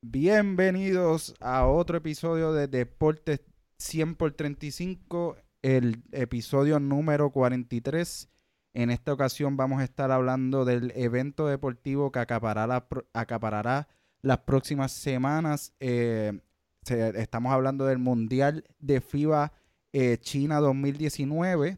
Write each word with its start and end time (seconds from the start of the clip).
Bienvenidos 0.00 1.34
a 1.40 1.66
otro 1.66 1.98
episodio 1.98 2.52
de 2.52 2.68
Deportes 2.68 3.40
100 3.78 4.14
por 4.14 4.32
35, 4.32 5.36
el 5.60 6.04
episodio 6.12 6.78
número 6.78 7.30
43. 7.32 8.28
En 8.74 8.90
esta 8.90 9.12
ocasión 9.12 9.56
vamos 9.56 9.80
a 9.80 9.84
estar 9.84 10.12
hablando 10.12 10.64
del 10.64 10.92
evento 10.94 11.48
deportivo 11.48 12.12
que 12.12 12.20
acaparará, 12.20 13.88
las 14.22 14.38
próximas 14.38 14.92
semanas. 14.92 15.74
Eh, 15.80 16.42
estamos 16.88 17.52
hablando 17.52 17.84
del 17.84 17.98
Mundial 17.98 18.62
de 18.78 19.00
FIBA 19.00 19.52
eh, 19.92 20.18
China 20.20 20.60
2019. 20.60 21.76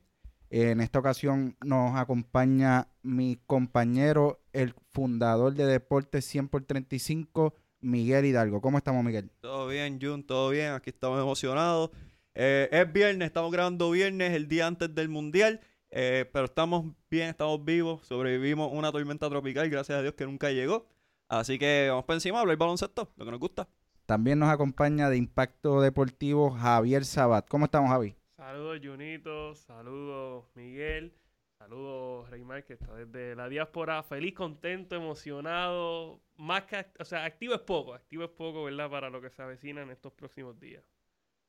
En 0.50 0.82
esta 0.82 0.98
ocasión 0.98 1.56
nos 1.64 1.96
acompaña 1.96 2.88
mi 3.02 3.40
compañero, 3.46 4.42
el 4.52 4.74
fundador 4.90 5.54
de 5.54 5.64
Deportes 5.64 6.26
100 6.26 6.48
por 6.48 6.64
35, 6.64 7.54
Miguel 7.80 8.24
Hidalgo. 8.24 8.60
¿Cómo 8.60 8.78
estamos, 8.78 9.04
Miguel? 9.04 9.30
Todo 9.40 9.68
bien, 9.68 9.98
Jun, 10.00 10.22
todo 10.22 10.50
bien. 10.50 10.72
Aquí 10.72 10.90
estamos 10.90 11.20
emocionados. 11.20 11.90
Eh, 12.34 12.68
es 12.70 12.92
viernes, 12.92 13.26
estamos 13.26 13.50
grabando 13.50 13.90
viernes, 13.90 14.32
el 14.32 14.48
día 14.48 14.66
antes 14.66 14.94
del 14.94 15.08
Mundial. 15.08 15.60
Eh, 15.90 16.28
pero 16.32 16.44
estamos 16.44 16.86
bien, 17.10 17.28
estamos 17.28 17.64
vivos. 17.64 18.06
Sobrevivimos 18.06 18.70
una 18.72 18.92
tormenta 18.92 19.28
tropical, 19.28 19.68
gracias 19.68 19.98
a 19.98 20.02
Dios 20.02 20.14
que 20.14 20.24
nunca 20.24 20.50
llegó. 20.50 20.86
Así 21.28 21.58
que 21.58 21.86
vamos 21.88 22.04
por 22.04 22.14
encima, 22.14 22.40
hablar 22.40 22.56
baloncesto, 22.56 23.12
lo 23.16 23.24
que 23.24 23.30
nos 23.30 23.40
gusta. 23.40 23.68
También 24.06 24.38
nos 24.38 24.48
acompaña 24.48 25.08
de 25.08 25.16
Impacto 25.16 25.80
Deportivo 25.80 26.50
Javier 26.50 27.04
Sabat. 27.04 27.46
¿Cómo 27.48 27.66
estamos, 27.66 27.90
Javi? 27.90 28.16
Saludos, 28.36 28.80
Junito. 28.82 29.54
Saludos, 29.54 30.46
Miguel. 30.54 31.12
Saludos, 31.60 32.30
Reymar, 32.30 32.64
que 32.64 32.72
está 32.72 32.94
desde 32.94 33.36
la 33.36 33.46
diáspora. 33.46 34.02
Feliz, 34.02 34.32
contento, 34.32 34.96
emocionado. 34.96 36.18
Más 36.38 36.62
que, 36.62 36.86
o 36.98 37.04
sea, 37.04 37.26
activo 37.26 37.52
es 37.52 37.60
poco. 37.60 37.92
Activo 37.92 38.24
es 38.24 38.30
poco, 38.30 38.64
¿verdad? 38.64 38.88
Para 38.88 39.10
lo 39.10 39.20
que 39.20 39.28
se 39.28 39.42
avecina 39.42 39.82
en 39.82 39.90
estos 39.90 40.10
próximos 40.14 40.58
días. 40.58 40.82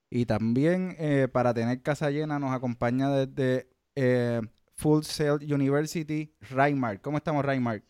Y 0.10 0.26
también, 0.26 0.98
eh, 1.00 1.30
para 1.32 1.54
tener 1.54 1.82
casa 1.82 2.10
llena, 2.10 2.40
nos 2.40 2.52
acompaña 2.52 3.10
desde 3.10 3.70
eh, 3.96 4.42
Full 4.74 5.04
Sail 5.04 5.54
University, 5.54 6.36
Reymar. 6.42 7.00
¿Cómo 7.00 7.16
estamos, 7.16 7.46
Reymar? 7.46 7.82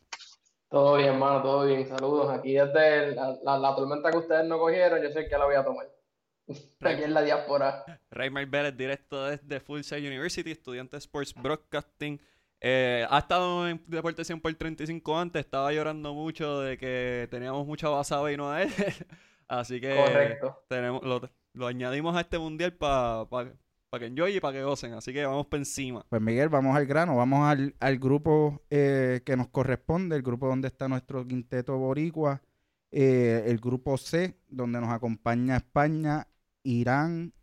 Todo 0.70 0.98
bien, 0.98 1.16
hermano, 1.16 1.42
todo 1.42 1.66
bien. 1.66 1.88
Saludos. 1.88 2.30
Aquí 2.30 2.54
desde 2.54 3.16
la, 3.16 3.74
tormenta 3.76 4.12
que 4.12 4.20
ustedes 4.20 4.48
no 4.48 4.60
cogieron, 4.60 5.02
yo 5.02 5.10
sé 5.10 5.28
que 5.28 5.38
la 5.40 5.46
voy 5.46 5.56
a 5.56 5.66
tomar. 5.66 5.88
Aquí 6.48 7.04
en 7.04 7.14
la 7.14 7.22
diáspora. 7.22 7.86
Raymar 8.10 8.46
Vélez, 8.48 8.76
directo 8.76 9.26
desde 9.26 9.60
Full 9.60 9.82
Sail 9.82 10.06
University, 10.06 10.52
estudiante 10.52 10.98
de 10.98 11.00
Sports 11.00 11.34
Broadcasting. 11.34 12.20
Eh, 12.60 13.06
ha 13.10 13.20
estado 13.20 13.68
en 13.68 13.84
Deporte 13.88 14.24
100 14.24 14.40
por 14.40 14.54
35 14.54 15.18
antes, 15.18 15.40
estaba 15.46 15.74
llorando 15.74 16.14
mucho 16.14 16.62
de 16.62 16.78
que 16.78 17.28
teníamos 17.32 17.66
mucha 17.66 17.90
basada 17.90 18.32
y 18.32 18.38
no 18.38 18.52
a 18.52 18.64
él. 18.64 18.70
Así 19.48 19.82
que 19.82 20.38
tenemos, 20.68 21.02
lo, 21.04 21.68
añadimos 21.68 22.16
a 22.16 22.22
este 22.22 22.38
mundial 22.38 22.74
para 22.74 23.26
para 23.92 24.00
que 24.00 24.06
enjoy 24.06 24.38
y 24.38 24.40
para 24.40 24.58
que 24.58 24.64
gocen. 24.64 24.94
Así 24.94 25.12
que 25.12 25.26
vamos 25.26 25.48
por 25.48 25.60
encima. 25.60 26.06
Pues 26.08 26.22
Miguel, 26.22 26.48
vamos 26.48 26.76
al 26.78 26.86
grano, 26.86 27.18
vamos 27.18 27.46
al, 27.50 28.00
grupo 28.00 28.62
eh, 28.70 29.22
que 29.26 29.36
nos 29.36 29.50
corresponde, 29.50 30.16
el 30.16 30.22
grupo 30.22 30.48
donde 30.48 30.70
está 30.70 30.88
nuestro 30.88 31.28
quinteto 31.28 31.78
boricua, 31.78 32.42
eh, 32.92 33.44
el 33.48 33.60
grupo 33.60 33.98
C, 33.98 34.38
donde 34.48 34.80
nos 34.80 34.90
acompaña 34.90 35.58
España, 35.58 36.28
Irán 36.64 37.34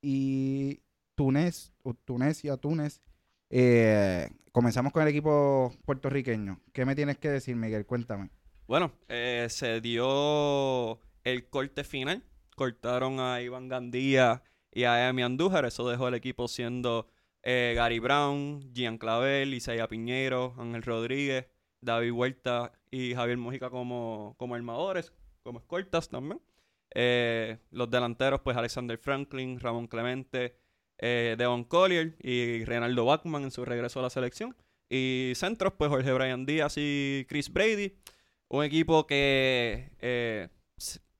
y 0.00 0.80
Túnez, 1.14 1.72
o 1.82 1.94
Tunesia, 1.94 2.56
Túnez. 2.56 3.02
Eh, 3.50 4.28
comenzamos 4.52 4.92
con 4.92 5.02
el 5.02 5.08
equipo 5.08 5.72
puertorriqueño. 5.84 6.60
¿Qué 6.72 6.84
me 6.84 6.94
tienes 6.94 7.18
que 7.18 7.30
decir, 7.30 7.56
Miguel? 7.56 7.86
Cuéntame. 7.86 8.30
Bueno, 8.66 8.92
se 9.08 9.80
dio 9.80 10.98
el 11.24 11.48
corte 11.48 11.84
final. 11.84 12.24
Cortaron 12.56 13.20
a 13.20 13.40
Iván 13.42 13.68
Gandía 13.68 14.42
y 14.72 14.84
a 14.84 15.08
Emi 15.08 15.22
Andújar. 15.22 15.64
Eso 15.64 15.88
dejó 15.88 16.08
el 16.08 16.14
equipo 16.14 16.48
siendo 16.48 17.06
eh, 17.48 17.74
Gary 17.76 18.00
Brown, 18.00 18.72
Gian 18.74 18.98
Clavel, 18.98 19.54
Isaiah 19.54 19.86
Piñero, 19.86 20.56
Ángel 20.58 20.82
Rodríguez, 20.82 21.46
David 21.80 22.10
Huerta 22.10 22.72
y 22.90 23.14
Javier 23.14 23.38
Mojica 23.38 23.70
como, 23.70 24.34
como 24.38 24.54
armadores, 24.54 25.12
como 25.42 25.58
escoltas 25.58 26.08
también. 26.08 26.40
Eh, 26.94 27.58
los 27.70 27.90
delanteros, 27.90 28.40
pues 28.40 28.56
Alexander 28.56 28.98
Franklin, 28.98 29.60
Ramón 29.60 29.86
Clemente, 29.86 30.56
eh, 30.98 31.34
Devon 31.38 31.64
Collier 31.64 32.16
y 32.22 32.64
Reinaldo 32.64 33.04
Bachman 33.04 33.44
en 33.44 33.50
su 33.50 33.64
regreso 33.64 34.00
a 34.00 34.04
la 34.04 34.10
selección. 34.10 34.56
Y 34.88 35.32
centros, 35.34 35.74
pues 35.76 35.90
Jorge 35.90 36.12
Brian 36.12 36.46
Díaz 36.46 36.74
y 36.76 37.26
Chris 37.28 37.52
Brady. 37.52 37.96
Un 38.48 38.64
equipo 38.64 39.06
que 39.06 39.92
eh, 39.98 40.48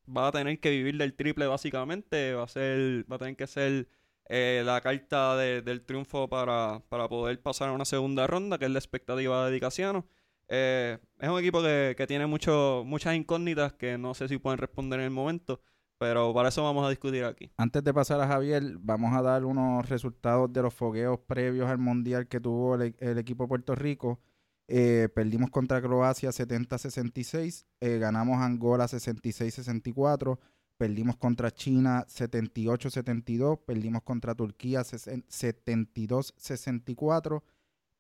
va 0.09 0.29
a 0.29 0.33
tener 0.33 0.61
que 0.61 0.71
vivir 0.71 0.97
del 0.97 1.15
triple 1.15 1.47
básicamente, 1.47 2.35
va 2.35 2.45
a 2.45 2.49
ser, 2.49 3.05
va 3.11 3.17
a 3.17 3.19
tener 3.19 3.37
que 3.37 3.47
ser 3.47 3.89
la 4.29 4.81
carta 4.81 5.37
del 5.37 5.83
triunfo 5.85 6.29
para, 6.29 6.81
poder 6.89 7.41
pasar 7.43 7.69
a 7.69 7.73
una 7.73 7.85
segunda 7.85 8.27
ronda, 8.27 8.59
que 8.59 8.65
es 8.65 8.71
la 8.71 8.79
expectativa 8.79 9.47
de 9.47 9.53
Dicasiano. 9.53 10.07
Eh, 10.49 10.99
es 11.19 11.29
un 11.29 11.39
equipo 11.39 11.63
que, 11.63 12.05
tiene 12.07 12.27
mucho, 12.27 12.83
muchas 12.87 13.15
incógnitas 13.15 13.73
que 13.73 13.99
no 13.99 14.15
sé 14.15 14.29
si 14.29 14.39
pueden 14.39 14.59
responder 14.59 15.01
en 15.01 15.07
el 15.07 15.11
momento, 15.11 15.61
pero 15.99 16.33
para 16.35 16.51
eso 16.51 16.63
vamos 16.63 16.87
a 16.87 16.91
discutir 16.91 17.25
aquí. 17.25 17.51
Antes 17.57 17.83
de 17.83 17.93
pasar 17.93 18.21
a 18.21 18.29
Javier, 18.29 18.63
vamos 18.79 19.15
a 19.15 19.23
dar 19.23 19.45
unos 19.45 19.89
resultados 19.89 20.53
de 20.53 20.63
los 20.63 20.75
fogueos 20.75 21.19
previos 21.27 21.69
al 21.69 21.79
Mundial 21.79 22.29
que 22.29 22.41
tuvo 22.41 22.77
el, 22.77 22.95
el 22.99 23.19
equipo 23.19 23.45
de 23.45 23.49
Puerto 23.49 23.75
Rico. 23.75 24.21
Eh, 24.69 25.09
perdimos 25.15 25.51
contra 25.51 25.81
Croacia 25.81 26.31
70-66, 26.31 27.67
eh, 27.81 27.99
ganamos 27.99 28.43
Angola 28.43 28.87
66-64, 28.87 30.41
perdimos 30.77 31.17
contra 31.17 31.53
China 31.53 32.05
78-72, 32.09 33.61
perdimos 33.65 34.03
contra 34.03 34.35
Turquía 34.35 34.81
72-64, 34.81 37.43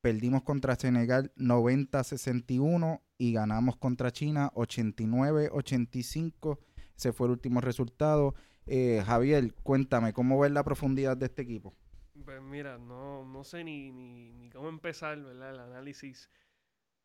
perdimos 0.06 0.44
contra 0.44 0.76
Senegal 0.76 1.32
90-61 1.34 3.02
y 3.18 3.32
ganamos 3.32 3.76
contra 3.76 4.12
China 4.12 4.52
89-85. 4.54 6.60
Ese 6.96 7.12
fue 7.12 7.26
el 7.26 7.32
último 7.32 7.60
resultado. 7.60 8.36
Eh, 8.66 9.02
Javier, 9.04 9.52
cuéntame, 9.64 10.12
¿cómo 10.12 10.38
ves 10.38 10.52
la 10.52 10.62
profundidad 10.62 11.16
de 11.16 11.26
este 11.26 11.42
equipo? 11.42 11.74
Pues 12.24 12.40
mira, 12.40 12.78
no, 12.78 13.24
no 13.24 13.42
sé 13.42 13.64
ni, 13.64 13.90
ni, 13.90 14.30
ni 14.30 14.48
cómo 14.50 14.68
empezar, 14.68 15.20
¿verdad? 15.20 15.50
El 15.50 15.58
análisis 15.58 16.30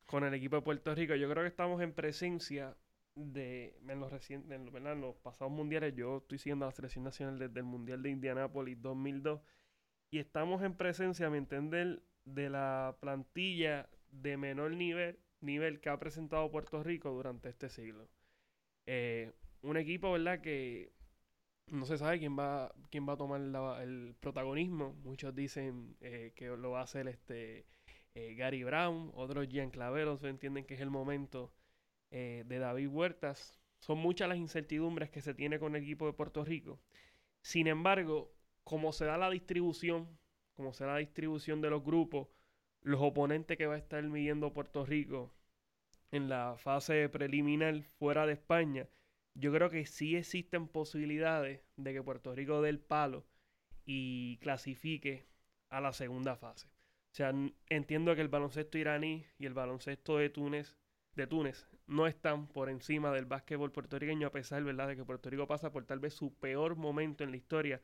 con 0.06 0.22
el 0.22 0.34
equipo 0.34 0.54
de 0.54 0.62
Puerto 0.62 0.94
Rico. 0.94 1.16
Yo 1.16 1.28
creo 1.28 1.42
que 1.42 1.48
estamos 1.48 1.82
en 1.82 1.94
presencia 1.94 2.76
de 3.16 3.80
en 3.84 3.98
los 3.98 4.12
recientes, 4.12 4.52
en, 4.52 5.00
los 5.00 5.16
pasados 5.16 5.52
mundiales. 5.52 5.92
Yo 5.96 6.18
estoy 6.18 6.38
siguiendo 6.38 6.66
la 6.66 6.72
selección 6.72 7.02
nacional 7.02 7.40
desde 7.40 7.58
el 7.58 7.66
Mundial 7.66 8.00
de 8.00 8.10
Indianápolis 8.10 8.80
2002 8.80 9.40
y 10.12 10.20
estamos 10.20 10.62
en 10.62 10.76
presencia, 10.76 11.26
a 11.26 11.30
mi 11.30 11.38
entender, 11.38 12.00
de 12.24 12.50
la 12.50 12.96
plantilla 13.00 13.88
de 14.10 14.36
menor 14.36 14.72
nivel, 14.72 15.18
nivel 15.40 15.80
que 15.80 15.88
ha 15.88 15.98
presentado 15.98 16.50
Puerto 16.50 16.82
Rico 16.82 17.10
durante 17.10 17.48
este 17.48 17.68
siglo. 17.68 18.08
Eh, 18.86 19.32
un 19.62 19.76
equipo, 19.76 20.12
¿verdad? 20.12 20.40
Que 20.40 20.92
no 21.66 21.86
se 21.86 21.98
sabe 21.98 22.18
quién 22.18 22.38
va, 22.38 22.72
quién 22.90 23.08
va 23.08 23.14
a 23.14 23.16
tomar 23.16 23.40
el 23.82 24.14
protagonismo. 24.20 24.94
Muchos 25.02 25.34
dicen 25.34 25.96
eh, 26.00 26.32
que 26.34 26.48
lo 26.48 26.72
va 26.72 26.80
a 26.80 26.84
hacer 26.84 27.08
este 27.08 27.66
eh, 28.14 28.34
Gary 28.34 28.64
Brown, 28.64 29.10
otros 29.14 29.48
Gian 29.48 29.70
Claveros 29.70 30.22
entienden 30.24 30.64
que 30.64 30.74
es 30.74 30.80
el 30.80 30.90
momento 30.90 31.52
de 32.10 32.58
David 32.58 32.88
Huertas. 32.88 33.58
Son 33.78 33.96
muchas 33.96 34.28
las 34.28 34.36
incertidumbres 34.36 35.08
que 35.08 35.22
se 35.22 35.32
tiene 35.32 35.58
con 35.58 35.74
el 35.74 35.82
equipo 35.82 36.04
de 36.04 36.12
Puerto 36.12 36.44
Rico. 36.44 36.78
Sin 37.40 37.66
embargo, 37.66 38.30
como 38.64 38.92
se 38.92 39.06
da 39.06 39.16
la 39.16 39.30
distribución, 39.30 40.18
como 40.62 40.72
se 40.72 40.84
da 40.84 40.92
la 40.92 40.98
distribución 40.98 41.60
de 41.60 41.70
los 41.70 41.82
grupos, 41.82 42.28
los 42.82 43.00
oponentes 43.00 43.58
que 43.58 43.66
va 43.66 43.74
a 43.74 43.78
estar 43.78 44.00
midiendo 44.04 44.52
Puerto 44.52 44.86
Rico 44.86 45.32
en 46.12 46.28
la 46.28 46.56
fase 46.56 47.08
preliminar 47.08 47.82
fuera 47.82 48.26
de 48.26 48.34
España, 48.34 48.86
yo 49.34 49.52
creo 49.52 49.70
que 49.70 49.86
sí 49.86 50.14
existen 50.14 50.68
posibilidades 50.68 51.62
de 51.76 51.92
que 51.92 52.02
Puerto 52.02 52.32
Rico 52.32 52.62
dé 52.62 52.68
el 52.68 52.78
palo 52.78 53.24
y 53.84 54.36
clasifique 54.38 55.26
a 55.68 55.80
la 55.80 55.92
segunda 55.92 56.36
fase. 56.36 56.68
O 56.68 57.14
sea, 57.14 57.34
entiendo 57.68 58.14
que 58.14 58.20
el 58.20 58.28
baloncesto 58.28 58.78
iraní 58.78 59.26
y 59.40 59.46
el 59.46 59.54
baloncesto 59.54 60.18
de 60.18 60.30
Túnez, 60.30 60.76
de 61.16 61.26
Túnez 61.26 61.66
no 61.88 62.06
están 62.06 62.46
por 62.46 62.68
encima 62.68 63.10
del 63.10 63.26
básquetbol 63.26 63.72
puertorriqueño, 63.72 64.28
a 64.28 64.32
pesar 64.32 64.62
¿verdad? 64.62 64.86
de 64.86 64.96
que 64.96 65.04
Puerto 65.04 65.28
Rico 65.28 65.48
pasa 65.48 65.72
por 65.72 65.86
tal 65.86 65.98
vez 65.98 66.14
su 66.14 66.32
peor 66.34 66.76
momento 66.76 67.24
en 67.24 67.32
la 67.32 67.36
historia 67.36 67.80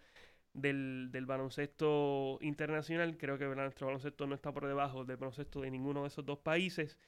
del, 0.54 1.10
baloncesto 1.26 2.38
internacional. 2.40 3.16
Creo 3.16 3.38
que 3.38 3.46
nuestro 3.46 3.86
baloncesto 3.86 4.26
no 4.26 4.34
está 4.34 4.52
por 4.52 4.66
debajo 4.66 5.04
del 5.04 5.16
baloncesto 5.16 5.60
de 5.60 5.70
ninguno 5.70 6.02
de 6.02 6.08
esos 6.08 6.24
dos 6.24 6.38
países. 6.38 6.98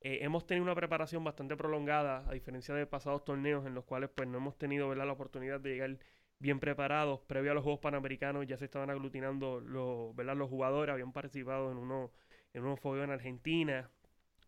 Eh, 0.00 0.20
hemos 0.22 0.46
tenido 0.46 0.64
una 0.64 0.74
preparación 0.74 1.24
bastante 1.24 1.56
prolongada, 1.56 2.24
a 2.28 2.32
diferencia 2.32 2.74
de 2.74 2.86
pasados 2.86 3.24
torneos 3.24 3.66
en 3.66 3.74
los 3.74 3.84
cuales 3.84 4.10
pues 4.14 4.28
no 4.28 4.38
hemos 4.38 4.56
tenido 4.56 4.88
¿verdad? 4.88 5.06
la 5.06 5.12
oportunidad 5.12 5.60
de 5.60 5.70
llegar 5.70 5.98
bien 6.38 6.58
preparados. 6.60 7.20
Previo 7.20 7.52
a 7.52 7.54
los 7.54 7.62
Juegos 7.62 7.80
Panamericanos 7.80 8.46
ya 8.46 8.56
se 8.56 8.64
estaban 8.66 8.90
aglutinando 8.90 9.60
los, 9.60 10.14
¿verdad? 10.16 10.36
los 10.36 10.48
jugadores, 10.48 10.92
habían 10.92 11.12
participado 11.12 11.70
en 11.70 11.78
uno 11.78 12.12
en 12.54 12.64
unos 12.64 12.80
fogueos 12.80 13.04
en 13.04 13.12
Argentina. 13.12 13.90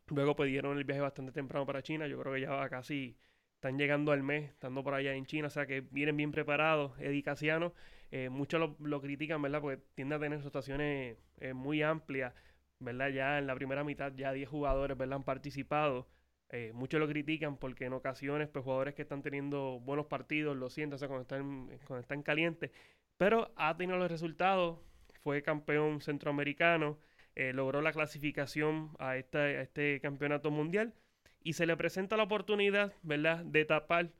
Luego 0.08 0.36
pidieron 0.36 0.76
el 0.78 0.84
viaje 0.84 1.00
bastante 1.00 1.32
temprano 1.32 1.66
para 1.66 1.82
China. 1.82 2.06
Yo 2.06 2.18
creo 2.20 2.34
que 2.34 2.40
ya 2.40 2.68
casi 2.68 3.16
están 3.54 3.78
llegando 3.78 4.12
al 4.12 4.22
mes, 4.22 4.50
estando 4.50 4.82
por 4.82 4.94
allá 4.94 5.14
en 5.14 5.26
China, 5.26 5.46
o 5.46 5.50
sea 5.50 5.66
que 5.66 5.80
vienen 5.80 6.16
bien 6.16 6.32
preparados. 6.32 6.98
Eddie 6.98 7.22
Casiano, 7.22 7.74
eh, 8.12 8.28
muchos 8.28 8.76
lo, 8.78 9.00
critican, 9.00 9.42
¿verdad? 9.42 9.60
Porque 9.62 9.82
tiende 9.94 10.14
a 10.16 10.20
tener 10.20 10.42
situaciones 10.42 11.16
eh, 11.40 11.54
muy 11.54 11.82
amplias, 11.82 12.34
¿verdad? 12.78 13.08
Ya 13.08 13.38
en 13.38 13.46
la 13.46 13.54
primera 13.54 13.84
mitad 13.84 14.12
ya 14.14 14.32
10 14.32 14.48
jugadores, 14.48 14.96
¿verdad? 14.98 15.16
Han 15.16 15.24
participado. 15.24 16.08
Eh, 16.50 16.72
muchos 16.74 17.00
lo 17.00 17.08
critican 17.08 17.56
porque 17.56 17.86
en 17.86 17.94
ocasiones, 17.94 18.48
pues 18.48 18.64
jugadores 18.64 18.94
que 18.94 19.02
están 19.02 19.22
teniendo 19.22 19.80
buenos 19.80 20.06
partidos, 20.06 20.56
lo 20.56 20.68
sienten, 20.68 20.96
o 20.96 20.98
sea, 20.98 21.08
cuando 21.08 21.22
están, 21.22 21.68
cuando 21.86 22.00
están 22.00 22.22
calientes, 22.22 22.70
pero 23.16 23.52
ha 23.56 23.76
tenido 23.78 23.98
los 23.98 24.10
resultados, 24.10 24.78
fue 25.22 25.42
campeón 25.42 26.02
centroamericano, 26.02 26.98
eh, 27.34 27.54
logró 27.54 27.80
la 27.80 27.92
clasificación 27.92 28.90
a, 28.98 29.16
esta, 29.16 29.38
a 29.38 29.62
este 29.62 30.00
campeonato 30.00 30.50
mundial 30.50 30.92
y 31.42 31.54
se 31.54 31.64
le 31.64 31.76
presenta 31.78 32.18
la 32.18 32.24
oportunidad, 32.24 32.92
¿verdad?, 33.02 33.44
de 33.44 33.64
tapar 33.64 34.10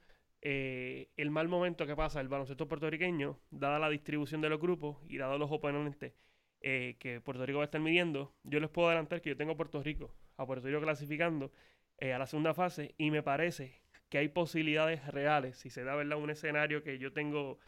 eh, 0.42 1.08
el 1.16 1.30
mal 1.30 1.48
momento 1.48 1.86
que 1.86 1.96
pasa 1.96 2.20
el 2.20 2.28
baloncesto 2.28 2.68
puertorriqueño, 2.68 3.38
dada 3.50 3.78
la 3.78 3.88
distribución 3.88 4.40
de 4.40 4.50
los 4.50 4.60
grupos 4.60 4.98
y 5.08 5.16
dado 5.16 5.38
los 5.38 5.50
oponentes 5.50 6.12
eh, 6.60 6.96
que 6.98 7.20
Puerto 7.20 7.46
Rico 7.46 7.58
va 7.58 7.64
a 7.64 7.66
estar 7.66 7.80
midiendo. 7.80 8.34
Yo 8.42 8.60
les 8.60 8.70
puedo 8.70 8.88
adelantar 8.88 9.22
que 9.22 9.30
yo 9.30 9.36
tengo 9.36 9.52
a 9.52 9.56
Puerto 9.56 9.82
Rico, 9.82 10.14
a 10.36 10.46
Puerto 10.46 10.66
Rico 10.66 10.80
clasificando 10.80 11.52
a 12.00 12.18
la 12.18 12.26
segunda 12.26 12.52
fase 12.52 12.94
y 12.98 13.12
me 13.12 13.22
parece 13.22 13.80
que 14.08 14.18
hay 14.18 14.28
posibilidades 14.28 15.06
reales, 15.06 15.56
si 15.56 15.70
se 15.70 15.84
da, 15.84 15.94
¿verdad?, 15.94 16.18
un 16.18 16.30
escenario 16.30 16.82
que 16.82 16.98
yo 16.98 17.12
tengo, 17.12 17.58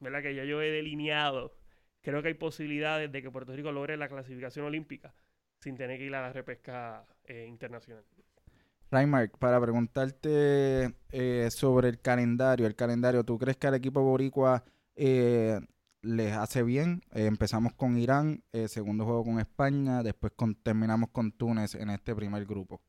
¿verdad?, 0.00 0.22
que 0.22 0.34
ya 0.34 0.44
yo 0.44 0.60
he 0.60 0.70
delineado 0.72 1.54
creo 2.02 2.22
que 2.22 2.28
hay 2.28 2.34
posibilidades 2.34 3.10
de 3.12 3.22
que 3.22 3.30
Puerto 3.30 3.54
Rico 3.54 3.72
logre 3.72 3.96
la 3.96 4.08
clasificación 4.08 4.64
olímpica 4.64 5.14
sin 5.58 5.76
tener 5.76 5.98
que 5.98 6.04
ir 6.04 6.14
a 6.14 6.22
la 6.22 6.32
repesca 6.32 7.06
eh, 7.24 7.46
internacional. 7.46 8.04
Raymark, 8.90 9.38
para 9.38 9.60
preguntarte 9.60 10.94
eh, 11.10 11.48
sobre 11.50 11.88
el 11.88 12.00
calendario, 12.00 12.66
el 12.66 12.74
calendario, 12.74 13.24
¿tú 13.24 13.38
crees 13.38 13.56
que 13.56 13.66
al 13.66 13.74
equipo 13.74 14.02
boricua 14.02 14.64
eh, 14.96 15.60
les 16.02 16.32
hace 16.32 16.62
bien? 16.62 17.02
empezamos 17.12 17.72
con 17.74 17.98
Irán, 17.98 18.42
segundo 18.66 19.04
juego 19.04 19.24
con 19.24 19.40
España, 19.40 20.02
después 20.02 20.32
terminamos 20.62 21.10
con 21.10 21.32
Túnez 21.32 21.74
en 21.74 21.90
este 21.90 22.14
primer 22.14 22.44
grupo. 22.46 22.80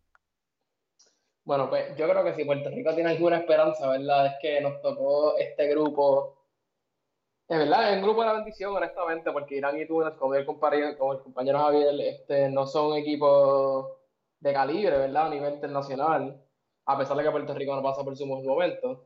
Bueno, 1.44 1.70
pues 1.70 1.98
yo 1.98 2.08
creo 2.08 2.24
que 2.24 2.36
si 2.36 2.46
Puerto 2.46 2.70
Rico 2.70 2.94
tiene 2.94 3.10
alguna 3.10 3.38
esperanza, 3.38 3.90
¿verdad? 3.90 4.28
Es 4.28 4.34
que 4.42 4.62
nos 4.62 4.82
tocó 4.82 5.38
este 5.38 5.68
grupo 5.68 6.40
es 7.50 7.58
verdad, 7.58 7.90
es 7.90 7.96
un 7.96 8.04
grupo 8.04 8.22
de 8.22 8.28
la 8.28 8.34
bendición, 8.34 8.76
honestamente, 8.76 9.32
porque 9.32 9.56
Irán 9.56 9.76
y 9.82 9.88
Túnez, 9.88 10.14
como 10.20 10.36
el 10.36 10.46
compañero, 10.46 10.96
como 11.00 11.14
el 11.14 11.20
compañero 11.20 11.58
Javier, 11.58 12.00
este, 12.00 12.48
no 12.50 12.68
son 12.68 12.96
equipos 12.96 13.88
de 14.40 14.54
calibre, 14.54 14.98
¿verdad? 14.98 15.28
A 15.28 15.30
nivel 15.30 15.54
internacional, 15.56 16.42
a 16.86 16.98
pesar 16.98 17.18
de 17.18 17.24
que 17.24 17.32
Puerto 17.32 17.54
Rico 17.54 17.76
no 17.76 17.84
pasa 17.84 18.04
por 18.04 18.16
su 18.16 18.26
mejor 18.26 18.46
momento. 18.46 19.06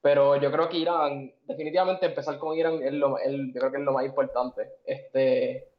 Pero 0.00 0.36
yo 0.36 0.52
creo 0.52 0.68
que 0.68 0.78
Irán, 0.78 1.32
definitivamente 1.44 2.06
empezar 2.06 2.38
con 2.38 2.56
Irán 2.56 2.82
es 2.82 2.92
lo, 2.92 3.18
el, 3.18 3.52
yo 3.52 3.60
creo 3.60 3.72
que 3.72 3.78
es 3.78 3.84
lo 3.84 3.92
más 3.92 4.04
importante. 4.04 4.76
Este, 4.84 5.72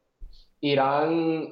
Irán, 0.60 1.48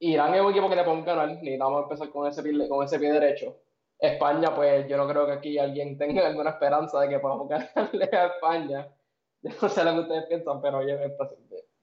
Irán 0.00 0.34
es 0.34 0.40
un 0.40 0.50
equipo 0.50 0.68
que 0.68 0.76
le 0.76 0.84
podemos 0.84 1.06
ganar, 1.06 1.28
necesitamos 1.28 1.82
empezar 1.84 2.10
con 2.10 2.28
ese, 2.28 2.42
pie, 2.42 2.68
con 2.68 2.84
ese 2.84 2.98
pie 2.98 3.12
derecho. 3.12 3.56
España, 3.98 4.54
pues 4.54 4.88
yo 4.88 4.96
no 4.96 5.08
creo 5.08 5.26
que 5.26 5.32
aquí 5.32 5.58
alguien 5.58 5.96
tenga 5.98 6.26
alguna 6.26 6.50
esperanza 6.50 7.00
de 7.00 7.08
que 7.08 7.18
podamos 7.20 7.48
ganarle 7.74 8.10
a 8.12 8.26
España 8.26 8.88
no 9.44 9.68
sé 9.68 9.84
lo 9.84 9.92
que 9.92 10.00
ustedes 10.00 10.26
piensan, 10.26 10.60
pero 10.60 10.86
yo, 10.86 10.96
pues, 11.16 11.30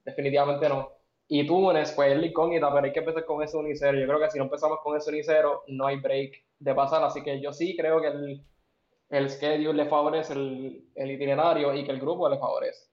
definitivamente 0.03 0.67
no. 0.67 0.91
Y 1.33 1.47
Túnez, 1.47 1.93
pues 1.93 2.11
es 2.11 2.19
la 2.19 2.25
incógnita, 2.25 2.69
pero 2.73 2.85
hay 2.85 2.91
que 2.91 2.99
empezar 2.99 3.23
con 3.23 3.41
ese 3.41 3.55
unicero. 3.55 3.97
Yo 3.97 4.05
creo 4.05 4.19
que 4.19 4.29
si 4.29 4.37
no 4.37 4.43
empezamos 4.43 4.79
con 4.83 4.97
ese 4.97 5.11
unicero, 5.11 5.63
no 5.67 5.87
hay 5.87 5.95
break 5.95 6.43
de 6.59 6.75
pasar. 6.75 7.01
Así 7.05 7.23
que 7.23 7.39
yo 7.39 7.53
sí 7.53 7.73
creo 7.77 8.01
que 8.01 8.07
el, 8.07 8.45
el 9.07 9.29
schedule 9.29 9.81
le 9.81 9.89
favorece 9.89 10.33
el, 10.33 10.89
el 10.93 11.11
itinerario 11.11 11.73
y 11.73 11.85
que 11.85 11.91
el 11.91 12.01
grupo 12.01 12.27
le 12.27 12.37
favorece. 12.37 12.91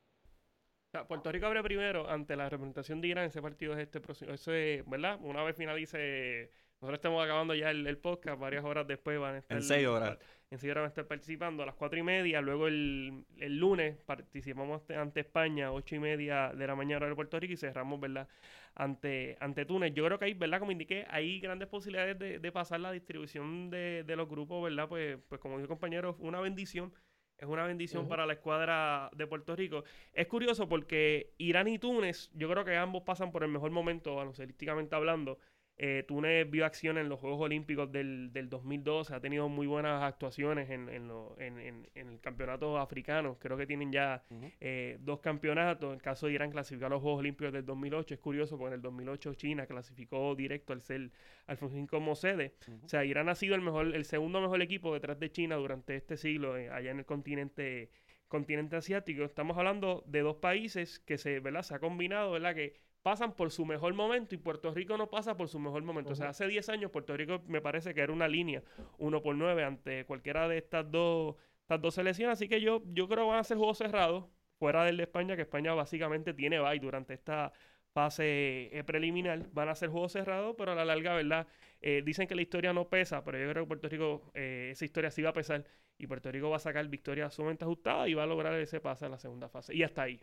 Puerto 1.08 1.32
Rico 1.32 1.46
abre 1.46 1.64
primero 1.64 2.08
ante 2.08 2.36
la 2.36 2.48
representación 2.48 3.00
de 3.00 3.08
Irán 3.08 3.24
ese 3.24 3.42
partido 3.42 3.74
de 3.74 3.82
este 3.82 4.00
próximo, 4.00 4.32
ese, 4.32 4.84
¿verdad? 4.86 5.18
Una 5.20 5.42
vez 5.42 5.56
finalice, 5.56 6.52
nosotros 6.80 6.98
estamos 6.98 7.24
acabando 7.24 7.54
ya 7.54 7.70
el, 7.70 7.86
el 7.86 7.98
podcast, 7.98 8.38
varias 8.40 8.64
horas 8.64 8.86
después 8.86 9.18
van 9.18 9.36
a 9.36 9.38
estar. 9.38 9.56
En 9.56 9.62
seis 9.62 9.86
horas 9.86 10.18
enseguida 10.50 10.76
van 10.76 10.84
a 10.84 10.88
estar 10.88 11.06
participando 11.06 11.62
a 11.62 11.66
las 11.66 11.74
cuatro 11.74 11.98
y 11.98 12.02
media. 12.02 12.40
Luego 12.40 12.68
el, 12.68 13.24
el 13.36 13.58
lunes 13.58 13.96
participamos 14.06 14.88
ante 14.90 15.20
España, 15.20 15.72
ocho 15.72 15.94
y 15.94 15.98
media 15.98 16.52
de 16.54 16.66
la 16.66 16.74
mañana 16.74 17.06
de 17.06 17.14
Puerto 17.14 17.38
Rico 17.38 17.52
y 17.52 17.56
cerramos, 17.56 18.00
¿verdad? 18.00 18.28
Ante, 18.74 19.36
ante 19.40 19.64
Túnez. 19.64 19.92
Yo 19.94 20.04
creo 20.04 20.18
que 20.18 20.26
hay, 20.26 20.34
¿verdad? 20.34 20.60
Como 20.60 20.72
indiqué, 20.72 21.06
hay 21.10 21.40
grandes 21.40 21.68
posibilidades 21.68 22.18
de, 22.18 22.38
de 22.38 22.52
pasar 22.52 22.80
la 22.80 22.92
distribución 22.92 23.70
de, 23.70 24.04
de, 24.04 24.16
los 24.16 24.28
grupos, 24.28 24.62
¿verdad? 24.62 24.88
Pues, 24.88 25.18
pues 25.28 25.40
como 25.40 25.58
dijo 25.58 25.68
compañero, 25.68 26.16
una 26.20 26.40
bendición. 26.40 26.92
Es 27.36 27.46
una 27.46 27.64
bendición 27.64 28.08
para 28.08 28.26
la 28.26 28.32
escuadra 28.32 29.10
de 29.14 29.24
Puerto 29.28 29.54
Rico. 29.54 29.84
Es 30.12 30.26
curioso 30.26 30.68
porque 30.68 31.34
Irán 31.38 31.68
y 31.68 31.78
Túnez, 31.78 32.32
yo 32.34 32.50
creo 32.50 32.64
que 32.64 32.76
ambos 32.76 33.04
pasan 33.04 33.30
por 33.30 33.44
el 33.44 33.48
mejor 33.48 33.70
momento, 33.70 34.16
baloncelísticamente 34.16 34.96
hablando. 34.96 35.38
Eh, 35.80 36.04
Túnez 36.08 36.50
vio 36.50 36.66
acción 36.66 36.98
en 36.98 37.08
los 37.08 37.20
Juegos 37.20 37.40
Olímpicos 37.40 37.90
del, 37.92 38.32
del 38.32 38.48
2012, 38.48 39.14
ha 39.14 39.20
tenido 39.20 39.48
muy 39.48 39.68
buenas 39.68 40.02
actuaciones 40.02 40.70
en, 40.70 40.88
en, 40.88 41.08
en, 41.38 41.88
en 41.94 42.08
el 42.08 42.20
campeonato 42.20 42.78
africano. 42.78 43.38
Creo 43.38 43.56
que 43.56 43.66
tienen 43.66 43.92
ya 43.92 44.24
eh, 44.60 44.98
dos 45.00 45.20
campeonatos. 45.20 45.90
En 45.90 45.94
el 45.94 46.02
caso 46.02 46.26
de 46.26 46.32
Irán 46.32 46.50
clasificar 46.50 46.90
los 46.90 47.00
Juegos 47.00 47.20
Olímpicos 47.20 47.52
del 47.52 47.64
2008 47.64 48.14
es 48.14 48.20
curioso 48.20 48.58
porque 48.58 48.74
en 48.74 48.74
el 48.74 48.82
2008 48.82 49.34
China 49.34 49.66
clasificó 49.66 50.34
directo 50.34 50.72
al 50.72 50.82
ser 50.82 51.12
Alfonsín 51.46 51.86
como 51.86 52.16
sede. 52.16 52.54
O 52.84 52.88
sea, 52.88 53.04
Irán 53.04 53.28
ha 53.28 53.36
sido 53.36 53.54
el 53.54 53.60
mejor, 53.60 53.94
el 53.94 54.04
segundo 54.04 54.40
mejor 54.40 54.60
equipo 54.62 54.92
detrás 54.92 55.20
de 55.20 55.30
China 55.30 55.54
durante 55.56 55.94
este 55.94 56.16
siglo 56.16 56.56
eh, 56.56 56.70
allá 56.70 56.90
en 56.90 56.98
el 56.98 57.06
continente 57.06 57.90
continente 58.26 58.76
asiático. 58.76 59.24
Estamos 59.24 59.56
hablando 59.56 60.04
de 60.06 60.20
dos 60.20 60.36
países 60.36 60.98
que 61.00 61.18
se, 61.18 61.40
¿verdad? 61.40 61.62
se 61.62 61.74
ha 61.74 61.78
combinado, 61.78 62.32
¿verdad? 62.32 62.54
Que 62.54 62.74
pasan 63.02 63.32
por 63.32 63.50
su 63.50 63.64
mejor 63.64 63.94
momento 63.94 64.34
y 64.34 64.38
Puerto 64.38 64.72
Rico 64.72 64.96
no 64.96 65.08
pasa 65.08 65.36
por 65.36 65.48
su 65.48 65.58
mejor 65.58 65.82
momento. 65.82 66.12
O 66.12 66.14
sea, 66.14 66.30
hace 66.30 66.46
10 66.46 66.68
años 66.68 66.90
Puerto 66.90 67.16
Rico 67.16 67.42
me 67.46 67.60
parece 67.60 67.94
que 67.94 68.00
era 68.00 68.12
una 68.12 68.28
línea 68.28 68.62
uno 68.98 69.22
por 69.22 69.36
9 69.36 69.64
ante 69.64 70.04
cualquiera 70.04 70.48
de 70.48 70.58
estas 70.58 70.90
dos, 70.90 71.36
estas 71.62 71.80
dos 71.80 71.94
selecciones. 71.94 72.34
Así 72.34 72.48
que 72.48 72.60
yo, 72.60 72.82
yo 72.92 73.08
creo 73.08 73.24
que 73.24 73.30
van 73.30 73.38
a 73.40 73.44
ser 73.44 73.56
juegos 73.56 73.78
cerrados, 73.78 74.26
fuera 74.58 74.84
del 74.84 74.96
de 74.96 75.04
España, 75.04 75.36
que 75.36 75.42
España 75.42 75.72
básicamente 75.74 76.34
tiene 76.34 76.60
bye 76.60 76.78
durante 76.80 77.14
esta 77.14 77.52
fase 77.92 78.76
eh, 78.76 78.84
preliminar. 78.84 79.50
Van 79.52 79.68
a 79.68 79.74
ser 79.74 79.88
juegos 79.90 80.12
cerrados, 80.12 80.54
pero 80.58 80.72
a 80.72 80.74
la 80.74 80.84
larga, 80.84 81.14
¿verdad? 81.14 81.46
Eh, 81.80 82.02
dicen 82.04 82.26
que 82.26 82.34
la 82.34 82.42
historia 82.42 82.72
no 82.72 82.88
pesa, 82.88 83.24
pero 83.24 83.38
yo 83.38 83.50
creo 83.50 83.64
que 83.64 83.68
Puerto 83.68 83.88
Rico, 83.88 84.30
eh, 84.34 84.70
esa 84.72 84.84
historia 84.84 85.10
sí 85.10 85.22
va 85.22 85.30
a 85.30 85.32
pesar 85.32 85.64
y 85.96 86.06
Puerto 86.06 86.30
Rico 86.30 86.50
va 86.50 86.56
a 86.56 86.60
sacar 86.60 86.86
victoria 86.88 87.30
sumamente 87.30 87.64
ajustada 87.64 88.08
y 88.08 88.14
va 88.14 88.24
a 88.24 88.26
lograr 88.26 88.54
ese 88.54 88.80
pase 88.80 89.06
en 89.06 89.12
la 89.12 89.18
segunda 89.18 89.48
fase. 89.48 89.74
Y 89.74 89.82
hasta 89.82 90.02
ahí. 90.02 90.20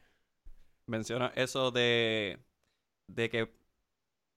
Menciona 0.87 1.31
eso 1.35 1.71
de 1.71 2.37
de 3.07 3.29
que 3.29 3.51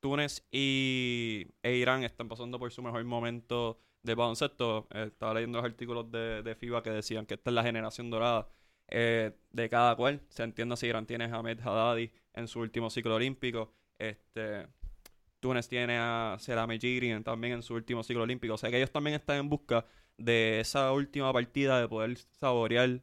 Túnez 0.00 0.46
y, 0.50 1.46
e 1.62 1.76
Irán 1.76 2.04
están 2.04 2.28
pasando 2.28 2.58
por 2.58 2.72
su 2.72 2.82
mejor 2.82 3.04
momento 3.04 3.80
de 4.02 4.14
baloncesto. 4.14 4.88
Eh, 4.92 5.04
estaba 5.08 5.34
leyendo 5.34 5.58
los 5.58 5.64
artículos 5.64 6.10
de, 6.10 6.42
de, 6.42 6.54
FIBA 6.54 6.82
que 6.82 6.90
decían 6.90 7.26
que 7.26 7.34
esta 7.34 7.50
es 7.50 7.54
la 7.54 7.62
generación 7.62 8.10
dorada 8.10 8.48
eh, 8.88 9.32
de 9.50 9.68
cada 9.68 9.96
cual. 9.96 10.22
Se 10.28 10.42
entiende 10.44 10.76
si 10.76 10.86
Irán 10.86 11.06
tiene 11.06 11.24
a 11.24 11.34
Ahmed 11.34 11.60
Haddadi 11.60 12.12
en 12.34 12.48
su 12.48 12.60
último 12.60 12.90
ciclo 12.90 13.16
olímpico. 13.16 13.72
Este, 13.98 14.68
Túnez 15.40 15.68
tiene 15.68 15.98
a 15.98 16.36
Selame 16.40 16.78
Giri 16.78 17.22
también 17.22 17.54
en 17.54 17.62
su 17.62 17.74
último 17.74 18.02
ciclo 18.02 18.22
olímpico. 18.24 18.54
O 18.54 18.58
sea 18.58 18.70
que 18.70 18.78
ellos 18.78 18.92
también 18.92 19.16
están 19.16 19.38
en 19.38 19.48
busca 19.48 19.86
de 20.16 20.60
esa 20.60 20.92
última 20.92 21.32
partida, 21.32 21.80
de 21.80 21.88
poder 21.88 22.18
saborear 22.18 23.02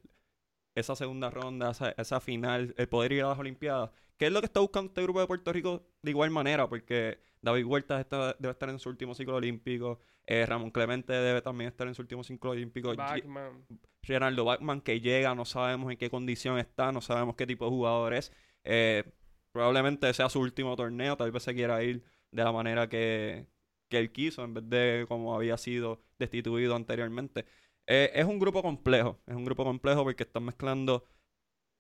esa 0.76 0.96
segunda 0.96 1.30
ronda, 1.30 1.72
esa, 1.72 1.92
esa 1.92 2.20
final, 2.20 2.74
el 2.78 2.90
poder 2.90 3.14
ir 3.14 3.24
a 3.24 3.30
las 3.30 3.40
Olimpiadas. 3.40 3.92
¿Qué 4.18 4.28
es 4.28 4.32
lo 4.32 4.40
que 4.40 4.46
está 4.46 4.60
buscando 4.60 4.90
este 4.90 5.02
grupo 5.02 5.20
de 5.20 5.28
Puerto 5.28 5.52
Rico 5.52 5.88
de 6.02 6.12
igual 6.12 6.32
manera? 6.32 6.70
Porque 6.70 7.20
David 7.42 7.66
Huerta 7.66 8.04
debe 8.40 8.52
estar 8.52 8.70
en 8.70 8.80
su 8.80 8.90
último 8.90 9.14
ciclo 9.14 9.36
olímpico. 9.36 10.00
Eh, 10.26 10.46
Ramón 10.46 10.72
Clemente 10.72 11.14
debe 11.14 11.42
también 11.42 11.70
estar 11.70 11.88
en 11.88 11.96
su 11.96 12.02
último 12.02 12.24
ciclo 12.24 12.52
olímpico. 12.52 12.96
Backman. 12.96 13.66
Ronaldo 14.04 14.46
Bachman 14.46 14.82
que 14.82 15.02
llega, 15.02 15.36
no 15.36 15.46
sabemos 15.46 15.92
en 15.92 15.98
qué 15.98 16.10
condición 16.10 16.60
está, 16.60 16.92
no 16.92 17.02
sabemos 17.02 17.36
qué 17.36 17.46
tipo 17.46 17.66
de 17.66 17.72
jugador 17.72 18.14
es. 18.14 18.32
Eh, 18.64 19.04
probablemente 19.52 20.14
sea 20.14 20.30
su 20.30 20.40
último 20.40 20.76
torneo, 20.76 21.18
tal 21.18 21.32
vez 21.32 21.44
se 21.44 21.54
quiera 21.54 21.84
ir 21.84 22.04
de 22.32 22.44
la 22.44 22.52
manera 22.52 22.88
que, 22.90 23.48
que 23.90 23.98
él 23.98 24.12
quiso, 24.12 24.44
en 24.44 24.54
vez 24.54 24.70
de 24.70 25.06
como 25.08 25.36
había 25.36 25.58
sido 25.58 26.02
destituido 26.20 26.76
anteriormente. 26.76 27.46
Eh, 27.88 28.12
es 28.14 28.26
un 28.26 28.40
grupo 28.40 28.62
complejo, 28.62 29.20
es 29.28 29.36
un 29.36 29.46
grupo 29.46 29.64
complejo 29.64 30.04
porque 30.04 30.24
están 30.24 30.44
mezclando 30.44 31.06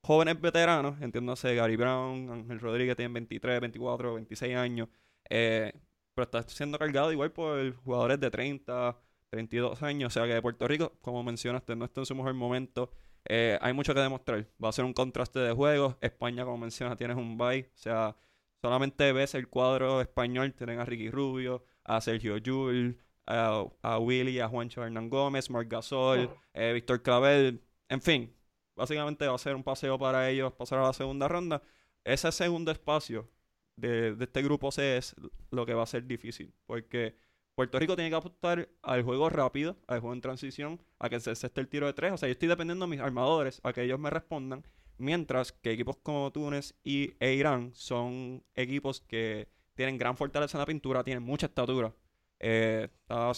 jóvenes 0.05 0.39
veteranos, 0.39 1.01
entiéndase 1.01 1.55
Gary 1.55 1.75
Brown, 1.75 2.29
Ángel 2.29 2.59
Rodríguez 2.59 2.95
tienen 2.95 3.13
23, 3.13 3.59
24, 3.59 4.13
26 4.13 4.55
años, 4.55 4.87
eh, 5.29 5.73
pero 6.13 6.25
está 6.25 6.43
siendo 6.43 6.77
cargado 6.77 7.11
igual 7.11 7.31
por 7.31 7.75
jugadores 7.77 8.19
de 8.19 8.29
30, 8.29 8.97
32 9.31 9.81
años, 9.81 10.15
o 10.15 10.19
sea 10.19 10.31
que 10.31 10.39
Puerto 10.43 10.67
Rico, 10.67 10.93
como 11.01 11.23
mencionaste, 11.23 11.75
no 11.75 11.85
está 11.85 12.01
en 12.01 12.05
su 12.05 12.15
mejor 12.15 12.35
momento. 12.35 12.91
Eh, 13.27 13.57
hay 13.61 13.73
mucho 13.73 13.95
que 13.95 13.99
demostrar. 13.99 14.47
Va 14.63 14.69
a 14.69 14.71
ser 14.71 14.85
un 14.85 14.93
contraste 14.93 15.39
de 15.39 15.51
juegos. 15.53 15.95
España, 16.01 16.45
como 16.45 16.59
mencionas, 16.59 16.97
tienes 16.97 17.17
un 17.17 17.37
bye. 17.37 17.71
O 17.73 17.77
sea, 17.77 18.15
solamente 18.61 19.11
ves 19.11 19.33
el 19.33 19.47
cuadro 19.49 20.01
español. 20.01 20.53
Tienen 20.53 20.79
a 20.79 20.85
Ricky 20.85 21.09
Rubio, 21.09 21.63
a 21.83 21.99
Sergio 22.01 22.37
Llull, 22.37 22.99
a, 23.25 23.65
a 23.81 23.99
Willy, 23.99 24.39
a 24.39 24.47
Juancho 24.47 24.83
Hernán 24.83 25.09
Gómez, 25.09 25.49
Marc 25.49 25.69
Gasol, 25.69 26.29
eh, 26.53 26.73
Víctor 26.73 27.01
Clavel, 27.01 27.61
en 27.89 28.01
fin, 28.01 28.35
básicamente 28.75 29.27
va 29.27 29.35
a 29.35 29.39
ser 29.39 29.55
un 29.55 29.63
paseo 29.63 29.97
para 29.97 30.29
ellos 30.29 30.53
pasar 30.53 30.79
a 30.79 30.83
la 30.83 30.93
segunda 30.93 31.27
ronda. 31.27 31.61
Ese 32.03 32.31
segundo 32.31 32.71
espacio 32.71 33.29
de, 33.75 34.15
este 34.19 34.41
grupo 34.41 34.71
C 34.71 34.97
es 34.97 35.15
lo 35.51 35.65
que 35.65 35.73
va 35.73 35.83
a 35.83 35.87
ser 35.87 36.05
difícil, 36.05 36.53
porque 36.65 37.15
Puerto 37.55 37.79
Rico 37.79 37.95
tiene 37.95 38.09
que 38.09 38.15
apostar 38.17 38.69
al 38.81 39.03
juego 39.03 39.29
rápido, 39.29 39.77
al 39.87 40.01
juego 40.01 40.13
en 40.13 40.21
transición, 40.21 40.81
a 40.99 41.09
que 41.09 41.19
se 41.19 41.31
esté 41.31 41.61
el 41.61 41.69
tiro 41.69 41.87
de 41.87 41.93
tres. 41.93 42.11
O 42.11 42.17
sea, 42.17 42.27
yo 42.27 42.33
estoy 42.33 42.49
dependiendo 42.49 42.85
de 42.85 42.91
mis 42.91 42.99
armadores 42.99 43.61
a 43.63 43.73
que 43.73 43.83
ellos 43.83 43.99
me 43.99 44.09
respondan, 44.09 44.63
mientras 44.97 45.51
que 45.51 45.71
equipos 45.71 45.97
como 45.97 46.31
Túnez 46.31 46.75
y 46.83 47.13
e 47.19 47.33
Irán 47.33 47.71
son 47.73 48.43
equipos 48.55 49.01
que 49.01 49.47
tienen 49.73 49.97
gran 49.97 50.17
fortaleza 50.17 50.57
en 50.57 50.59
la 50.59 50.65
pintura, 50.65 51.03
tienen 51.03 51.23
mucha 51.23 51.47
estatura. 51.47 51.93
Eh, 52.39 52.89
estaba 53.01 53.31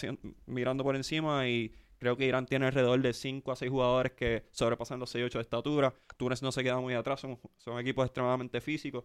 mirando 0.48 0.84
por 0.84 0.96
encima 0.96 1.48
y 1.48 1.72
creo 1.97 2.17
que 2.17 2.25
Irán 2.25 2.45
tiene 2.45 2.65
alrededor 2.67 3.01
de 3.01 3.13
5 3.13 3.51
a 3.51 3.55
6 3.55 3.71
jugadores 3.71 4.13
que 4.13 4.45
sobrepasan 4.51 4.99
los 4.99 5.09
6-8 5.13 5.39
de 5.39 5.41
estatura. 5.43 5.93
Túnez 6.17 6.41
no 6.41 6.51
se 6.51 6.63
queda 6.63 6.79
muy 6.79 6.93
atrás, 6.93 7.19
son, 7.21 7.39
son 7.57 7.79
equipos 7.79 8.05
extremadamente 8.05 8.61
físicos. 8.61 9.03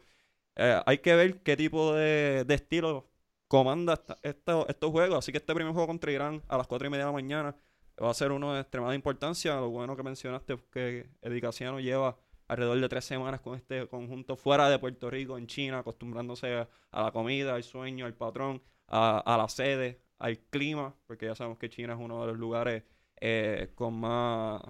Eh, 0.57 0.81
hay 0.87 0.99
que 0.99 1.15
ver 1.17 1.43
qué 1.43 1.57
tipo 1.57 1.95
de, 1.95 2.45
de 2.45 2.55
estilo 2.55 3.09
comanda 3.49 3.95
esta- 3.95 4.19
esto- 4.23 4.67
estos 4.69 4.91
juegos. 4.91 5.19
Así 5.19 5.33
que 5.33 5.39
este 5.39 5.55
primer 5.55 5.73
juego 5.73 5.87
contra 5.87 6.13
Irán 6.13 6.43
a 6.49 6.57
las 6.59 6.67
4 6.67 6.87
y 6.87 6.91
media 6.91 7.05
de 7.05 7.11
la 7.11 7.13
mañana 7.13 7.57
va 8.03 8.11
a 8.11 8.15
ser 8.15 8.33
uno 8.33 8.55
de 8.55 8.61
extremada 8.61 8.95
importancia. 8.95 9.55
Lo 9.57 9.71
bueno 9.71 9.97
que 9.97 10.03
mencionaste 10.03 10.55
es 10.55 10.61
que 10.71 11.11
Edicaciano 11.23 11.81
lleva 11.81 12.19
alrededor 12.49 12.81
de 12.81 12.89
tres 12.89 13.05
semanas 13.05 13.41
con 13.41 13.55
este 13.57 13.87
conjunto 13.89 14.37
fuera 14.37 14.69
de 14.69 14.79
Puerto 14.79 15.09
Rico, 15.11 15.39
en 15.39 15.47
China, 15.47 15.79
acostumbrándose 15.79 16.55
a, 16.55 16.69
la 17.03 17.13
comida, 17.13 17.55
al 17.55 17.63
sueño, 17.63 18.05
al 18.07 18.15
patrón, 18.15 18.63
a 18.89 19.37
la 19.39 19.49
sede, 19.49 20.03
al 20.23 20.39
clima, 20.39 20.95
porque 21.07 21.27
ya 21.27 21.35
sabemos 21.35 21.59
que 21.59 21.69
China 21.69 21.95
es 21.95 21.99
uno 22.01 22.21
de 22.23 22.29
los 22.29 22.39
lugares 22.39 22.85
eh, 23.21 23.71
con 23.75 23.95
más 24.01 24.63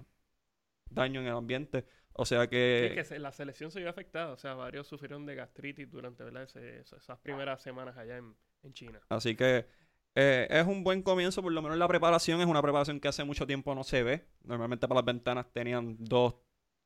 daño 0.89 1.21
en 1.21 1.27
el 1.27 1.33
ambiente. 1.33 1.85
O 2.13 2.25
sea 2.25 2.41
Sí, 2.43 2.49
que, 2.49 3.03
se- 3.03 3.19
la 3.19 3.31
selección 3.31 3.71
se 3.71 3.79
vio 3.79 3.89
afectada. 3.89 4.33
O 4.33 4.37
sea, 4.37 4.53
varios 4.53 4.87
sufrieron 4.87 5.25
de 5.25 5.35
gastritis 5.35 5.89
durante 5.89 6.23
esas 6.81 7.19
primeras 7.19 7.61
semanas 7.61 7.97
allá 7.97 8.17
en, 8.17 8.35
en 8.63 8.73
China. 8.73 8.99
Así 9.09 9.35
que 9.35 9.65
eh, 10.15 10.47
es 10.49 10.67
un 10.67 10.83
buen 10.83 11.01
comienzo, 11.01 11.41
por 11.41 11.51
lo 11.51 11.61
menos 11.61 11.77
la 11.77 11.87
preparación 11.87 12.39
es 12.41 12.45
una 12.47 12.61
preparación 12.61 12.99
que 12.99 13.07
hace 13.07 13.23
mucho 13.23 13.47
tiempo 13.47 13.73
no 13.73 13.83
se 13.83 14.03
ve. 14.03 14.27
Normalmente 14.43 14.87
para 14.87 14.99
las 14.99 15.05
ventanas 15.05 15.51
tenían 15.51 15.97
dos, 15.99 16.35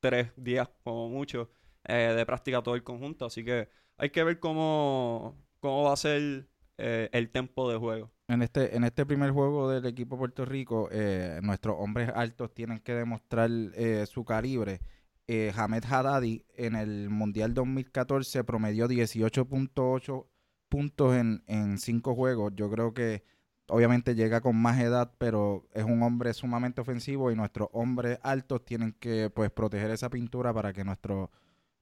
tres 0.00 0.32
días 0.36 0.68
como 0.82 1.08
mucho 1.10 1.50
eh, 1.84 2.14
de 2.16 2.26
práctica 2.26 2.62
todo 2.62 2.74
el 2.74 2.82
conjunto. 2.84 3.26
Así 3.26 3.44
que 3.44 3.68
hay 3.98 4.10
que 4.10 4.24
ver 4.24 4.40
cómo, 4.40 5.36
cómo 5.60 5.84
va 5.84 5.92
a 5.92 5.96
ser 5.96 6.48
eh, 6.78 7.10
el 7.12 7.30
tempo 7.30 7.70
de 7.70 7.76
juego. 7.78 8.10
En 8.28 8.42
este, 8.42 8.76
en 8.76 8.84
este 8.84 9.06
primer 9.06 9.30
juego 9.30 9.70
del 9.70 9.86
equipo 9.86 10.18
Puerto 10.18 10.44
Rico, 10.44 10.90
eh, 10.92 11.40
nuestros 11.42 11.76
hombres 11.78 12.10
altos 12.14 12.52
tienen 12.52 12.80
que 12.80 12.94
demostrar 12.94 13.48
eh, 13.50 14.04
su 14.06 14.22
calibre. 14.26 14.80
Eh, 15.26 15.50
Hamed 15.56 15.84
Haddadi 15.84 16.44
en 16.54 16.76
el 16.76 17.08
Mundial 17.08 17.54
2014 17.54 18.44
promedió 18.44 18.86
18.8 18.86 20.26
puntos 20.68 21.14
en, 21.14 21.42
en 21.46 21.78
cinco 21.78 22.14
juegos. 22.14 22.52
Yo 22.54 22.70
creo 22.70 22.92
que 22.92 23.24
obviamente 23.66 24.14
llega 24.14 24.42
con 24.42 24.56
más 24.56 24.78
edad, 24.78 25.10
pero 25.16 25.66
es 25.72 25.84
un 25.84 26.02
hombre 26.02 26.34
sumamente 26.34 26.82
ofensivo 26.82 27.30
y 27.32 27.34
nuestros 27.34 27.70
hombres 27.72 28.18
altos 28.22 28.62
tienen 28.62 28.92
que 28.92 29.30
pues 29.30 29.50
proteger 29.50 29.90
esa 29.90 30.10
pintura 30.10 30.52
para 30.52 30.74
que 30.74 30.84
nuestro 30.84 31.30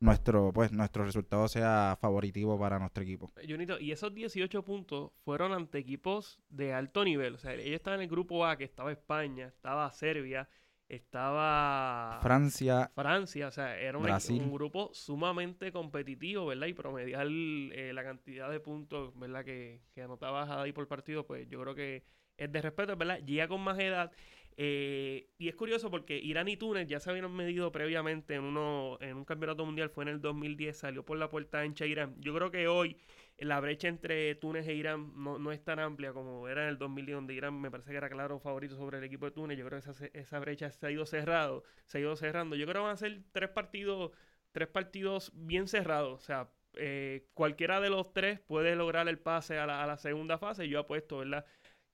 nuestro 0.00 0.52
pues 0.52 0.72
nuestro 0.72 1.04
resultado 1.04 1.48
sea 1.48 1.96
favoritivo 2.00 2.58
para 2.58 2.78
nuestro 2.78 3.02
equipo. 3.02 3.30
Junito, 3.48 3.78
y 3.78 3.92
esos 3.92 4.14
18 4.14 4.62
puntos 4.62 5.12
fueron 5.24 5.52
ante 5.52 5.78
equipos 5.78 6.40
de 6.48 6.72
alto 6.72 7.04
nivel. 7.04 7.34
O 7.34 7.38
sea, 7.38 7.54
ellos 7.54 7.76
estaban 7.76 8.00
en 8.00 8.04
el 8.04 8.10
grupo 8.10 8.44
A, 8.44 8.56
que 8.56 8.64
estaba 8.64 8.92
España, 8.92 9.46
estaba 9.46 9.90
Serbia, 9.92 10.48
estaba 10.88 12.18
Francia 12.22 12.90
Francia. 12.94 13.48
O 13.48 13.50
sea, 13.50 13.78
era 13.78 13.98
un, 13.98 14.08
un 14.08 14.52
grupo 14.52 14.90
sumamente 14.92 15.72
competitivo, 15.72 16.46
¿verdad? 16.46 16.66
Y 16.66 16.74
promediar 16.74 17.26
eh, 17.28 17.92
la 17.94 18.04
cantidad 18.04 18.50
de 18.50 18.60
puntos, 18.60 19.18
¿verdad? 19.18 19.44
Que, 19.44 19.80
que 19.94 20.02
anotaba 20.02 20.62
ahí 20.62 20.72
por 20.72 20.86
partido, 20.88 21.26
pues 21.26 21.48
yo 21.48 21.60
creo 21.62 21.74
que 21.74 22.04
es 22.36 22.52
de 22.52 22.62
respeto, 22.62 22.96
¿verdad? 22.96 23.20
Llega 23.24 23.48
con 23.48 23.62
más 23.62 23.78
edad. 23.78 24.12
Eh, 24.58 25.28
y 25.38 25.48
es 25.48 25.54
curioso 25.54 25.90
porque 25.90 26.16
Irán 26.18 26.48
y 26.48 26.56
Túnez 26.56 26.88
ya 26.88 26.98
se 26.98 27.10
habían 27.10 27.30
medido 27.34 27.70
previamente 27.72 28.34
en 28.34 28.44
uno 28.44 28.96
en 29.00 29.16
un 29.16 29.24
campeonato 29.24 29.66
mundial, 29.66 29.90
fue 29.90 30.04
en 30.04 30.08
el 30.08 30.20
2010, 30.20 30.76
salió 30.78 31.04
por 31.04 31.18
la 31.18 31.28
puerta 31.28 31.60
ancha 31.60 31.84
Irán. 31.86 32.14
Yo 32.20 32.34
creo 32.34 32.50
que 32.50 32.66
hoy 32.68 32.96
la 33.38 33.60
brecha 33.60 33.88
entre 33.88 34.34
Túnez 34.36 34.66
e 34.66 34.74
Irán 34.74 35.12
no, 35.14 35.38
no 35.38 35.52
es 35.52 35.62
tan 35.62 35.78
amplia 35.78 36.12
como 36.12 36.48
era 36.48 36.62
en 36.62 36.70
el 36.70 36.78
2010, 36.78 37.16
donde 37.16 37.34
Irán 37.34 37.60
me 37.60 37.70
parece 37.70 37.90
que 37.90 37.96
era 37.98 38.08
claro 38.08 38.40
favorito 38.40 38.76
sobre 38.76 38.98
el 38.98 39.04
equipo 39.04 39.26
de 39.26 39.32
Túnez. 39.32 39.58
Yo 39.58 39.66
creo 39.66 39.80
que 39.82 39.90
esa, 39.90 40.06
esa 40.14 40.38
brecha 40.38 40.70
se 40.70 40.86
ha 40.86 40.90
ido 40.90 41.04
cerrado, 41.06 41.62
se 41.86 41.98
ha 41.98 42.00
ido 42.00 42.16
cerrando. 42.16 42.56
Yo 42.56 42.64
creo 42.66 42.82
que 42.82 42.86
van 42.86 42.94
a 42.94 42.96
ser 42.96 43.22
tres 43.32 43.50
partidos, 43.50 44.12
tres 44.52 44.68
partidos 44.68 45.32
bien 45.34 45.68
cerrados. 45.68 46.14
O 46.22 46.24
sea, 46.24 46.50
eh, 46.74 47.26
cualquiera 47.34 47.80
de 47.80 47.90
los 47.90 48.12
tres 48.14 48.40
puede 48.40 48.74
lograr 48.76 49.06
el 49.08 49.18
pase 49.18 49.58
a 49.58 49.66
la, 49.66 49.82
a 49.82 49.86
la 49.86 49.98
segunda 49.98 50.38
fase. 50.38 50.68
Yo 50.68 50.80
apuesto, 50.80 51.18
¿verdad? 51.18 51.44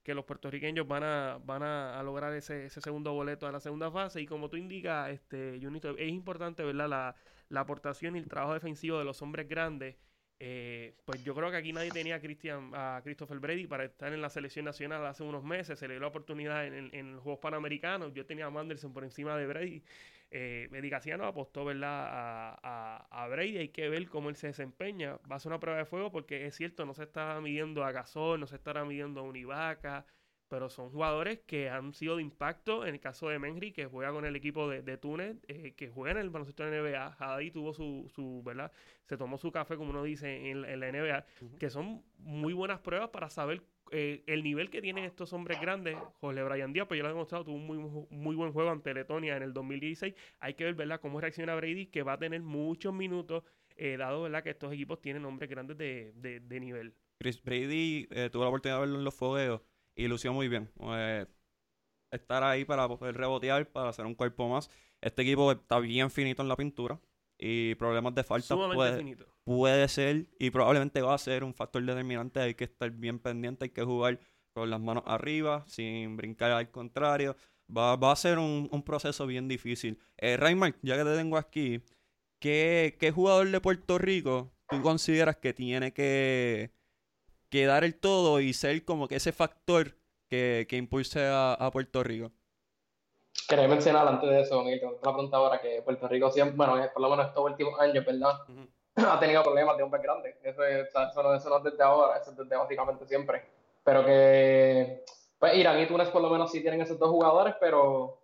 Que 0.03 0.13
los 0.13 0.25
puertorriqueños 0.25 0.87
van 0.87 1.03
a, 1.03 1.39
van 1.43 1.63
a, 1.63 1.99
a 1.99 2.03
lograr 2.03 2.33
ese, 2.33 2.65
ese 2.65 2.81
segundo 2.81 3.13
boleto 3.13 3.47
a 3.47 3.51
la 3.51 3.59
segunda 3.59 3.91
fase. 3.91 4.21
Y 4.21 4.25
como 4.27 4.49
tú 4.49 4.57
indicas, 4.57 5.09
este, 5.11 5.59
Junito, 5.61 5.91
es 5.97 6.09
importante 6.09 6.63
¿verdad? 6.63 6.89
La, 6.89 7.15
la 7.49 7.59
aportación 7.61 8.15
y 8.15 8.19
el 8.19 8.27
trabajo 8.27 8.53
defensivo 8.53 8.99
de 8.99 9.05
los 9.05 9.21
hombres 9.21 9.47
grandes. 9.47 9.95
Eh, 10.39 10.97
pues 11.05 11.23
yo 11.23 11.33
creo 11.35 11.51
que 11.51 11.57
aquí 11.57 11.71
nadie 11.71 11.91
tenía 11.91 12.15
a, 12.15 12.19
Christian, 12.19 12.71
a 12.73 12.99
Christopher 13.03 13.39
Brady 13.39 13.65
para 13.67 13.85
estar 13.85 14.11
en 14.11 14.21
la 14.21 14.29
selección 14.29 14.65
nacional 14.65 15.05
hace 15.05 15.23
unos 15.23 15.43
meses. 15.43 15.79
Se 15.79 15.87
le 15.87 15.93
dio 15.93 16.01
la 16.01 16.07
oportunidad 16.07 16.65
en, 16.67 16.73
en- 16.73 16.95
en 16.95 17.13
los 17.13 17.23
Juegos 17.23 17.39
Panamericanos. 17.41 18.13
Yo 18.13 18.25
tenía 18.25 18.45
a 18.47 18.49
Manderson 18.49 18.93
por 18.93 19.03
encima 19.05 19.37
de 19.37 19.47
Brady. 19.47 19.83
Eh, 20.35 20.67
Eddie 20.71 20.89
Casiano 20.89 21.25
apostó 21.27 21.63
¿verdad? 21.65 22.07
A, 22.09 22.59
a, 23.11 23.23
a 23.23 23.27
Brady. 23.27 23.57
Hay 23.57 23.69
que 23.69 23.87
ver 23.89 24.07
cómo 24.09 24.29
él 24.29 24.35
se 24.35 24.47
desempeña. 24.47 25.17
Va 25.31 25.35
a 25.37 25.39
ser 25.39 25.51
una 25.51 25.59
prueba 25.59 25.77
de 25.79 25.85
fuego 25.85 26.11
porque 26.11 26.45
es 26.47 26.55
cierto, 26.55 26.85
no 26.85 26.93
se 26.93 27.03
está 27.03 27.39
midiendo 27.41 27.83
a 27.83 27.91
Gasol, 27.91 28.39
no 28.39 28.47
se 28.47 28.55
estará 28.55 28.83
midiendo 28.85 29.21
a 29.21 29.23
Univaca, 29.23 30.05
pero 30.47 30.69
son 30.69 30.89
jugadores 30.91 31.39
que 31.47 31.69
han 31.69 31.93
sido 31.93 32.17
de 32.17 32.21
impacto. 32.23 32.85
En 32.85 32.95
el 32.95 32.99
caso 33.01 33.29
de 33.29 33.39
Menry, 33.39 33.71
que 33.71 33.85
juega 33.85 34.11
con 34.11 34.25
el 34.25 34.35
equipo 34.35 34.69
de, 34.69 34.81
de 34.81 34.97
Túnez, 34.97 35.37
eh, 35.47 35.73
que 35.75 35.89
juega 35.89 36.11
en 36.11 36.17
el 36.25 36.29
baloncesto 36.29 36.63
de 36.63 36.71
la 36.71 36.77
NBA. 36.77 37.15
Hadi 37.19 37.51
tuvo 37.51 37.73
su, 37.73 38.09
su, 38.13 38.41
¿verdad? 38.43 38.71
Se 39.05 39.17
tomó 39.17 39.37
su 39.37 39.51
café, 39.51 39.75
como 39.77 39.89
uno 39.91 40.03
dice, 40.03 40.49
en, 40.51 40.61
la- 40.63 40.71
en 40.73 40.79
la 40.79 40.87
NBA, 40.89 41.25
que 41.57 41.69
son 41.69 42.03
muy 42.17 42.53
buenas 42.53 42.79
pruebas 42.79 43.09
para 43.09 43.29
saber 43.29 43.63
eh, 43.95 44.23
el 44.25 44.43
nivel 44.43 44.71
que 44.71 44.81
tienen 44.81 45.05
estos 45.05 45.33
hombres 45.33 45.61
grandes. 45.61 45.95
José 46.19 46.41
Brian 46.41 46.73
Díaz, 46.73 46.87
pues 46.87 46.97
ya 46.97 47.03
lo 47.03 47.09
ha 47.09 47.11
demostrado, 47.11 47.45
tuvo 47.45 47.55
un 47.55 47.67
muy, 47.67 48.07
muy 48.09 48.35
buen 48.35 48.51
juego 48.51 48.71
ante 48.71 48.91
Letonia 48.91 49.37
en 49.37 49.43
el 49.43 49.53
2016. 49.53 50.15
Hay 50.39 50.55
que 50.55 50.63
ver, 50.63 50.73
¿verdad?, 50.73 50.99
cómo 50.99 51.21
reacciona 51.21 51.53
Brady, 51.53 51.85
que 51.85 52.01
va 52.01 52.13
a 52.13 52.17
tener 52.17 52.41
muchos 52.41 52.91
minutos, 52.91 53.43
eh, 53.75 53.95
dado, 53.95 54.23
¿verdad?, 54.23 54.41
que 54.41 54.49
estos 54.49 54.73
equipos 54.73 54.99
tienen 54.99 55.23
hombres 55.25 55.47
grandes 55.47 55.77
de, 55.77 56.11
de, 56.15 56.39
de 56.39 56.59
nivel. 56.59 56.95
Chris 57.19 57.41
Brady 57.43 58.07
eh, 58.09 58.29
tuvo 58.31 58.43
la 58.43 58.49
oportunidad 58.49 58.77
de 58.77 58.81
verlo 58.81 58.97
en 58.97 59.05
los 59.05 59.13
fogueos 59.13 59.61
y 59.95 60.07
lució 60.07 60.33
muy 60.33 60.47
bien. 60.47 60.71
Estar 62.09 62.43
ahí 62.43 62.65
para 62.65 62.87
poder 62.87 63.15
rebotear, 63.15 63.71
para 63.71 63.89
hacer 63.89 64.05
un 64.07 64.15
cuerpo 64.15 64.49
más. 64.49 64.71
Este 65.01 65.21
equipo 65.21 65.51
está 65.51 65.79
bien 65.79 66.09
finito 66.09 66.41
en 66.41 66.47
la 66.47 66.55
pintura 66.55 66.99
y 67.37 67.75
problemas 67.75 68.15
de 68.15 68.23
falta 68.23 68.47
Sumamente 68.47 68.75
puede, 68.75 68.97
finito. 68.97 69.32
Puede 69.43 69.87
ser 69.87 70.27
y 70.39 70.49
probablemente 70.51 71.01
va 71.01 71.13
a 71.13 71.17
ser 71.17 71.43
un 71.43 71.53
factor 71.53 71.83
determinante. 71.83 72.39
Hay 72.39 72.55
que 72.55 72.63
estar 72.65 72.89
bien 72.91 73.19
pendiente, 73.19 73.65
hay 73.65 73.71
que 73.71 73.83
jugar 73.83 74.19
con 74.53 74.69
las 74.69 74.79
manos 74.79 75.03
arriba, 75.07 75.63
sin 75.67 76.17
brincar 76.17 76.51
al 76.51 76.69
contrario. 76.71 77.35
Va, 77.75 77.95
va 77.95 78.11
a 78.11 78.15
ser 78.15 78.37
un, 78.39 78.69
un 78.71 78.83
proceso 78.83 79.25
bien 79.27 79.47
difícil. 79.47 79.99
Eh, 80.17 80.37
Raymar, 80.37 80.75
ya 80.81 80.97
que 80.97 81.03
te 81.03 81.15
tengo 81.15 81.37
aquí, 81.37 81.81
¿qué, 82.39 82.97
qué 82.99 83.11
jugador 83.11 83.49
de 83.49 83.61
Puerto 83.61 83.97
Rico 83.97 84.51
tú 84.69 84.81
consideras 84.81 85.37
que 85.37 85.53
tiene 85.53 85.93
que, 85.93 86.71
que 87.49 87.65
dar 87.65 87.83
el 87.83 87.95
todo 87.95 88.41
y 88.41 88.53
ser 88.53 88.83
como 88.85 89.07
que 89.07 89.15
ese 89.15 89.31
factor 89.31 89.97
que, 90.29 90.65
que 90.69 90.77
impulse 90.77 91.21
a, 91.21 91.53
a 91.53 91.71
Puerto 91.71 92.03
Rico? 92.03 92.31
Quería 93.47 93.67
mencionar 93.67 94.07
antes 94.07 94.29
de 94.29 94.41
eso, 94.41 94.63
Miguel, 94.63 94.81
una 94.85 95.01
pregunta 95.01 95.37
ahora 95.37 95.59
que 95.61 95.81
Puerto 95.81 96.07
Rico 96.07 96.31
siempre, 96.31 96.55
bueno, 96.55 96.83
eh, 96.83 96.89
por 96.93 97.01
lo 97.01 97.09
menos 97.09 97.27
estos 97.27 97.43
últimos 97.43 97.79
años, 97.79 98.05
¿verdad? 98.05 98.33
Ujú. 98.47 98.67
ha 99.09 99.19
tenido 99.19 99.43
problemas 99.43 99.77
de 99.77 99.83
hombres 99.83 100.03
grandes. 100.03 100.35
Eso, 100.43 100.63
es, 100.63 100.87
eso, 100.87 101.23
no, 101.23 101.33
eso 101.35 101.49
no 101.49 101.57
es 101.57 101.63
desde 101.63 101.83
ahora, 101.83 102.17
eso 102.17 102.31
es 102.31 102.37
desde 102.37 102.55
básicamente 102.55 103.05
siempre. 103.05 103.43
Pero 103.83 104.05
que, 104.05 105.03
pues 105.39 105.55
Irán 105.57 105.79
y 105.81 105.87
Túnez 105.87 106.09
por 106.09 106.21
lo 106.21 106.29
menos 106.29 106.51
sí 106.51 106.61
tienen 106.61 106.81
esos 106.81 106.97
dos 106.99 107.09
jugadores, 107.09 107.55
pero 107.59 108.19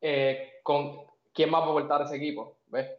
eh, 0.00 0.54
con 0.62 1.06
quién 1.32 1.52
va 1.52 1.58
a 1.58 1.62
aportar 1.62 2.02
ese 2.02 2.16
equipo, 2.16 2.56
¿ves? 2.66 2.90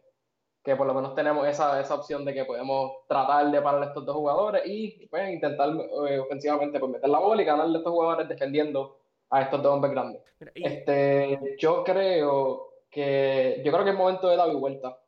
Que 0.62 0.74
por 0.74 0.86
lo 0.86 0.94
menos 0.94 1.14
tenemos 1.14 1.46
esa, 1.46 1.80
esa 1.80 1.94
opción 1.94 2.24
de 2.24 2.34
que 2.34 2.44
podemos 2.44 2.92
tratar 3.06 3.50
de 3.50 3.60
parar 3.62 3.82
a 3.82 3.86
estos 3.86 4.04
dos 4.04 4.16
jugadores 4.16 4.62
y 4.66 5.06
pues, 5.06 5.30
intentar 5.32 5.68
eh, 6.08 6.18
ofensivamente 6.18 6.80
pues, 6.80 6.92
meter 6.92 7.08
la 7.08 7.18
bola 7.20 7.42
y 7.42 7.44
ganarle 7.44 7.76
a 7.76 7.78
estos 7.78 7.92
jugadores 7.92 8.28
defendiendo 8.28 8.98
a 9.30 9.42
estos 9.42 9.62
dos 9.62 9.74
hombres 9.74 9.92
grandes. 9.92 10.22
Mira, 10.40 10.52
y- 10.54 10.64
Este, 10.66 11.56
yo 11.58 11.84
creo 11.84 12.70
que 12.90 13.62
yo 13.64 13.72
creo 13.72 13.84
que 13.84 13.90
es 13.90 13.96
momento 13.96 14.28
de 14.28 14.36
dar 14.36 14.50
vuelta. 14.54 14.98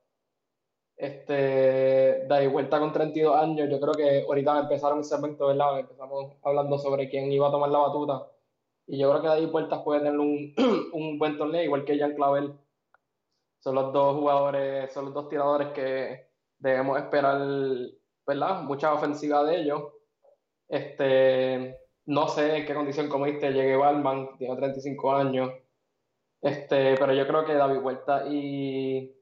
Este, 0.98 2.26
da 2.26 2.46
vuelta 2.48 2.80
con 2.80 2.92
32 2.92 3.36
años. 3.36 3.70
Yo 3.70 3.80
creo 3.80 3.94
que 3.94 4.24
ahorita 4.26 4.58
empezaron 4.60 4.98
el 4.98 5.04
segmento, 5.04 5.46
¿verdad? 5.46 5.78
Empezamos 5.80 6.34
hablando 6.42 6.76
sobre 6.78 7.08
quién 7.08 7.30
iba 7.32 7.48
a 7.48 7.52
tomar 7.52 7.70
la 7.70 7.78
batuta. 7.78 8.26
Y 8.86 8.98
yo 8.98 9.10
creo 9.10 9.22
que 9.22 9.28
David 9.28 9.50
Vueltas 9.50 9.82
puede 9.84 10.00
tener 10.00 10.18
un, 10.18 10.54
un 10.92 11.18
buen 11.18 11.38
torneo, 11.38 11.62
igual 11.62 11.84
que 11.84 11.98
Jan 11.98 12.14
Clavel. 12.14 12.52
Son 13.60 13.74
los 13.74 13.92
dos 13.92 14.16
jugadores, 14.16 14.92
son 14.92 15.06
los 15.06 15.14
dos 15.14 15.28
tiradores 15.28 15.68
que 15.68 16.28
debemos 16.58 16.98
esperar, 16.98 17.40
¿verdad? 18.26 18.62
Mucha 18.62 18.92
ofensiva 18.92 19.44
de 19.44 19.60
ellos. 19.60 19.82
Este, 20.68 21.78
no 22.06 22.28
sé 22.28 22.58
en 22.58 22.66
qué 22.66 22.74
condición, 22.74 23.08
como 23.08 23.26
viste, 23.26 23.52
llegue 23.52 23.76
Balman, 23.76 24.36
tiene 24.38 24.56
35 24.56 25.12
años. 25.14 25.52
Este, 26.40 26.96
pero 26.98 27.12
yo 27.14 27.26
creo 27.26 27.44
que 27.44 27.54
David 27.54 27.80
Vuelta 27.80 28.26
y, 28.28 29.17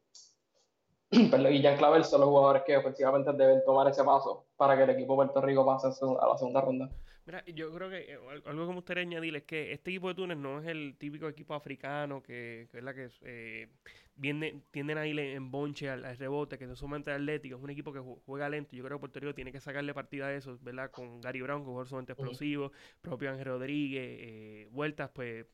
y 1.50 1.62
Jan 1.62 1.76
Clavel 1.76 2.04
son 2.04 2.20
los 2.20 2.28
jugadores 2.28 2.62
que 2.64 2.76
ofensivamente 2.76 3.32
deben 3.32 3.64
tomar 3.64 3.88
ese 3.88 4.04
paso 4.04 4.44
para 4.56 4.76
que 4.76 4.84
el 4.84 4.90
equipo 4.90 5.12
de 5.14 5.28
Puerto 5.28 5.40
Rico 5.40 5.64
pase 5.64 5.88
a 5.88 6.26
la 6.26 6.38
segunda 6.38 6.60
ronda. 6.60 6.90
Mira, 7.26 7.44
yo 7.46 7.72
creo 7.72 7.90
que 7.90 8.12
eh, 8.12 8.18
algo 8.46 8.62
que 8.62 8.68
me 8.68 8.74
gustaría 8.74 9.02
añadir 9.02 9.34
es 9.34 9.42
que 9.42 9.72
este 9.72 9.90
equipo 9.90 10.08
de 10.08 10.14
Túnez 10.14 10.38
no 10.38 10.60
es 10.60 10.66
el 10.68 10.94
típico 10.96 11.28
equipo 11.28 11.54
africano 11.54 12.22
que, 12.22 12.68
que 12.70 12.78
es 12.78 12.84
la 12.84 12.94
que 12.94 13.08
eh, 13.22 13.68
viene, 14.14 14.62
tienden 14.70 14.96
a 14.96 15.06
ir 15.06 15.18
en 15.18 15.50
bonche 15.50 15.90
al, 15.90 16.16
rebote, 16.16 16.56
que 16.56 16.64
es 16.64 16.78
sumamente 16.78 17.10
atlético, 17.10 17.56
es 17.56 17.62
un 17.62 17.70
equipo 17.70 17.92
que 17.92 18.00
juega 18.24 18.48
lento. 18.48 18.76
Yo 18.76 18.84
creo 18.84 18.98
que 18.98 19.00
Puerto 19.00 19.18
Rico 19.18 19.34
tiene 19.34 19.50
que 19.50 19.60
sacarle 19.60 19.92
partida 19.92 20.26
a 20.26 20.34
eso, 20.34 20.56
¿verdad? 20.62 20.90
Con 20.92 21.20
Gary 21.20 21.42
Brown, 21.42 21.64
que 21.64 21.82
es 21.82 21.88
sumamente 21.88 22.12
explosivo, 22.12 22.70
propio 23.02 23.30
Ángel 23.30 23.46
Rodríguez, 23.46 24.18
eh, 24.20 24.68
vueltas, 24.70 25.10
pues 25.12 25.46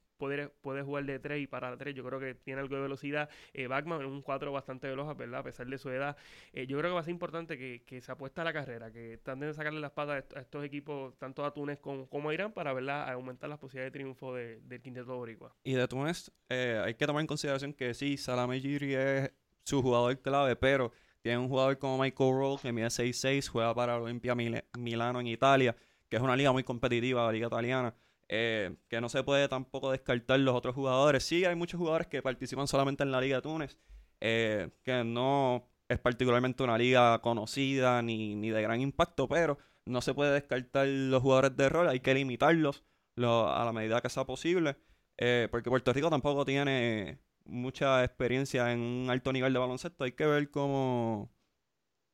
puede, 0.61 0.83
jugar 0.83 1.05
de 1.05 1.19
3 1.19 1.43
y 1.43 1.47
para 1.47 1.77
3. 1.77 1.95
Yo 1.95 2.05
creo 2.05 2.21
que 2.21 2.35
tiene 2.35 2.61
algo 2.61 2.77
de 2.77 2.83
velocidad. 2.83 3.29
Eh, 3.53 3.67
Backman 3.67 4.01
es 4.01 4.07
un 4.07 4.23
4 4.23 4.53
bastante 4.53 4.89
veloz, 4.89 5.17
¿verdad? 5.17 5.41
A 5.41 5.43
pesar 5.43 5.67
de 5.67 5.79
su 5.79 5.91
edad. 5.91 6.17
Eh, 6.53 6.67
yo 6.67 6.79
creo 6.79 6.91
que 6.91 6.95
va 6.95 7.01
a 7.01 7.05
ser 7.05 7.13
importante 7.13 7.59
que, 7.59 7.83
que, 7.85 8.01
se 8.01 8.13
apuesta 8.13 8.43
a 8.43 8.45
la 8.45 8.53
carrera, 8.53 8.93
que 8.93 9.19
traten 9.23 9.41
de 9.41 9.55
sacarle 9.55 9.81
las 9.81 9.93
patas 9.93 10.25
a 10.35 10.41
estos 10.41 10.65
equipos, 10.65 11.17
tanto 11.19 11.45
a 11.45 11.53
Túnez 11.53 11.79
como, 11.79 12.29
a 12.29 12.35
Irán, 12.35 12.53
para 12.53 12.73
¿verdad? 12.73 13.11
aumentar 13.11 13.49
las 13.49 13.59
posibilidades 13.59 13.93
de 13.93 13.99
triunfo 13.99 14.35
de, 14.35 14.61
del 14.61 14.81
quinteto 14.81 15.17
boricua. 15.17 15.55
Y 15.65 15.75
de 15.75 15.89
Túnez, 15.89 16.31
eh, 16.49 16.81
hay 16.85 16.95
que 16.95 17.07
tomar 17.07 17.21
en 17.21 17.27
consideración 17.27 17.73
que 17.73 17.95
sí, 17.95 18.17
Salame 18.17 18.61
Giri 18.61 18.95
es 18.95 19.33
su 19.65 19.83
jugador 19.83 20.19
clave, 20.21 20.57
pero 20.57 20.93
tiene 21.23 21.39
un 21.39 21.49
jugador 21.49 21.79
como 21.79 21.99
Michael 21.99 22.33
Roll 22.33 22.61
que 22.61 22.73
mide 22.73 22.87
6'6, 22.87 23.49
juega 23.49 23.75
para 23.75 24.01
Olimpia 24.01 24.35
Milano 24.35 25.21
en 25.21 25.27
Italia, 25.29 25.77
que 26.09 26.17
es 26.17 26.23
una 26.23 26.37
liga 26.37 26.53
muy 26.53 26.65
competitiva, 26.65 27.27
la 27.27 27.33
liga 27.33 27.47
italiana. 27.47 27.95
Eh, 28.35 28.77
que 28.89 28.99
no 29.03 29.11
se 29.11 29.23
puede 29.23 29.47
tampoco 29.47 29.91
descartar 29.91 30.41
los 30.41 30.55
otros 30.55 30.75
jugadores. 30.75 31.23
Sí, 31.23 31.45
hay 31.45 31.55
muchos 31.55 31.77
jugadores 31.77 32.07
que 32.07 32.23
participan 32.23 32.67
solamente 32.67 33.03
en 33.03 33.13
la 33.13 33.21
Liga 33.21 33.37
de 33.37 33.43
Túnez, 33.43 33.77
eh, 34.21 34.71
que 34.83 35.05
no 35.05 35.69
es 35.87 35.99
particularmente 35.99 36.63
una 36.63 36.79
liga 36.79 37.21
conocida 37.21 38.01
ni, 38.01 38.35
ni, 38.35 38.49
de 38.49 38.63
gran 38.63 38.81
impacto, 38.81 39.29
pero 39.29 39.59
no 39.85 40.01
se 40.01 40.15
puede 40.15 40.33
descartar 40.33 40.87
los 40.89 41.21
jugadores 41.21 41.55
de 41.59 41.69
rol, 41.69 41.89
hay 41.91 42.01
que 42.01 42.15
limitarlos 42.15 42.83
a 43.19 43.63
la 43.67 43.73
medida 43.75 44.01
que 44.01 44.09
sea 44.09 44.25
posible, 44.25 44.79
eh, 45.19 45.49
porque 45.51 45.69
Puerto 45.69 45.93
Rico 45.93 46.09
tampoco 46.09 46.47
tiene 46.47 47.19
mucha 47.45 48.03
experiencia 48.03 48.73
en 48.73 48.81
un 48.81 49.11
alto 49.11 49.31
nivel 49.35 49.53
de 49.53 49.59
baloncesto, 49.59 50.05
hay 50.05 50.13
que 50.13 50.25
ver 50.25 50.51
cómo, 50.51 51.31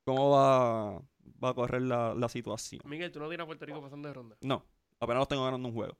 cómo 0.03 0.31
va, 0.31 1.01
va 1.41 1.49
a 1.51 1.53
correr 1.53 1.83
la, 1.83 2.13
la 2.13 2.27
situación. 2.27 2.81
Miguel, 2.83 3.09
¿tú 3.09 3.21
no 3.21 3.29
tienes 3.29 3.45
a 3.45 3.47
Puerto 3.47 3.65
Rico 3.65 3.81
pasando 3.81 4.09
de 4.09 4.13
ronda? 4.13 4.35
No. 4.41 4.65
Apenas 4.99 5.21
los 5.21 5.27
tengo 5.27 5.45
ganando 5.45 5.67
un 5.67 5.73
juego. 5.73 5.97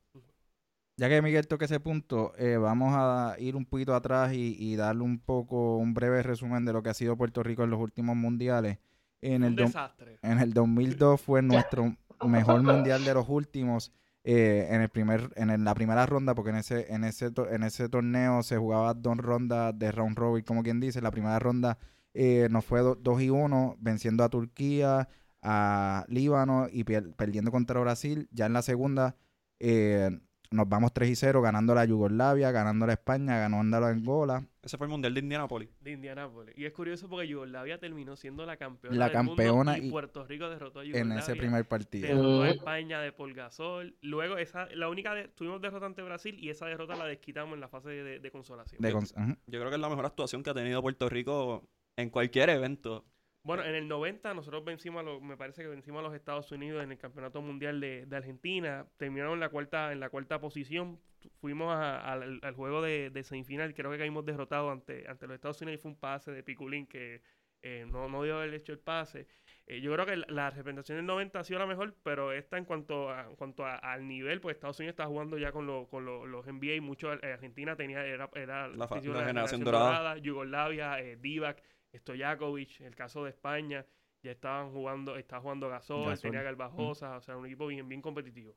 Ya 0.98 1.08
que 1.08 1.22
Miguel 1.22 1.48
toque 1.48 1.66
ese 1.66 1.80
punto, 1.80 2.34
eh, 2.38 2.58
vamos 2.58 2.94
a 2.94 3.36
ir 3.40 3.56
un 3.56 3.66
poquito 3.66 3.96
atrás 3.96 4.34
y, 4.34 4.76
darle 4.76 5.04
un 5.04 5.20
poco, 5.20 5.78
un 5.78 5.94
breve 5.94 6.22
resumen 6.24 6.66
de 6.66 6.74
lo 6.74 6.84
que 6.84 6.90
ha 6.90 6.94
sido 6.94 7.16
Puerto 7.16 7.42
Rico 7.42 7.64
en 7.64 7.70
los 7.70 7.80
últimos 7.80 8.18
mundiales. 8.18 8.80
En 9.22 9.44
el, 9.44 9.56
desastre. 9.56 10.20
en 10.22 10.40
el 10.40 10.54
2002 10.54 11.22
fue 11.22 11.42
nuestro 11.42 11.96
mejor 12.26 12.64
mundial 12.64 13.06
de 13.06 13.14
los 13.14 13.30
últimos. 13.30 13.94
Eh, 14.26 14.68
en 14.72 14.82
el 14.82 14.90
primer 14.90 15.32
en 15.38 15.64
la 15.64 15.74
primera 15.74 16.06
ronda 16.06 16.36
porque 16.36 16.50
en 16.50 16.58
ese 16.58 16.94
en 16.94 17.06
ese 17.06 17.32
en 17.52 17.64
ese 17.64 17.88
torneo 17.88 18.44
se 18.44 18.58
jugaba 18.58 18.94
dos 18.94 19.18
rondas 19.18 19.80
de 19.80 19.94
round 19.94 20.18
robin 20.18 20.44
como 20.44 20.62
quien 20.62 20.82
dice 20.82 21.00
la 21.02 21.10
primera 21.10 21.40
ronda 21.40 21.78
eh, 22.14 22.50
nos 22.52 22.66
fue 22.66 22.82
2 22.82 23.22
y 23.22 23.30
1 23.30 23.78
venciendo 23.80 24.26
a 24.26 24.30
Turquía 24.30 25.08
a 25.42 26.06
Líbano 26.08 26.68
y 26.72 26.84
perdiendo 26.84 27.52
contra 27.52 27.80
Brasil. 27.80 28.28
Ya 28.32 28.46
en 28.46 28.54
la 28.54 28.62
segunda 28.62 29.16
eh, 29.60 30.10
nos 30.52 30.68
vamos 30.68 30.94
3 30.94 31.10
y 31.10 31.16
0, 31.16 31.42
ganando 31.42 31.76
la 31.76 31.86
Yugoslavia, 31.86 32.52
ganando 32.52 32.88
la 32.88 32.94
España, 32.94 33.38
ganando 33.38 33.80
la 33.80 33.90
Angola. 33.90 34.48
Ese 34.64 34.78
fue 34.78 34.88
el 34.88 34.92
Mundial 34.92 35.14
de 35.14 35.20
Indianápolis. 35.20 35.70
De 35.80 35.92
Indianápolis. 35.92 36.58
Y 36.58 36.66
es 36.66 36.74
curioso 36.74 37.08
porque 37.08 37.28
Yugoslavia 37.28 37.80
terminó 37.80 38.16
siendo 38.16 38.46
la 38.46 38.58
campeona 38.58 38.98
la 38.98 39.12
campeona 39.12 39.78
y, 39.78 39.92
Puerto 39.92 40.26
Rico 40.26 40.50
derrotó 40.50 40.80
a 40.80 40.84
Yugoslavia. 40.84 41.14
En 41.14 41.20
ese 41.20 41.36
primer 41.36 41.68
partido. 41.68 42.08
Derrotó 42.08 42.44
a 42.44 42.50
España 42.50 43.00
de 43.00 43.12
Polgasol. 43.12 43.96
Luego, 44.02 44.38
esa, 44.38 44.66
la 44.74 44.90
única 44.90 45.14
de, 45.14 45.28
tuvimos 45.28 45.62
derrota 45.62 45.86
ante 45.86 46.02
Brasil 46.02 46.38
y 46.40 46.50
esa 46.50 46.66
derrota 46.66 46.96
la 46.96 47.06
desquitamos 47.06 47.54
en 47.54 47.62
la 47.62 47.68
fase 47.68 47.90
de, 47.90 48.32
consolación. 48.32 48.80
yo 48.82 49.60
creo 49.60 49.70
que 49.70 49.76
es 49.76 49.82
la 49.82 49.90
mejor 49.90 50.06
actuación 50.06 50.44
que 50.44 50.50
ha 50.50 50.54
tenido 50.54 50.82
Puerto 50.82 51.10
Rico 51.10 51.70
en 51.96 52.10
cualquier 52.10 52.50
evento. 52.50 53.06
Bueno, 53.50 53.64
en 53.64 53.74
el 53.74 53.88
90 53.88 54.36
nosotros 54.36 54.64
vencimos 54.64 55.00
a 55.00 55.04
los, 55.04 55.24
me 55.24 55.36
parece 55.36 55.64
que 55.64 55.70
vencimos 55.70 56.02
a 56.02 56.04
los 56.04 56.14
Estados 56.14 56.52
Unidos 56.52 56.84
en 56.84 56.92
el 56.92 57.00
Campeonato 57.00 57.42
Mundial 57.42 57.80
de, 57.80 58.08
Argentina. 58.12 58.86
Terminaron 58.98 59.34
en 59.34 59.40
la 59.40 59.50
cuarta, 59.50 59.92
en 59.92 60.00
la 60.00 60.12
cuarta 60.12 60.40
posición. 60.40 61.00
Fuimos 61.42 61.76
al, 61.76 62.54
juego 62.56 62.84
de, 62.84 63.24
semifinal. 63.24 63.74
Creo 63.74 63.90
que 63.90 63.98
caímos 63.98 64.24
derrotados 64.24 64.72
ante, 64.72 65.04
ante 65.08 65.26
los 65.26 65.34
Estados 65.34 65.60
Unidos 65.64 65.80
y 65.80 65.82
fue 65.82 65.90
un 65.90 65.98
pase 65.98 66.32
de 66.32 66.44
Piculín 66.44 66.86
que 66.86 67.24
eh, 67.64 67.88
no, 67.90 68.08
no 68.08 68.22
dio 68.22 68.38
haber 68.38 68.54
hecho 68.54 68.72
el 68.72 68.78
pase. 68.78 69.26
Eh, 69.66 69.82
yo 69.82 69.92
creo 69.94 70.06
que 70.06 70.18
la, 70.18 70.52
representación 70.52 71.00
del 71.00 71.08
90 71.08 71.40
ha 71.40 71.44
sido 71.44 71.58
la 71.58 71.66
mejor, 71.66 71.96
pero 72.04 72.32
esta 72.32 72.56
en 72.60 72.66
cuanto 72.66 73.10
a, 73.10 73.30
en 73.32 73.36
cuanto 73.36 73.66
al 73.66 74.08
nivel, 74.08 74.42
pues 74.42 74.58
Estados 74.58 74.78
Unidos 74.78 74.94
está 74.94 75.08
jugando 75.08 75.40
ya 75.40 75.52
con, 75.52 75.88
con 75.88 76.06
los 76.06 76.46
NBA 76.46 76.76
y 76.76 76.82
mucho 76.82 77.12
eh, 77.12 77.34
Argentina 77.34 77.76
tenía 77.76 78.06
era, 78.06 78.30
era 78.36 78.68
la, 78.68 78.88
generación, 78.88 79.64
dorada. 79.64 80.20
Yugoslavia, 80.20 80.98
Divac 81.18 81.64
Stojakovic, 81.96 82.82
el 82.82 82.96
caso 82.96 83.24
de 83.24 83.32
España, 83.32 83.86
ya 84.22 84.32
estaban 84.32 84.72
jugando, 84.72 85.16
estaba 85.16 85.42
jugando 85.42 85.70
Gasol, 85.70 86.18
tenía 86.20 86.42
Galvajosa, 86.42 87.18
o 87.18 87.22
sea, 87.22 87.38
un 87.38 87.46
equipo 87.46 87.68
bien, 87.68 87.88
bien 87.88 88.02
competitivo. 88.02 88.56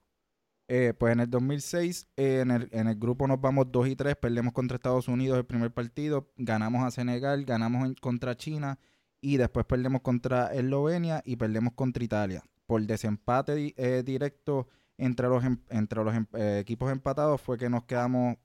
Eh, 0.69 0.95
pues 0.97 1.13
en 1.13 1.21
el 1.21 1.31
2006, 1.31 2.09
eh, 2.17 2.41
en, 2.41 2.51
el, 2.51 2.69
en 2.73 2.87
el 2.87 2.97
grupo 2.97 3.27
nos 3.27 3.41
vamos 3.41 3.71
2 3.71 3.89
y 3.89 3.97
3, 3.97 4.17
perdemos 4.17 4.53
contra 4.53 4.77
Estados 4.77 5.09
Unidos 5.09 5.39
el 5.39 5.45
primer 5.45 5.73
partido, 5.73 6.33
ganamos 6.37 6.85
a 6.85 6.91
Senegal, 6.91 7.45
ganamos 7.45 7.93
contra 8.01 8.37
China 8.37 8.79
y 9.21 9.37
después 9.37 9.67
perdemos 9.67 10.03
contra 10.03 10.53
Eslovenia 10.55 11.23
y 11.25 11.37
perdemos 11.37 11.75
contra 11.75 12.03
Italia. 12.03 12.43
Por 12.67 12.83
desempate 12.83 13.75
eh, 13.77 14.03
directo 14.03 14.69
entre 14.97 15.29
los, 15.29 15.45
em, 15.45 15.59
entre 15.69 16.05
los 16.05 16.15
em, 16.15 16.27
equipos 16.59 16.91
empatados 16.91 17.41
fue 17.41 17.59
que 17.59 17.69
nos 17.69 17.85
quedamos 17.85 18.37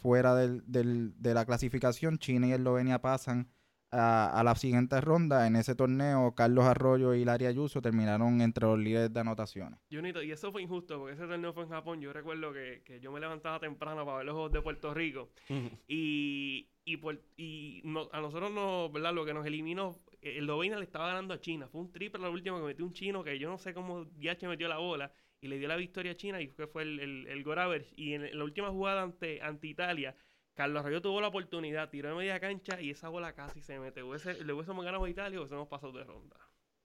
fuera 0.00 0.34
del, 0.34 0.62
del, 0.66 1.14
de 1.20 1.34
la 1.34 1.44
clasificación. 1.44 2.18
China 2.18 2.46
y 2.46 2.52
Eslovenia 2.52 3.00
pasan 3.00 3.48
a, 3.92 4.42
la 4.44 4.54
siguiente 4.54 5.00
ronda, 5.00 5.46
en 5.46 5.56
ese 5.56 5.74
torneo, 5.74 6.34
Carlos 6.34 6.64
Arroyo 6.64 7.14
y 7.14 7.24
Laria 7.24 7.48
Ayuso 7.48 7.82
terminaron 7.82 8.40
entre 8.40 8.66
los 8.66 8.78
líderes 8.78 9.12
de 9.12 9.20
anotaciones. 9.20 9.78
y 9.90 10.30
eso 10.30 10.52
fue 10.52 10.62
injusto, 10.62 10.98
porque 10.98 11.14
ese 11.14 11.26
torneo 11.26 11.52
fue 11.52 11.64
en 11.64 11.70
Japón. 11.70 12.00
Yo 12.00 12.12
recuerdo 12.12 12.52
que, 12.52 13.00
yo 13.02 13.10
me 13.10 13.20
levantaba 13.20 13.58
temprano 13.58 14.04
para 14.04 14.18
ver 14.18 14.26
los 14.26 14.34
juegos 14.34 14.52
de 14.52 14.62
Puerto 14.62 14.94
Rico. 14.94 15.30
Y, 15.88 16.68
y, 17.36 17.82
a 18.12 18.20
nosotros 18.20 18.50
no, 18.50 18.90
¿verdad? 18.90 19.12
Lo 19.12 19.24
que 19.24 19.34
nos 19.34 19.46
eliminó, 19.46 20.00
el 20.22 20.46
Lovena 20.46 20.78
le 20.78 20.84
estaba 20.84 21.08
ganando 21.08 21.34
a 21.34 21.40
China. 21.40 21.68
Fue 21.68 21.80
un 21.80 21.92
triple 21.92 22.20
la 22.20 22.30
última 22.30 22.58
que 22.58 22.64
metió 22.64 22.84
un 22.84 22.92
chino 22.92 23.22
que 23.22 23.38
yo 23.38 23.48
no 23.48 23.58
sé 23.58 23.74
cómo 23.74 24.06
Yache 24.18 24.48
metió 24.48 24.66
la 24.66 24.78
bola 24.78 25.12
y 25.40 25.48
le 25.48 25.58
dio 25.58 25.68
la 25.68 25.76
victoria 25.76 26.12
a 26.12 26.16
China 26.16 26.40
y 26.40 26.48
fue, 26.48 26.66
fue 26.66 26.82
el, 26.82 27.00
el, 27.00 27.26
el 27.28 27.86
Y 27.96 28.14
en 28.14 28.36
la 28.36 28.44
última 28.44 28.70
jugada 28.70 29.02
ante, 29.02 29.40
ante 29.42 29.68
Italia 29.68 30.16
Carlos 30.60 30.80
Arroyo 30.80 31.00
tuvo 31.00 31.22
la 31.22 31.28
oportunidad, 31.28 31.88
tiró 31.88 32.10
de 32.10 32.16
media 32.16 32.38
cancha 32.38 32.78
y 32.82 32.90
esa 32.90 33.08
bola 33.08 33.32
casi 33.32 33.62
se 33.62 33.78
mete. 33.78 34.02
le 34.02 34.52
hubiésemos 34.52 34.84
ganado 34.84 35.04
a 35.04 35.08
Italia 35.08 35.38
o 35.38 35.40
hubiésemos 35.40 35.68
pasado 35.68 35.90
de 35.94 36.04
ronda. 36.04 36.36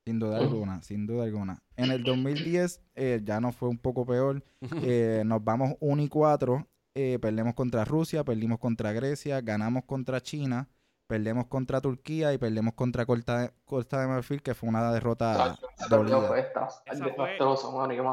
Sin 0.05 0.17
duda 0.17 0.37
alguna, 0.37 0.81
sin 0.81 1.05
duda 1.05 1.25
alguna. 1.25 1.61
En 1.75 1.91
el 1.91 2.01
2010 2.01 2.81
eh, 2.95 3.19
ya 3.21 3.41
nos 3.41 3.53
fue 3.53 3.67
un 3.67 3.77
poco 3.77 4.05
peor. 4.05 4.41
Eh, 4.81 5.23
nos 5.25 5.43
vamos 5.43 5.75
1 5.81 6.03
y 6.03 6.07
4. 6.07 6.65
Eh, 6.93 7.19
perdemos 7.21 7.53
contra 7.53 7.83
Rusia, 7.83 8.23
perdimos 8.23 8.59
contra 8.59 8.93
Grecia, 8.93 9.41
ganamos 9.41 9.83
contra 9.83 10.21
China 10.21 10.69
perdemos 11.07 11.47
contra 11.47 11.81
Turquía 11.81 12.33
y 12.33 12.37
perdemos 12.37 12.73
contra 12.73 13.05
Costa 13.05 13.41
de, 13.41 13.51
Costa 13.65 14.01
de 14.01 14.07
Marfil, 14.07 14.41
que 14.41 14.53
fue 14.53 14.69
una 14.69 14.91
derrota 14.91 15.57
dolida. 15.89 16.37
Esa 16.37 17.07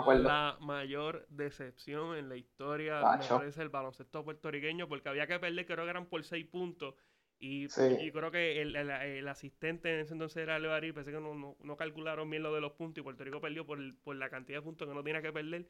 fue 0.05 0.18
la 0.18 0.57
mayor 0.61 1.26
decepción 1.28 2.16
en 2.16 2.28
la 2.28 2.37
historia 2.37 3.00
del 3.57 3.68
baloncesto 3.68 4.24
puertorriqueño, 4.24 4.88
porque 4.88 5.09
había 5.09 5.26
que 5.26 5.38
perder, 5.38 5.66
creo 5.66 5.85
que 5.85 5.90
eran 5.90 6.07
por 6.07 6.22
seis 6.24 6.46
puntos. 6.46 6.94
Y, 7.44 7.66
creo 7.66 8.31
que 8.31 8.62
el, 8.62 9.26
asistente 9.26 9.92
en 9.92 10.00
ese 10.00 10.12
entonces 10.12 10.37
era 10.44 10.61
Levarí, 10.61 10.92
pensé 10.92 11.11
que 11.11 11.20
no, 11.20 11.57
no, 11.59 11.76
calcularon 11.76 12.31
bien 12.31 12.44
lo 12.44 12.55
de 12.55 12.61
los 12.61 12.72
puntos 12.72 13.00
y 13.00 13.02
Puerto 13.02 13.24
Rico 13.24 13.40
perdió 13.40 13.66
por, 13.66 13.78
por 14.05 14.14
la 14.14 14.31
cantidad 14.31 14.59
de 14.59 14.62
puntos 14.62 14.87
que 14.87 14.94
no 14.94 15.02
tenía 15.02 15.22
que 15.22 15.33
perder 15.33 15.66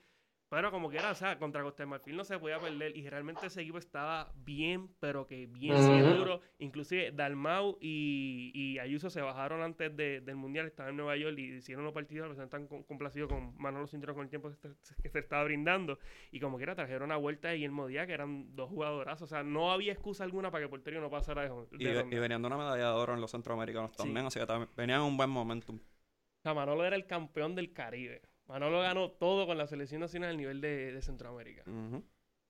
Pero 0.54 0.70
como 0.70 0.90
que 0.90 0.98
era, 0.98 1.10
o 1.12 1.14
sea, 1.14 1.38
contra 1.38 1.62
Costa 1.62 1.82
de 1.82 1.86
Marfil 1.86 2.14
no 2.14 2.24
se 2.24 2.38
podía 2.38 2.58
perder 2.60 2.94
y 2.94 3.08
realmente 3.08 3.46
ese 3.46 3.62
equipo 3.62 3.78
estaba 3.78 4.30
bien, 4.34 4.90
pero 5.00 5.26
que 5.26 5.46
bien 5.46 5.76
Ujú. 5.76 5.84
seguro. 5.84 6.40
Inclusive 6.58 7.10
Dalmau 7.10 7.78
y, 7.80 8.50
y 8.54 8.78
Ayuso 8.78 9.08
se 9.08 9.22
bajaron 9.22 9.62
antes 9.62 9.96
de- 9.96 10.20
del 10.20 10.36
Mundial, 10.36 10.66
estaban 10.66 10.90
en 10.90 10.96
Nueva 10.98 11.16
York 11.16 11.38
y 11.38 11.54
hicieron 11.54 11.84
los 11.86 11.94
partidos, 11.94 12.28
los 12.28 12.38
están 12.38 12.66
con- 12.66 12.82
complacidos 12.82 13.30
con 13.30 13.56
Manolo 13.56 13.86
Cintrón 13.86 14.14
con 14.14 14.24
el 14.24 14.28
tiempo 14.28 14.50
que 14.50 14.56
se, 14.56 14.94
que 15.02 15.08
se 15.08 15.20
estaba 15.20 15.42
brindando. 15.44 15.98
Y 16.30 16.38
como 16.38 16.58
que 16.58 16.64
era, 16.64 16.74
trajeron 16.74 17.12
a 17.12 17.16
Vuelta 17.16 17.50
y 17.54 17.56
Guillermo 17.56 17.86
Díaz, 17.86 18.06
que 18.06 18.12
eran 18.12 18.54
dos 18.54 18.68
jugadorazos. 18.68 19.22
O 19.22 19.34
sea, 19.34 19.42
no 19.42 19.72
había 19.72 19.94
excusa 19.94 20.22
alguna 20.24 20.50
para 20.50 20.64
que 20.64 20.68
Puerto 20.68 20.90
Rico 20.90 21.00
no 21.00 21.08
pasara 21.08 21.44
de, 21.44 21.48
de 21.48 21.66
Y, 21.78 21.84
ve- 21.86 22.00
ronda. 22.02 22.14
y 22.14 22.18
venían 22.20 22.42
de 22.42 22.46
una 22.48 22.58
medalla 22.58 22.88
de 22.88 22.92
oro 22.94 23.14
en 23.14 23.22
los 23.22 23.30
centroamericanos 23.30 23.92
Sí. 23.92 23.96
también, 24.02 24.26
así 24.26 24.38
que 24.38 24.44
también 24.44 24.68
venían 24.76 25.00
en 25.00 25.06
un 25.06 25.16
buen 25.16 25.30
momentum. 25.30 25.76
O 25.76 26.42
sea, 26.42 26.52
Manolo 26.52 26.84
era 26.84 26.96
el 26.96 27.06
campeón 27.06 27.54
del 27.54 27.72
Caribe. 27.72 28.20
Manolo 28.52 28.82
ganó 28.82 29.10
todo 29.10 29.46
con 29.46 29.56
la 29.56 29.66
selección 29.66 30.02
nacional 30.02 30.34
a 30.34 30.36
nivel 30.36 30.60
de, 30.60 30.92
de 30.92 31.00
Centroamérica. 31.00 31.64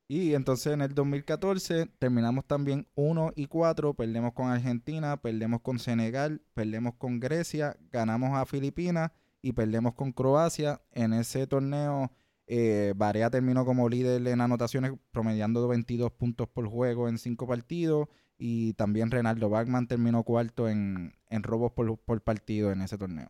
Y 0.09 0.35
entonces 0.35 0.73
en 0.73 0.81
el 0.81 0.93
2014 0.97 1.87
terminamos 2.01 2.45
también 2.45 2.89
1 2.97 3.35
y 3.37 3.47
4, 3.47 3.95
perdemos 3.95 4.33
con 4.33 4.51
Argentina, 4.51 5.17
perdemos 5.19 5.61
con 5.61 5.79
Senegal, 5.79 6.43
perdemos 6.55 6.95
con 6.97 7.21
Grecia, 7.21 7.77
ganamos 7.93 8.37
a 8.37 8.45
Filipinas 8.47 9.13
y 9.43 9.53
perdemos 9.53 9.95
con 9.95 10.11
Croacia. 10.11 10.83
En 10.91 11.13
ese 11.13 11.47
torneo, 11.47 12.11
eh, 12.49 12.95
Barea 12.97 13.31
terminó 13.31 13.65
como 13.65 13.89
líder 13.89 14.27
en 14.27 14.41
anotaciones, 14.41 14.95
promediando 15.13 15.69
22 15.69 16.11
puntos 16.11 16.49
por 16.49 16.67
juego 16.67 17.09
en 17.09 17.17
5 17.17 17.47
partidos. 17.47 18.09
Y 18.39 18.73
también 18.73 19.13
Renaldo 19.13 19.49
Bachman 19.49 19.87
terminó 19.87 20.25
cuarto 20.25 20.69
en, 20.69 21.15
en 21.31 21.43
robos 21.45 21.71
por, 21.71 21.97
por 21.97 22.21
partido 22.23 22.73
en 22.73 22.81
ese 22.81 22.99
torneo. 22.99 23.29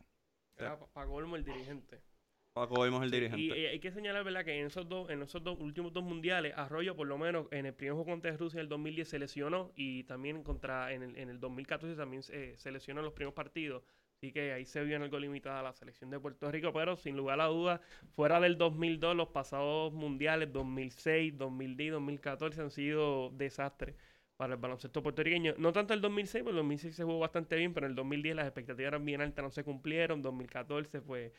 Era 0.56 0.78
para 0.78 1.06
colmo 1.06 1.36
el 1.36 1.44
dirigente. 1.44 2.11
Paco 2.52 2.84
el 2.84 3.10
dirigente. 3.10 3.40
Y, 3.40 3.50
eh, 3.50 3.68
hay 3.68 3.80
que 3.80 3.90
señalar, 3.92 4.24
¿verdad?, 4.24 4.44
que 4.44 4.60
en 4.60 4.66
esos 4.66 4.86
dos, 4.88 5.08
en 5.08 5.22
esos 5.22 5.42
dos 5.42 5.58
últimos 5.58 5.92
dos 5.92 6.04
mundiales, 6.04 6.52
Arroyo, 6.56 6.94
por 6.94 7.06
lo 7.06 7.16
menos, 7.16 7.46
en 7.50 7.64
el 7.64 7.72
primer 7.72 7.94
juego 7.94 8.10
contra 8.10 8.36
Rusia 8.36 8.58
en 8.58 8.64
el 8.64 8.68
2010 8.68 9.08
se 9.08 9.18
lesionó 9.18 9.72
y 9.74 10.04
también 10.04 10.42
contra 10.42 10.92
en 10.92 11.02
el, 11.02 11.16
en 11.16 11.30
el 11.30 11.40
2014 11.40 11.96
también 11.96 12.22
se, 12.22 12.56
se 12.58 12.70
lesionó 12.70 13.00
en 13.00 13.06
los 13.06 13.14
primeros 13.14 13.34
partidos. 13.34 13.82
Así 14.16 14.32
que 14.32 14.52
ahí 14.52 14.66
se 14.66 14.84
vio 14.84 14.96
en 14.96 15.02
algo 15.02 15.18
limitada 15.18 15.62
la 15.62 15.72
selección 15.72 16.10
de 16.10 16.20
Puerto 16.20 16.50
Rico, 16.50 16.72
pero 16.72 16.94
sin 16.96 17.16
lugar 17.16 17.40
a 17.40 17.46
dudas, 17.46 17.80
fuera 18.14 18.38
del 18.38 18.56
2002, 18.56 19.16
los 19.16 19.28
pasados 19.28 19.92
mundiales 19.92 20.52
2006, 20.52 21.36
2010 21.36 21.88
y 21.88 21.90
2014 21.90 22.60
han 22.60 22.70
sido 22.70 23.30
desastres 23.30 23.96
para 24.36 24.54
el 24.54 24.60
baloncesto 24.60 25.02
puertorriqueño. 25.02 25.54
No 25.58 25.72
tanto 25.72 25.94
el 25.94 26.00
2006, 26.00 26.44
porque 26.44 26.50
el 26.50 26.56
2006 26.56 26.94
se 26.94 27.04
jugó 27.04 27.18
bastante 27.18 27.56
bien, 27.56 27.72
pero 27.74 27.86
en 27.86 27.92
el 27.92 27.96
2010 27.96 28.36
las 28.36 28.46
expectativas 28.46 28.88
eran 28.88 29.04
bien 29.04 29.20
altas, 29.20 29.42
no 29.42 29.50
se 29.50 29.64
cumplieron. 29.64 30.22
2014 30.22 31.00
pues 31.00 31.32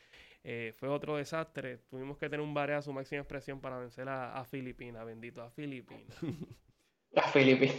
eh, 0.44 0.74
fue 0.76 0.88
otro 0.88 1.16
desastre. 1.16 1.78
Tuvimos 1.88 2.18
que 2.18 2.28
tener 2.28 2.40
un 2.40 2.52
Barea 2.52 2.78
a 2.78 2.82
su 2.82 2.92
máxima 2.92 3.22
expresión 3.22 3.60
para 3.60 3.78
vencer 3.78 4.08
a, 4.08 4.38
a 4.38 4.44
Filipinas. 4.44 5.04
Bendito 5.06 5.42
a 5.42 5.50
Filipinas. 5.50 6.16
Las 7.10 7.32
Filipinas. 7.32 7.76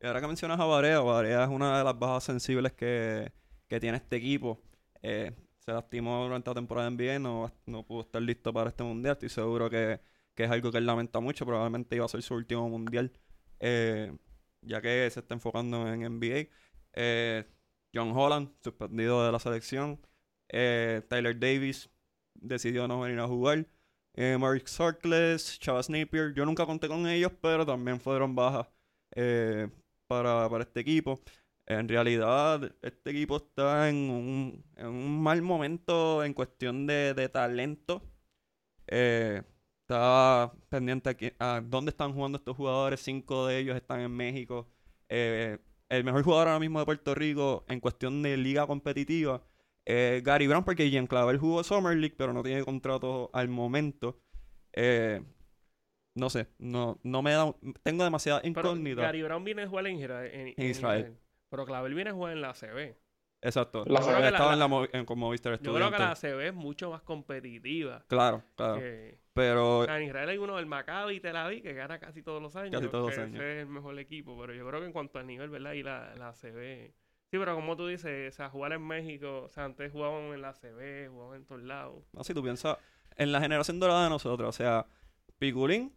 Y 0.00 0.06
ahora 0.06 0.20
que 0.20 0.26
mencionas 0.28 0.60
a 0.60 0.64
Barea, 0.64 1.00
Barea 1.00 1.42
es 1.42 1.50
una 1.50 1.78
de 1.78 1.84
las 1.84 1.98
bajas 1.98 2.24
sensibles 2.24 2.72
que, 2.72 3.32
que 3.66 3.80
tiene 3.80 3.96
este 3.96 4.16
equipo. 4.16 4.62
Eh, 5.02 5.32
se 5.58 5.72
lastimó 5.72 6.22
durante 6.22 6.50
la 6.50 6.54
temporada 6.54 6.88
de 6.88 6.96
NBA 6.96 7.14
y 7.16 7.18
no, 7.18 7.52
no 7.66 7.82
pudo 7.84 8.02
estar 8.02 8.22
listo 8.22 8.52
para 8.52 8.70
este 8.70 8.84
mundial. 8.84 9.14
Estoy 9.14 9.30
seguro 9.30 9.68
que, 9.68 10.00
que 10.34 10.44
es 10.44 10.50
algo 10.50 10.70
que 10.70 10.78
él 10.78 10.86
lamenta 10.86 11.18
mucho. 11.18 11.44
Probablemente 11.44 11.96
iba 11.96 12.04
a 12.04 12.08
ser 12.08 12.22
su 12.22 12.34
último 12.34 12.68
mundial, 12.68 13.10
eh, 13.58 14.16
ya 14.62 14.80
que 14.80 15.10
se 15.10 15.20
está 15.20 15.34
enfocando 15.34 15.88
en 15.88 16.00
NBA. 16.02 16.48
Eh, 16.92 17.44
John 17.92 18.12
Holland, 18.14 18.50
suspendido 18.62 19.24
de 19.24 19.32
la 19.32 19.38
selección. 19.38 20.00
Eh, 20.48 21.02
Tyler 21.08 21.38
Davis 21.38 21.90
decidió 22.34 22.88
no 22.88 23.00
venir 23.00 23.18
a 23.20 23.26
jugar. 23.26 23.66
Eh, 24.14 24.36
Mark 24.38 24.68
Sarkles, 24.68 25.58
Chavas 25.58 25.90
Napier. 25.90 26.34
Yo 26.34 26.44
nunca 26.44 26.66
conté 26.66 26.88
con 26.88 27.06
ellos, 27.06 27.32
pero 27.40 27.64
también 27.66 28.00
fueron 28.00 28.34
bajas 28.34 28.68
eh, 29.14 29.68
para, 30.06 30.48
para 30.48 30.64
este 30.64 30.80
equipo. 30.80 31.20
En 31.66 31.88
realidad, 31.88 32.74
este 32.82 33.10
equipo 33.10 33.36
está 33.36 33.88
en 33.90 33.96
un, 34.10 34.64
en 34.76 34.86
un 34.86 35.22
mal 35.22 35.42
momento 35.42 36.24
en 36.24 36.32
cuestión 36.32 36.86
de, 36.86 37.14
de 37.14 37.28
talento. 37.28 38.02
Estaba 38.86 40.54
pendiente 40.68 41.10
aquí 41.10 41.32
a 41.38 41.60
dónde 41.60 41.90
están 41.90 42.12
jugando 42.14 42.38
estos 42.38 42.56
jugadores. 42.56 43.00
Cinco 43.00 43.46
de 43.46 43.58
ellos 43.58 43.76
están 43.76 44.00
en 44.00 44.10
México. 44.12 44.66
El 45.08 46.04
mejor 46.04 46.22
jugador 46.22 46.48
ahora 46.48 46.60
mismo 46.60 46.78
de 46.78 46.86
Puerto 46.86 47.14
Rico 47.14 47.64
en 47.68 47.80
cuestión 47.80 48.22
de 48.22 48.36
liga 48.36 48.66
competitiva 48.66 49.42
es 49.88 50.22
Gary 50.22 50.46
Brown, 50.46 50.64
porque 50.64 50.90
Jean 50.90 51.06
Clavel 51.06 51.38
jugó 51.38 51.64
Summer 51.64 51.96
League, 51.96 52.14
pero 52.16 52.32
no 52.32 52.42
tiene 52.42 52.62
contrato 52.64 53.30
al 53.32 53.48
momento. 53.48 54.20
Eh, 54.74 55.22
no 56.14 56.28
sé, 56.30 56.48
no, 56.58 56.98
no 57.02 57.22
me 57.22 57.32
da. 57.32 57.54
Tengo 57.82 58.04
demasiada 58.04 58.40
Pero 58.42 58.50
incógnita. 58.50 59.02
Gary 59.02 59.22
Brown 59.22 59.44
viene 59.44 59.62
a 59.62 59.68
jugar 59.68 59.86
en, 59.86 59.96
Isra- 59.98 60.26
en- 60.30 60.54
en 60.56 60.66
Israel. 60.70 61.16
Pero 61.50 61.64
Clavel 61.64 61.94
viene 61.94 62.10
a 62.10 62.12
jugar 62.12 62.32
en 62.34 62.42
la 62.42 62.50
ACB. 62.50 62.96
Exacto. 63.40 63.84
La- 63.86 64.00
la- 64.00 64.28
estaba 64.28 64.52
en, 64.52 64.58
la- 64.58 64.66
Movi- 64.68 64.90
en, 64.92 65.04
con 65.06 65.18
Movistar 65.18 65.60
Yo 65.62 65.72
creo 65.72 65.90
que 65.92 65.98
la. 65.98 66.10
ACB 66.10 66.40
es 66.48 66.54
mucho 66.54 66.90
más 66.90 67.02
competitiva. 67.02 68.04
Claro, 68.08 68.42
claro. 68.56 68.80
que- 68.80 69.20
Pero 69.32 69.78
o 69.78 69.84
sea, 69.84 69.98
en 70.00 70.08
Israel 70.08 70.28
hay 70.28 70.38
uno 70.38 70.56
del 70.56 70.66
Maccabi 70.66 71.14
y 71.14 71.20
Tel 71.20 71.36
Aviv 71.36 71.62
que 71.62 71.72
gana 71.72 72.00
casi 72.00 72.22
todos 72.22 72.42
los 72.42 72.56
años. 72.56 72.72
Casi 72.72 72.88
todos 72.90 73.10
los 73.10 73.18
años. 73.18 73.36
Ese 73.36 73.58
es 73.58 73.62
el 73.62 73.68
mejor 73.68 73.96
equipo. 73.98 74.36
Pero 74.40 74.52
yo 74.54 74.66
creo 74.68 74.80
que 74.80 74.86
en 74.86 74.92
cuanto 74.92 75.20
al 75.20 75.26
nivel, 75.28 75.48
¿verdad? 75.50 75.72
Y 75.74 75.82
la, 75.84 76.14
la 76.16 76.28
ACB. 76.30 76.92
Sí, 77.30 77.38
pero 77.38 77.54
como 77.54 77.76
tú 77.76 77.86
dices, 77.86 78.32
o 78.32 78.36
sea, 78.36 78.48
jugar 78.48 78.72
en 78.72 78.86
México, 78.86 79.42
o 79.44 79.48
sea, 79.50 79.64
antes 79.64 79.92
jugaban 79.92 80.32
en 80.32 80.40
la 80.40 80.48
ACB, 80.48 81.10
jugaban 81.10 81.36
en 81.36 81.44
todos 81.44 81.62
lados. 81.62 82.02
no, 82.12 82.24
si 82.24 82.32
tú 82.32 82.42
piensas 82.42 82.78
en 83.16 83.32
la 83.32 83.40
generación 83.40 83.78
dorada 83.78 84.04
de 84.04 84.10
nosotros, 84.10 84.48
o 84.48 84.52
sea, 84.52 84.86
Piculín 85.38 85.92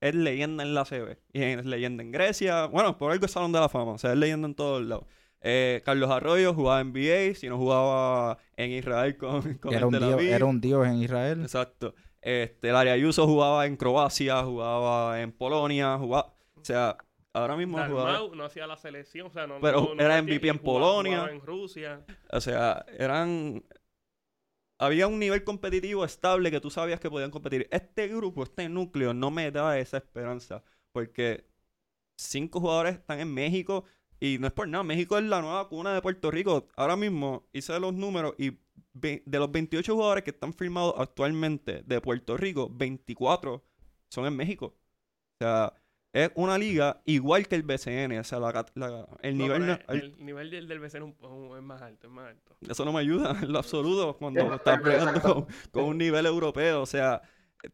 es 0.00 0.14
leyenda 0.14 0.62
en 0.62 0.74
la 0.74 0.84
CB 0.84 1.16
y 1.32 1.42
es 1.42 1.64
leyenda 1.64 2.02
en 2.02 2.12
Grecia. 2.12 2.66
Bueno, 2.66 2.98
por 2.98 3.12
algo 3.12 3.24
es 3.24 3.32
Salón 3.32 3.52
de 3.52 3.60
la 3.60 3.68
Fama, 3.70 3.92
o 3.92 3.98
sea, 3.98 4.12
es 4.12 4.18
leyenda 4.18 4.48
en 4.48 4.54
todos 4.54 4.84
lados. 4.84 5.06
Eh, 5.40 5.80
Carlos 5.84 6.10
Arroyo 6.10 6.52
jugaba 6.52 6.80
en 6.80 6.92
NBA, 6.92 7.34
si 7.34 7.48
no 7.48 7.56
jugaba 7.56 8.38
en 8.56 8.72
Israel 8.72 9.16
con, 9.16 9.54
con 9.58 9.72
Era 9.72 9.80
el 9.80 9.84
un, 9.86 9.92
Tel 9.92 10.06
dios, 10.06 10.22
era 10.22 10.44
un 10.44 10.60
dios 10.60 10.86
en 10.86 10.94
Israel. 10.96 11.40
Exacto. 11.42 11.94
Este, 12.20 12.72
Larry 12.72 12.90
Ayuso 12.90 13.26
jugaba 13.26 13.66
en 13.66 13.76
Croacia, 13.76 14.42
jugaba 14.42 15.22
en 15.22 15.32
Polonia, 15.32 15.96
jugaba, 15.96 16.34
o 16.56 16.64
sea, 16.64 16.96
ahora 17.36 17.56
mismo 17.56 17.78
Dalmau 17.78 18.34
no 18.34 18.44
hacía 18.44 18.66
la 18.66 18.76
selección, 18.76 19.26
o 19.28 19.30
sea, 19.30 19.46
no. 19.46 19.60
Pero 19.60 19.94
no- 19.94 20.02
era 20.02 20.18
MVP 20.22 20.48
en 20.48 20.58
Polonia. 20.58 21.28
en 21.30 21.40
Rusia. 21.40 22.04
o 22.30 22.40
sea, 22.40 22.84
eran 22.98 23.64
había 24.78 25.06
un 25.06 25.18
nivel 25.18 25.42
competitivo 25.42 26.04
estable 26.04 26.50
que 26.50 26.60
tú 26.60 26.70
sabías 26.70 27.00
que 27.00 27.08
podían 27.10 27.30
competir. 27.30 27.66
Este 27.70 28.08
grupo, 28.08 28.42
este 28.42 28.68
núcleo 28.68 29.14
no 29.14 29.30
me 29.30 29.50
da 29.50 29.78
esa 29.78 29.96
esperanza, 29.96 30.62
porque 30.92 31.46
cinco 32.18 32.60
jugadores 32.60 32.94
están 32.96 33.20
en 33.20 33.32
México 33.32 33.84
y 34.20 34.38
no 34.38 34.46
es 34.46 34.52
por 34.52 34.68
nada, 34.68 34.84
México 34.84 35.16
es 35.18 35.24
la 35.24 35.40
nueva 35.40 35.68
cuna 35.68 35.94
de 35.94 36.02
Puerto 36.02 36.30
Rico. 36.30 36.68
Ahora 36.76 36.96
mismo 36.96 37.48
hice 37.52 37.78
los 37.80 37.94
números 37.94 38.34
y 38.38 38.58
de 38.92 39.38
los 39.38 39.50
28 39.52 39.94
jugadores 39.94 40.24
que 40.24 40.30
están 40.30 40.52
firmados 40.54 40.94
actualmente 40.98 41.82
de 41.84 42.00
Puerto 42.00 42.36
Rico, 42.36 42.68
24 42.70 43.62
son 44.10 44.26
en 44.26 44.36
México. 44.36 44.66
O 45.38 45.44
sea, 45.44 45.72
es 46.24 46.30
una 46.34 46.58
liga 46.58 47.00
igual 47.04 47.46
que 47.48 47.54
el 47.56 47.62
BCN, 47.62 48.18
o 48.18 48.24
sea, 48.24 48.38
la 48.40 48.66
el 49.22 49.36
No, 49.38 49.44
nivel 49.44 49.62
el, 49.62 49.84
el- 49.88 50.02
el 50.02 50.24
nivel 50.24 50.50
del, 50.50 50.68
del 50.68 50.80
BCN 50.80 51.14
es, 51.56 51.62
más 51.62 51.82
alto, 51.82 52.06
es 52.06 52.12
más 52.12 52.28
alto. 52.28 52.56
eso 52.68 52.84
no 52.84 52.92
me 52.92 53.00
ayuda 53.00 53.36
en 53.42 53.52
lo 53.52 53.58
absoluto 53.58 54.16
cuando 54.18 54.54
estás 54.54 54.78
peleando 54.80 55.20
con, 55.20 55.46
con 55.70 55.84
un 55.84 55.98
nivel 55.98 56.26
europeo. 56.26 56.82
O 56.82 56.86
sea, 56.86 57.22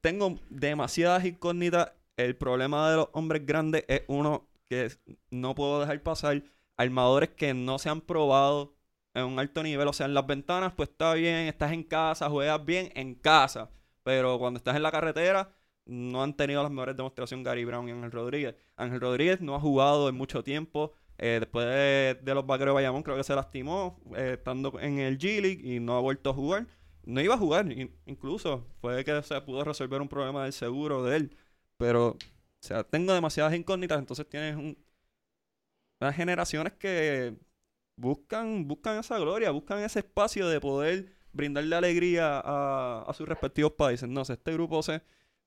tengo 0.01 0.39
demasiadas 0.51 1.25
incógnitas. 1.25 1.93
El 2.17 2.37
problema 2.37 2.91
de 2.91 2.97
los 2.97 3.09
hombres 3.13 3.47
grandes 3.47 3.85
es 3.89 4.03
uno 4.07 4.49
que 4.69 4.91
no 5.31 5.55
puedo 5.55 5.81
dejar 5.81 6.03
pasar. 6.03 6.43
Armadores 6.77 7.31
que 7.31 7.55
no 7.55 7.79
se 7.79 7.89
han 7.89 8.01
probado 8.01 8.75
en 9.15 9.25
un 9.25 9.39
alto 9.39 9.63
nivel. 9.63 9.89
O 9.89 9.93
sea, 9.93 10.07
en 10.07 10.15
las 10.15 10.27
ventanas, 10.27 10.73
pues 10.77 10.91
está 10.91 11.15
bien, 11.15 11.47
estás 11.49 11.73
en 11.73 11.83
casa, 11.85 12.29
juegas 12.29 12.65
bien 12.65 12.91
en 12.95 13.15
casa. 13.15 13.71
Pero 14.03 14.39
cuando 14.39 14.59
estás 14.59 14.77
en 14.77 14.83
la 14.83 14.91
carretera, 14.91 15.51
no 15.85 16.23
han 16.23 16.35
tenido 16.37 16.63
las 16.63 16.71
mejores 16.71 16.97
demostraciones 16.97 17.45
Gary 17.45 17.65
Brown 17.65 17.89
y 17.89 17.93
Ángel 17.93 18.13
Rodríguez. 18.13 18.55
Ángel 18.77 19.01
Rodríguez 19.01 19.41
no 19.41 19.55
ha 19.55 19.61
jugado 19.61 20.09
en 20.09 20.15
mucho 20.15 20.43
tiempo. 20.43 20.93
Eh, 21.19 21.39
después 21.41 21.67
de, 21.67 22.35
los 22.35 22.47
vaqueros 22.47 22.73
de 22.73 22.75
Bayamón, 22.75 23.03
creo 23.03 23.17
que 23.17 23.25
se 23.25 23.35
lastimó 23.35 24.01
eh, 24.17 24.35
estando 24.39 24.79
en 24.81 24.99
el 24.99 25.19
G 25.19 25.41
League 25.41 25.61
y 25.63 25.79
no 25.81 25.97
ha 25.97 26.01
vuelto 26.01 26.31
a 26.31 26.35
jugar. 26.35 26.67
No 27.05 27.21
iba 27.21 27.35
a 27.35 27.39
jugar, 27.39 27.71
in- 27.71 27.95
incluso 28.07 28.67
fue 28.81 29.05
que 29.05 29.23
se 29.23 29.41
pudo 29.43 29.65
resolver 29.65 30.01
un 30.01 30.09
problema 30.09 30.45
del 30.45 30.53
seguro 30.53 31.05
de 31.05 31.17
él. 31.17 31.37
Pero, 31.77 32.09
o 32.11 32.19
sea, 32.61 32.85
tengo 32.85 33.13
demasiadas 33.13 33.55
incógnitas. 33.55 33.99
Entonces 33.99 34.29
tienes 34.29 34.57
un, 34.57 34.77
unas 36.01 36.17
generaciones 36.17 36.73
que 36.75 37.37
buscan, 37.97 38.67
buscan 38.67 38.99
esa 38.99 39.19
gloria, 39.19 39.51
buscan 39.51 39.81
ese 39.81 40.01
espacio 40.01 40.49
de 40.49 40.61
poder 40.61 41.13
brindarle 41.33 41.77
alegría 41.77 42.41
a, 42.45 43.03
a 43.09 43.15
sus 43.15 43.29
respectivos 43.29 43.73
países. 43.73 44.09
No 44.09 44.25
sé, 44.25 44.35
este 44.35 44.53
grupo 44.53 44.83
se 44.83 45.03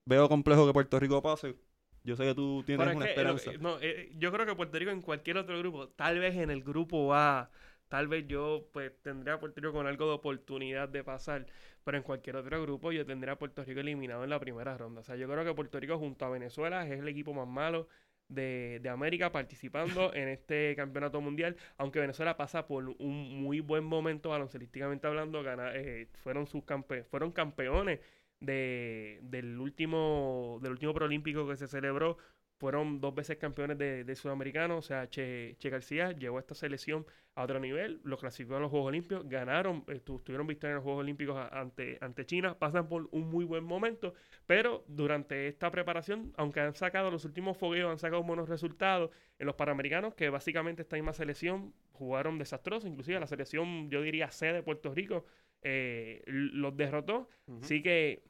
veo 0.05 0.29
complejo 0.29 0.65
que 0.67 0.73
Puerto 0.73 0.99
Rico 0.99 1.21
pase. 1.21 1.55
Yo 2.03 2.15
sé 2.15 2.23
que 2.25 2.35
tú 2.35 2.63
tienes 2.65 2.87
es 2.87 2.93
una 2.93 3.07
que, 3.13 3.23
lo- 3.23 3.37
esperanza. 3.37 3.51
no, 3.59 3.77
eh, 3.81 4.11
yo 4.17 4.31
creo 4.31 4.45
que 4.45 4.55
Puerto 4.55 4.77
Rico 4.77 4.91
en 4.91 5.01
cualquier 5.01 5.37
otro 5.37 5.57
grupo, 5.59 5.89
tal 5.89 6.19
vez 6.19 6.35
en 6.35 6.51
el 6.51 6.63
grupo 6.63 7.13
A, 7.15 7.49
tal 7.87 8.07
vez 8.07 8.27
yo 8.27 8.69
pues 8.73 8.91
tendría 9.01 9.35
a 9.35 9.39
Puerto 9.39 9.59
Rico 9.61 9.73
con 9.73 9.87
algo 9.87 10.07
de 10.07 10.13
oportunidad 10.13 10.89
de 10.89 11.03
pasar, 11.03 11.45
pero 11.83 11.97
en 11.97 12.03
cualquier 12.03 12.35
otro 12.37 12.61
grupo 12.61 12.91
yo 12.91 13.05
tendría 13.05 13.33
a 13.33 13.37
Puerto 13.39 13.63
Rico 13.63 13.79
eliminado 13.79 14.23
en 14.23 14.29
la 14.29 14.39
primera 14.39 14.77
ronda. 14.77 15.01
O 15.01 15.03
sea, 15.03 15.15
yo 15.15 15.27
creo 15.29 15.43
que 15.45 15.53
Puerto 15.53 15.79
Rico 15.79 15.97
junto 15.97 16.25
a 16.25 16.29
Venezuela 16.29 16.85
es 16.87 16.99
el 16.99 17.07
equipo 17.07 17.33
más 17.33 17.47
malo 17.47 17.87
de, 18.27 18.79
de 18.81 18.89
América 18.89 19.31
participando 19.31 20.13
en 20.13 20.27
este 20.29 20.75
campeonato 20.75 21.21
mundial, 21.21 21.55
aunque 21.77 21.99
Venezuela 21.99 22.37
pasa 22.37 22.67
por 22.67 22.89
un 22.99 23.41
muy 23.41 23.59
buen 23.61 23.83
momento 23.83 24.29
baloncelísticamente 24.29 25.07
hablando, 25.07 25.43
gana, 25.43 25.71
eh, 25.75 26.07
fueron 26.23 26.47
sus 26.47 26.63
campe 26.63 27.03
fueron 27.03 27.31
campeones 27.31 27.99
de, 28.39 29.19
del 29.23 29.59
último 29.59 30.59
del 30.61 30.73
último 30.73 30.93
preolímpico 30.93 31.47
que 31.47 31.57
se 31.57 31.67
celebró 31.67 32.17
fueron 32.57 33.01
dos 33.01 33.13
veces 33.13 33.37
campeones 33.37 33.77
de, 33.77 34.03
de 34.03 34.15
sudamericano, 34.15 34.77
o 34.77 34.81
sea, 34.81 35.09
che, 35.09 35.55
che, 35.59 35.69
García 35.69 36.11
llevó 36.11 36.39
esta 36.39 36.55
selección 36.55 37.05
a 37.35 37.43
otro 37.43 37.59
nivel, 37.59 37.99
lo 38.03 38.17
clasificó 38.17 38.55
a 38.55 38.59
los 38.61 38.71
Juegos 38.71 38.87
Olímpicos, 38.87 39.27
ganaron, 39.27 39.83
estuvieron 39.87 40.47
victoria 40.47 40.71
en 40.71 40.75
los 40.75 40.83
Juegos 40.83 41.01
Olímpicos 41.01 41.47
ante, 41.51 41.97
ante 41.99 42.25
China, 42.25 42.57
pasan 42.57 42.87
por 42.87 43.09
un 43.11 43.29
muy 43.29 43.43
buen 43.43 43.65
momento, 43.65 44.13
pero 44.45 44.85
durante 44.87 45.47
esta 45.47 45.69
preparación, 45.69 46.33
aunque 46.37 46.61
han 46.61 46.73
sacado 46.75 47.11
los 47.11 47.25
últimos 47.25 47.57
fogueos, 47.57 47.91
han 47.91 47.99
sacado 47.99 48.23
buenos 48.23 48.47
resultados 48.47 49.11
en 49.37 49.47
los 49.47 49.55
Panamericanos, 49.55 50.15
que 50.15 50.29
básicamente 50.29 50.83
esta 50.83 50.95
misma 50.95 51.11
selección 51.11 51.73
jugaron 51.91 52.37
desastrosos, 52.37 52.89
inclusive 52.89 53.19
la 53.19 53.27
selección, 53.27 53.89
yo 53.89 54.01
diría 54.01 54.31
C 54.31 54.53
de 54.53 54.63
Puerto 54.63 54.93
Rico, 54.93 55.25
eh, 55.65 56.21
los 56.27 56.77
derrotó, 56.77 57.27
así 57.61 57.81
que 57.81 58.23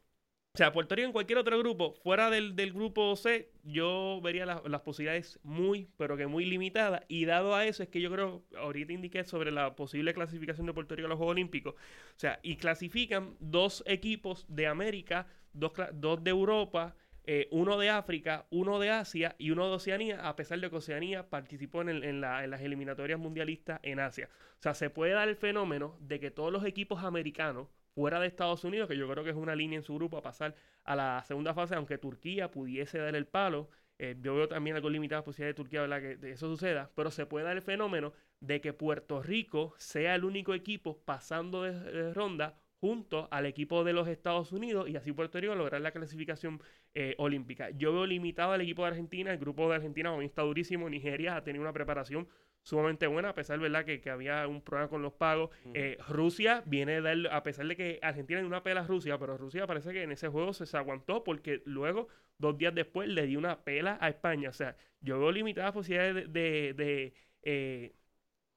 o 0.55 0.57
sea, 0.57 0.71
Puerto 0.71 0.95
Rico 0.95 1.07
en 1.07 1.11
cualquier 1.11 1.37
otro 1.37 1.59
grupo, 1.59 1.95
fuera 2.01 2.29
del, 2.29 2.55
del 2.55 2.71
grupo 2.71 3.13
C, 3.17 3.51
yo 3.65 4.21
vería 4.23 4.45
las 4.45 4.81
posibilidades 4.83 5.37
muy, 5.43 5.89
pero 5.97 6.15
que 6.15 6.27
muy 6.27 6.45
limitadas. 6.45 7.03
Y 7.09 7.25
dado 7.25 7.55
a 7.55 7.65
eso, 7.65 7.83
es 7.83 7.89
que 7.89 7.99
yo 7.99 8.09
creo, 8.09 8.41
ahorita 8.57 8.93
indiqué 8.93 9.25
sobre 9.25 9.51
la 9.51 9.75
posible 9.75 10.13
clasificación 10.13 10.65
de 10.65 10.73
Puerto 10.73 10.95
Rico 10.95 11.07
a 11.07 11.09
los 11.09 11.17
Juegos 11.17 11.33
Olímpicos. 11.33 11.73
O 11.73 12.15
sea, 12.15 12.39
y 12.41 12.55
clasifican 12.55 13.35
dos 13.41 13.83
equipos 13.85 14.45
de 14.47 14.67
América, 14.67 15.27
dos, 15.51 15.73
dos 15.91 16.23
de 16.23 16.29
Europa, 16.31 16.95
eh, 17.27 17.47
uno 17.51 17.77
de 17.77 17.89
África, 17.89 18.45
uno 18.49 18.79
de 18.79 18.89
Asia 18.91 19.35
y 19.37 19.51
uno 19.51 19.67
de 19.67 19.75
Oceanía, 19.75 20.27
a 20.27 20.35
pesar 20.35 20.59
de 20.59 20.69
que 20.69 20.75
Oceanía 20.75 21.29
participó 21.29 21.81
en, 21.81 21.89
en, 21.89 22.21
la, 22.21 22.43
en 22.43 22.51
las 22.51 22.61
eliminatorias 22.61 23.19
mundialistas 23.19 23.79
en 23.83 23.99
Asia. 23.99 24.29
O 24.59 24.61
sea, 24.61 24.73
se 24.73 24.89
puede 24.89 25.13
dar 25.13 25.27
el 25.27 25.35
fenómeno 25.35 25.97
de 25.99 26.19
que 26.19 26.31
todos 26.31 26.51
los 26.51 26.65
equipos 26.65 27.03
americanos 27.03 27.67
fuera 27.95 28.19
de 28.19 28.27
Estados 28.27 28.63
Unidos, 28.63 28.89
que 28.89 28.97
yo 28.97 29.09
creo 29.09 29.23
que 29.23 29.29
es 29.29 29.35
una 29.35 29.55
línea 29.55 29.77
en 29.77 29.83
su 29.83 29.95
grupo 29.95 30.17
a 30.17 30.21
pasar 30.21 30.55
a 30.83 30.95
la 30.95 31.23
segunda 31.25 31.53
fase, 31.53 31.75
aunque 31.75 31.97
Turquía 31.97 32.51
pudiese 32.51 32.99
dar 32.99 33.15
el 33.15 33.25
palo. 33.25 33.69
Eh, 33.97 34.17
yo 34.21 34.35
veo 34.35 34.49
también 34.49 34.75
algo 34.75 34.89
limitado 34.89 35.21
la 35.21 35.25
posibilidad 35.25 35.51
de 35.51 35.53
Turquía 35.53 35.81
¿verdad? 35.81 36.01
que 36.01 36.31
eso 36.31 36.49
suceda, 36.49 36.91
pero 36.95 37.11
se 37.11 37.25
puede 37.25 37.45
dar 37.45 37.55
el 37.55 37.61
fenómeno 37.61 38.11
de 38.41 38.59
que 38.59 38.73
Puerto 38.73 39.23
Rico 39.23 39.73
sea 39.77 40.15
el 40.15 40.25
único 40.25 40.53
equipo 40.53 40.99
pasando 41.05 41.63
de, 41.63 42.13
ronda 42.13 42.59
junto 42.79 43.27
al 43.31 43.45
equipo 43.45 43.83
de 43.83 43.93
los 43.93 44.07
Estados 44.07 44.51
Unidos 44.51 44.89
y 44.89 44.95
así 44.95 45.11
Puerto 45.11 45.39
Rico 45.39 45.55
lograr 45.55 45.81
la 45.81 45.91
clasificación 45.91 46.61
eh, 46.93 47.15
olímpica. 47.17 47.69
Yo 47.71 47.93
veo 47.93 48.05
limitado 48.05 48.51
al 48.51 48.61
equipo 48.61 48.83
de 48.83 48.89
Argentina, 48.89 49.31
el 49.31 49.39
grupo 49.39 49.69
de 49.69 49.75
Argentina 49.75 50.09
también 50.09 50.29
está 50.29 50.41
durísimo, 50.43 50.89
Nigeria 50.89 51.35
ha 51.35 51.43
tenido 51.43 51.61
una 51.61 51.73
preparación 51.73 52.27
sumamente 52.65 53.05
buena, 53.05 53.29
a 53.29 53.35
pesar, 53.35 53.59
¿verdad?, 53.59 53.85
que, 53.85 54.01
que 54.01 54.09
había 54.09 54.47
un 54.47 54.61
problema 54.61 54.89
con 54.89 55.01
los 55.03 55.13
pagos. 55.13 55.51
eh, 55.75 55.97
Rusia 56.09 56.63
viene 56.65 56.95
a 56.95 57.01
dar, 57.01 57.17
a 57.31 57.43
pesar 57.43 57.67
de 57.67 57.75
que 57.75 57.99
Argentina 58.01 58.39
tiene 58.39 58.47
una 58.47 58.63
pela 58.63 58.81
a 58.81 58.87
Rusia, 58.87 59.19
pero 59.19 59.37
Rusia 59.37 59.67
parece 59.67 59.93
que 59.93 60.01
en 60.01 60.11
ese 60.11 60.29
juego 60.29 60.51
se, 60.51 60.65
se, 60.65 60.75
aguantó 60.75 61.23
porque 61.23 61.61
luego, 61.65 62.07
dos 62.39 62.57
días 62.57 62.73
después, 62.73 63.07
le 63.07 63.27
dio 63.27 63.37
una 63.37 63.63
pela 63.63 63.99
a 64.01 64.09
España. 64.09 64.49
O 64.49 64.53
sea, 64.53 64.75
yo 64.99 65.19
veo 65.19 65.31
limitadas 65.31 65.73
posibilidades 65.73 66.15
de, 66.33 66.73
de, 66.73 66.73
de 66.73 67.13
eh, 67.43 67.95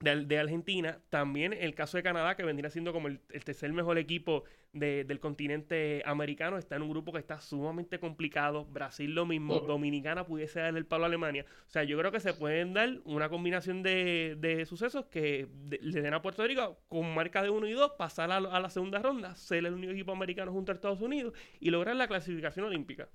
de, 0.00 0.24
de, 0.24 0.38
Argentina. 0.38 1.00
También 1.11 1.52
el 1.52 1.74
caso 1.74 1.96
de 1.96 2.02
Canadá, 2.02 2.37
que 2.37 2.44
vendría 2.44 2.70
siendo 2.70 2.92
como 2.92 3.08
el, 3.08 3.20
el 3.30 3.44
tercer 3.44 3.72
mejor 3.72 3.98
equipo 3.98 4.44
de, 4.72 5.04
del 5.04 5.20
continente 5.20 6.02
americano, 6.06 6.58
está 6.58 6.76
en 6.76 6.82
un 6.82 6.90
grupo 6.90 7.12
que 7.12 7.18
está 7.18 7.40
sumamente 7.40 7.98
complicado. 7.98 8.64
Brasil 8.66 9.14
lo 9.14 9.26
mismo, 9.26 9.61
Dominicana 9.61 10.26
pudiese 10.26 10.61
dar 10.61 10.76
el 10.76 10.87
palo 10.87 11.04
a 11.04 11.06
Alemania. 11.06 11.44
O 11.66 11.70
sea, 11.70 11.84
yo 11.84 11.98
creo 11.98 12.12
que 12.12 12.20
se 12.20 12.34
pueden 12.34 12.74
dar 12.74 13.00
una 13.04 13.28
combinación 13.28 13.82
de, 13.82 14.37
de 14.38 14.66
sucesos 14.66 15.06
que 15.06 15.48
le 15.80 16.00
den 16.00 16.14
a 16.14 16.22
Puerto 16.22 16.46
Rico 16.46 16.78
con 16.88 17.14
marca 17.14 17.42
de 17.42 17.50
1 17.50 17.66
y 17.66 17.72
2, 17.72 17.92
pasar 17.98 18.30
a, 18.30 18.37
a, 18.37 18.61
la 18.61 18.70
segunda 18.70 19.00
ronda, 19.00 19.34
ser 19.37 19.66
el 19.66 19.74
único 19.74 19.92
equipo 19.92 20.12
americano 20.12 20.52
junto 20.52 20.72
a 20.72 20.74
Estados 20.74 21.00
Unidos 21.00 21.34
y 21.61 21.70
lograr 21.70 21.96
la 21.96 22.08
clasificación 22.08 22.66
olímpica. 22.66 23.08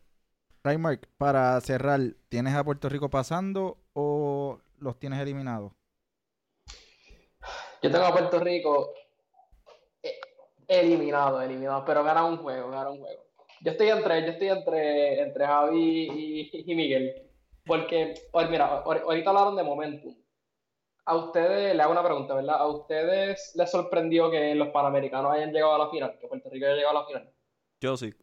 Raymark, 0.63 1.09
para 1.17 1.59
cerrar, 1.59 1.99
¿tienes 2.29 2.53
a 2.53 2.63
Puerto 2.63 2.87
Rico 2.87 3.09
pasando 3.09 3.77
o 3.91 4.61
los 4.79 4.97
tienes 4.97 5.19
eliminados? 5.19 5.73
Yo 7.83 7.91
tengo 7.91 8.05
a 8.05 8.13
Puerto 8.13 8.39
Rico 8.39 8.93
eliminado, 10.67 11.41
eliminado, 11.41 11.83
pero 11.85 12.03
gana 12.03 12.23
un 12.23 12.37
juego, 12.37 12.69
gana 12.69 12.89
un 12.89 12.99
juego. 12.99 13.25
Yo 13.59 13.71
estoy 13.71 13.89
entre, 13.89 14.21
yo 14.21 14.31
estoy 14.31 14.47
entre, 14.49 15.21
entre 15.21 15.45
Javi 15.45 16.09
y, 16.09 16.71
y 16.71 16.75
Miguel, 16.75 17.29
porque, 17.65 18.13
mira, 18.49 18.83
ahorita 18.83 19.29
hablaron 19.29 19.55
de 19.57 19.63
momentum. 19.63 20.15
A 21.05 21.17
ustedes, 21.17 21.75
le 21.75 21.83
hago 21.83 21.91
una 21.91 22.03
pregunta, 22.03 22.33
¿verdad? 22.33 22.55
¿A 22.55 22.67
ustedes 22.67 23.53
les 23.55 23.69
sorprendió 23.69 24.31
que 24.31 24.55
los 24.55 24.69
Panamericanos 24.69 25.33
hayan 25.33 25.51
llegado 25.51 25.75
a 25.75 25.79
la 25.79 25.89
final? 25.89 26.17
Que 26.19 26.27
Puerto 26.27 26.49
Rico 26.49 26.65
haya 26.65 26.75
llegado 26.75 26.97
a 26.97 27.01
la 27.01 27.07
final. 27.07 27.33
Yo 27.81 27.97
sí. 27.97 28.13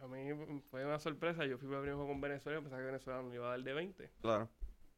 A 0.00 0.06
mí 0.06 0.62
fue 0.70 0.86
una 0.86 0.98
sorpresa. 0.98 1.44
Yo 1.44 1.58
fui 1.58 1.68
para 1.68 1.80
abrir 1.80 1.92
un 1.92 1.98
juego 1.98 2.12
con 2.12 2.20
Venezuela 2.22 2.58
y 2.58 2.62
pensaba 2.62 2.80
que 2.80 2.86
Venezuela 2.86 3.20
me 3.20 3.34
iba 3.34 3.48
a 3.48 3.50
dar 3.50 3.62
de 3.62 3.74
20. 3.74 4.10
Claro. 4.22 4.48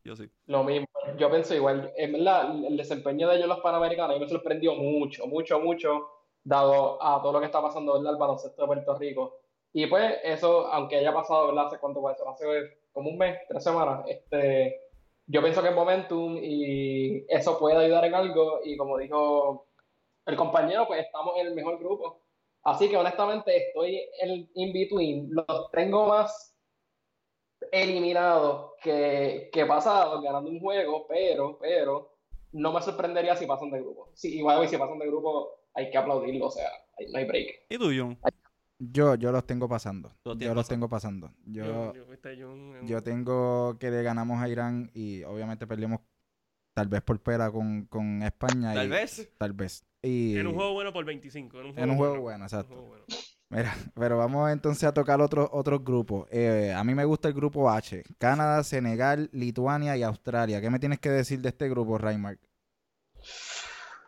Yo 0.05 0.15
sí. 0.15 0.29
Lo 0.47 0.63
mismo, 0.63 0.87
yo 1.19 1.31
pensé 1.31 1.57
igual. 1.57 1.93
En 1.97 2.13
verdad, 2.13 2.55
el 2.67 2.77
desempeño 2.77 3.29
de 3.29 3.37
ellos 3.37 3.49
los 3.49 3.61
panamericanos 3.61 4.21
me 4.21 4.29
sorprendió 4.29 4.75
mucho, 4.75 5.27
mucho, 5.27 5.59
mucho, 5.61 6.09
dado 6.43 7.03
a 7.03 7.23
todo 7.23 7.33
lo 7.33 7.41
que 7.41 7.47
está 7.47 7.63
pasando 7.63 7.99
en 7.99 8.07
el 8.07 8.17
baloncesto 8.17 8.61
de 8.63 8.67
Puerto 8.67 8.99
Rico. 8.99 9.41
Y 9.73 9.87
pues 9.87 10.19
eso, 10.23 10.67
aunque 10.69 10.97
haya 10.97 11.13
pasado, 11.13 11.49
¿verdad? 11.49 11.67
Hace 11.67 11.79
cuánto 11.79 12.01
puede 12.01 12.17
ser, 12.17 12.29
hace 12.29 12.45
como 12.93 13.11
un 13.11 13.19
mes, 13.19 13.39
tres 13.49 13.65
semanas, 13.65 14.05
este, 14.07 14.79
yo 15.27 15.41
pienso 15.43 15.63
que 15.63 15.71
es 15.71 15.75
momentum 15.75 16.37
y 16.41 17.25
eso 17.29 17.59
puede 17.59 17.85
ayudar 17.85 18.05
en 18.05 18.15
algo. 18.15 18.61
Y 18.63 18.77
como 18.77 18.99
dijo 18.99 19.67
el 20.27 20.37
compañero, 20.37 20.87
pues 20.87 21.05
estamos 21.05 21.35
en 21.39 21.47
el 21.47 21.55
mejor 21.55 21.79
grupo. 21.79 22.21
Así 22.63 22.89
que 22.89 22.97
honestamente 22.97 23.69
estoy 23.69 24.07
en 24.21 24.49
in 24.55 24.73
between. 24.73 25.29
Los 25.31 25.71
tengo 25.71 26.07
más 26.07 26.54
eliminados 27.73 28.73
que, 28.83 29.51
que 29.53 29.67
pasados 29.67 30.23
ganando 30.23 30.51
un 30.51 30.61
juego, 30.61 31.07
pero, 31.09 31.59
pero 31.59 32.15
no 32.53 32.73
me 32.73 32.81
sorprendería 32.81 33.37
si 33.37 33.47
pasan 33.47 33.71
de 33.71 33.81
grupo. 33.81 34.11
Sí, 34.15 34.39
igual 34.39 34.69
si 34.69 34.77
pasan 34.77 34.99
de 34.99 35.07
grupo 35.07 35.51
hay 35.75 35.91
que 35.91 35.99
aplaudirlo, 35.99 36.47
o 36.47 36.51
sea, 36.51 36.69
no 37.11 37.19
hay 37.19 37.25
break. 37.25 37.67
¿Y 37.69 37.79
tú, 37.79 37.91
John? 37.97 38.19
Yo, 38.79 39.15
yo 39.15 39.33
los 39.33 39.47
tengo 39.47 39.69
pasando. 39.69 40.13
Yo 40.25 40.55
los 40.55 40.69
tengo 40.69 40.89
pasando. 40.89 41.31
Yo, 41.47 41.95
yo, 41.95 42.05
yo, 42.85 43.03
tengo 43.03 43.79
que 43.79 43.91
le 43.91 44.03
ganamos 44.03 44.41
a 44.41 44.49
Irán 44.49 44.91
y 44.95 45.23
obviamente 45.25 45.67
perdimos 45.67 46.01
tal 46.75 46.89
vez 46.89 47.03
por 47.03 47.21
pera 47.21 47.51
con, 47.51 47.87
con 47.87 48.23
España. 48.23 48.75
Tal 48.75 48.87
y, 48.87 48.91
vez. 48.91 49.33
Tal 49.39 49.53
vez. 49.53 49.85
Y, 50.03 50.37
en 50.37 50.47
un 50.49 50.55
juego 50.55 50.75
bueno 50.75 50.93
por 50.93 51.05
25. 51.05 51.61
En 51.61 51.67
un 51.67 51.73
juego, 51.73 51.85
en 51.85 51.91
un 51.91 51.97
juego 51.97 52.13
bueno, 52.13 52.23
bueno 52.23 52.45
exacto. 52.45 52.75
Juego 52.75 52.89
bueno. 52.89 53.05
Mira, 53.51 53.75
pero 53.95 54.19
vamos 54.19 54.51
entonces 54.51 54.85
a 54.85 54.93
tocar 54.93 55.21
otros 55.21 55.49
otro 55.53 55.79
grupos. 55.81 56.27
Eh, 56.31 56.73
a 56.75 56.83
mí 56.83 56.95
me 56.95 57.05
gusta 57.05 57.29
el 57.29 57.35
grupo 57.35 57.71
H. 57.71 58.03
Canadá, 58.19 58.63
Senegal, 58.65 59.29
Lituania 59.33 59.97
y 59.97 60.03
Australia. 60.03 60.61
¿Qué 60.61 60.71
me 60.71 60.79
tienes 60.79 60.99
que 60.99 61.11
decir 61.11 61.41
de 61.41 61.51
este 61.51 61.69
grupo, 61.69 61.99
Raymark? 61.99 62.41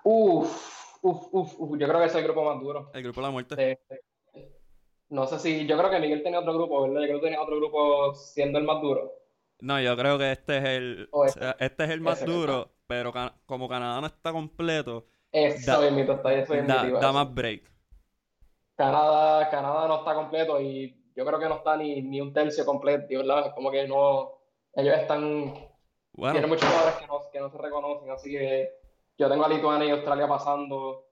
Uf, 0.03 0.99
uf, 1.03 1.29
uf, 1.33 1.55
uf, 1.59 1.79
yo 1.79 1.87
creo 1.87 2.01
que 2.01 2.07
es 2.07 2.15
el 2.15 2.25
grupo 2.25 2.45
más 2.45 2.61
duro. 2.61 2.91
El 2.93 3.03
grupo 3.03 3.21
de 3.21 3.27
la 3.27 3.31
muerte. 3.31 3.55
Eh, 3.59 3.79
no 5.09 5.27
sé 5.27 5.39
si, 5.39 5.67
yo 5.67 5.79
creo 5.79 5.91
que 5.91 6.01
Miguel 6.01 6.23
tenía 6.23 6.41
otro 6.41 6.55
grupo, 6.55 6.83
¿verdad? 6.83 7.03
Yo 7.03 7.07
creo 7.07 7.21
que 7.21 7.27
tenía 7.27 7.43
otro 7.43 7.57
grupo 7.57 8.15
siendo 8.15 8.59
el 8.59 8.65
más 8.65 8.83
duro. 8.83 9.13
No, 9.61 9.81
yo 9.81 9.97
creo 9.97 10.19
que 10.19 10.33
este 10.33 10.59
es 10.59 10.65
el, 10.65 11.09
o 11.13 11.25
este. 11.25 11.55
este 11.61 11.85
es 11.85 11.91
el 11.91 12.01
más 12.01 12.21
ese 12.21 12.31
duro, 12.31 12.73
pero 12.87 13.13
can 13.13 13.33
como 13.47 13.69
Canadá 13.69 14.01
no 14.01 14.07
está 14.07 14.33
completo, 14.33 15.07
eso 15.33 15.81
da, 15.81 15.91
mismo, 15.91 16.13
está, 16.13 16.35
eso 16.35 16.55
da, 16.55 16.91
da 16.91 17.13
más 17.13 17.33
break. 17.33 17.63
Canadá, 18.77 19.49
Canadá 19.51 19.89
no 19.89 19.99
está 19.99 20.15
completo 20.15 20.61
y 20.61 20.95
yo 21.17 21.25
creo 21.25 21.39
que 21.39 21.49
no 21.49 21.57
está 21.57 21.77
ni, 21.77 22.03
ni 22.03 22.21
un 22.21 22.33
tercio 22.33 22.65
completo, 22.65 23.07
¿verdad? 23.09 23.55
Como 23.55 23.71
que 23.71 23.89
no, 23.89 24.33
ellos 24.75 24.97
están, 24.99 25.55
bueno. 26.13 26.33
tienen 26.33 26.51
muchos 26.51 26.69
jugadores 26.69 26.97
que 26.97 27.07
no, 27.07 27.21
que 27.33 27.41
no 27.41 27.51
se 27.51 27.59
reconocen, 27.59 28.11
así 28.11 28.31
que 28.31 28.71
yo 29.19 29.31
tengo 29.31 29.45
a 29.45 29.49
Lituania 29.49 29.89
y 29.89 29.91
Australia 29.91 30.29
pasando. 30.29 31.07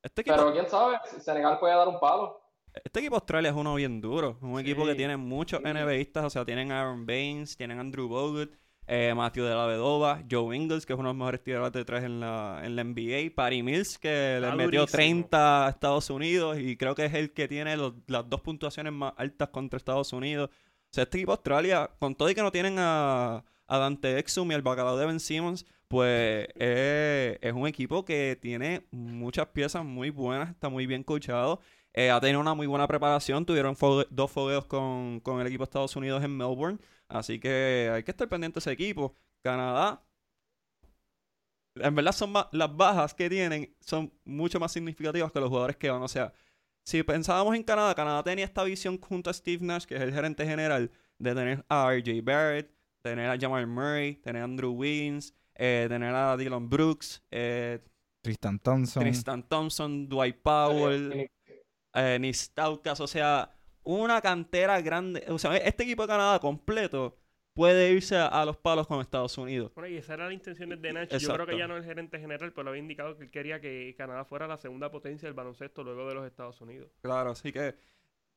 Este 0.00 0.20
equipo, 0.20 0.36
pero 0.36 0.52
quién 0.52 0.68
sabe, 0.68 0.98
Senegal 1.18 1.58
puede 1.58 1.74
dar 1.74 1.88
un 1.88 1.98
palo. 1.98 2.40
Este 2.72 3.00
equipo 3.00 3.16
Australia 3.16 3.50
es 3.50 3.56
uno 3.56 3.74
bien 3.74 4.00
duro, 4.00 4.38
un 4.40 4.60
equipo 4.60 4.84
que 4.84 4.94
tiene 4.94 5.16
muchos. 5.16 5.60
NBAistas, 5.60 6.24
o 6.24 6.30
sea, 6.30 6.44
tienen 6.44 6.70
a 6.70 6.82
Aaron 6.82 7.04
Baines, 7.04 7.56
tienen 7.56 7.78
a 7.78 7.80
Andrew 7.80 8.06
Bogut, 8.06 8.54
eh, 8.88 9.12
Matthew 9.14 9.44
de 9.44 9.54
la 9.54 9.66
Vedova, 9.66 10.22
Joe 10.30 10.56
Ingles, 10.56 10.86
que 10.86 10.94
es 10.94 10.98
uno 10.98 11.08
de 11.10 11.12
los 11.14 11.18
mejores 11.18 11.42
tiradores 11.44 11.72
de 11.74 11.84
tres 11.84 12.02
en 12.04 12.20
la, 12.20 12.60
en 12.64 12.74
la 12.74 12.82
NBA, 12.84 13.34
Patty 13.34 13.62
Mills, 13.62 13.98
que 13.98 14.38
le 14.40 14.46
metió 14.56 14.80
30 14.96 15.66
a 15.66 15.70
Estados 15.70 16.08
Unidos 16.10 16.58
y 16.58 16.76
creo 16.76 16.94
que 16.94 17.04
es 17.04 17.14
el 17.14 17.32
que 17.32 17.46
tiene 17.48 17.76
los, 17.76 17.92
las 18.06 18.28
dos 18.28 18.40
puntuaciones 18.40 18.92
más 18.92 19.12
altas 19.16 19.50
contra 19.50 19.76
Estados 19.76 20.12
Unidos. 20.12 20.48
O 20.50 20.88
sea, 20.90 21.04
este 21.04 21.18
equipo 21.18 21.32
Australia, 21.32 21.90
con 21.98 22.14
todo 22.14 22.30
y 22.30 22.34
que 22.34 22.42
no 22.42 22.50
tienen 22.50 22.76
a, 22.78 23.44
a 23.66 23.78
Dante 23.78 24.18
Exum 24.18 24.50
y 24.50 24.54
al 24.54 24.62
bacalao 24.62 24.96
de 24.96 25.04
Ben 25.06 25.20
Simmons, 25.20 25.66
pues 25.86 26.48
eh, 26.58 27.38
es 27.40 27.52
un 27.52 27.66
equipo 27.66 28.04
que 28.04 28.38
tiene 28.40 28.86
muchas 28.90 29.46
piezas 29.48 29.84
muy 29.84 30.10
buenas, 30.10 30.50
está 30.50 30.68
muy 30.70 30.86
bien 30.86 31.02
coachado. 31.02 31.60
Eh, 31.94 32.10
ha 32.10 32.20
tenido 32.20 32.40
una 32.40 32.54
muy 32.54 32.66
buena 32.66 32.86
preparación. 32.86 33.44
Tuvieron 33.44 33.74
fogue- 33.76 34.06
dos 34.10 34.30
fogueos 34.30 34.64
con, 34.66 35.20
con 35.20 35.40
el 35.40 35.46
equipo 35.46 35.62
de 35.64 35.68
Estados 35.68 35.96
Unidos 35.96 36.22
en 36.22 36.36
Melbourne. 36.36 36.78
Así 37.08 37.38
que 37.40 37.90
hay 37.92 38.02
que 38.02 38.10
estar 38.10 38.28
pendiente 38.28 38.56
de 38.56 38.60
ese 38.60 38.72
equipo. 38.72 39.14
Canadá, 39.42 40.02
en 41.74 41.94
verdad, 41.94 42.12
son 42.12 42.32
las 42.52 42.76
bajas 42.76 43.14
que 43.14 43.28
tienen 43.30 43.74
son 43.80 44.12
mucho 44.24 44.60
más 44.60 44.72
significativas 44.72 45.32
que 45.32 45.40
los 45.40 45.48
jugadores 45.48 45.76
que 45.76 45.90
van. 45.90 46.02
O 46.02 46.08
sea, 46.08 46.32
si 46.84 47.02
pensábamos 47.02 47.54
en 47.54 47.62
Canadá, 47.62 47.94
Canadá 47.94 48.22
tenía 48.22 48.44
esta 48.44 48.64
visión 48.64 49.00
junto 49.00 49.30
a 49.30 49.32
Steve 49.32 49.64
Nash, 49.64 49.84
que 49.84 49.94
es 49.96 50.00
el 50.00 50.12
gerente 50.12 50.44
general, 50.44 50.90
de 51.18 51.34
tener 51.34 51.64
a 51.68 51.92
RJ 51.92 52.22
Barrett, 52.22 52.70
tener 53.02 53.30
a 53.30 53.38
Jamal 53.38 53.66
Murray, 53.66 54.16
tener 54.16 54.42
a 54.42 54.44
Andrew 54.44 54.72
Wiggins, 54.72 55.34
eh, 55.54 55.86
tener 55.88 56.14
a 56.14 56.36
Dylan 56.36 56.68
Brooks, 56.68 57.22
eh, 57.30 57.80
Tristan 58.22 58.58
Thompson. 58.58 59.02
Tristan 59.02 59.42
Thompson, 59.48 60.08
Dwight 60.08 60.36
Powell, 60.42 61.30
eh, 61.94 62.18
Nistaukas, 62.20 63.00
o 63.00 63.06
sea, 63.06 63.50
una 63.96 64.20
cantera 64.20 64.80
grande. 64.82 65.24
O 65.28 65.38
sea, 65.38 65.56
este 65.56 65.84
equipo 65.84 66.02
de 66.02 66.08
Canadá 66.08 66.38
completo 66.40 67.16
puede 67.54 67.90
irse 67.90 68.16
a, 68.16 68.26
a 68.26 68.44
los 68.44 68.56
palos 68.56 68.86
con 68.86 69.00
Estados 69.00 69.36
Unidos. 69.38 69.72
Bueno, 69.74 69.88
y 69.88 69.96
esa 69.96 70.14
era 70.14 70.26
la 70.26 70.32
intención 70.34 70.68
de 70.80 70.92
Nash. 70.92 71.08
Yo 71.16 71.32
creo 71.32 71.46
que 71.46 71.56
ya 71.58 71.66
no 71.66 71.74
es 71.76 71.82
el 71.82 71.88
gerente 71.88 72.18
general, 72.20 72.52
pero 72.52 72.68
había 72.68 72.80
indicado 72.82 73.16
que 73.16 73.24
él 73.24 73.30
quería 73.30 73.60
que 73.60 73.94
Canadá 73.96 74.24
fuera 74.26 74.46
la 74.46 74.58
segunda 74.58 74.90
potencia 74.90 75.26
del 75.26 75.34
baloncesto 75.34 75.82
luego 75.82 76.06
de 76.06 76.14
los 76.14 76.26
Estados 76.26 76.60
Unidos. 76.60 76.90
Claro, 77.00 77.30
así 77.30 77.50
que 77.50 77.74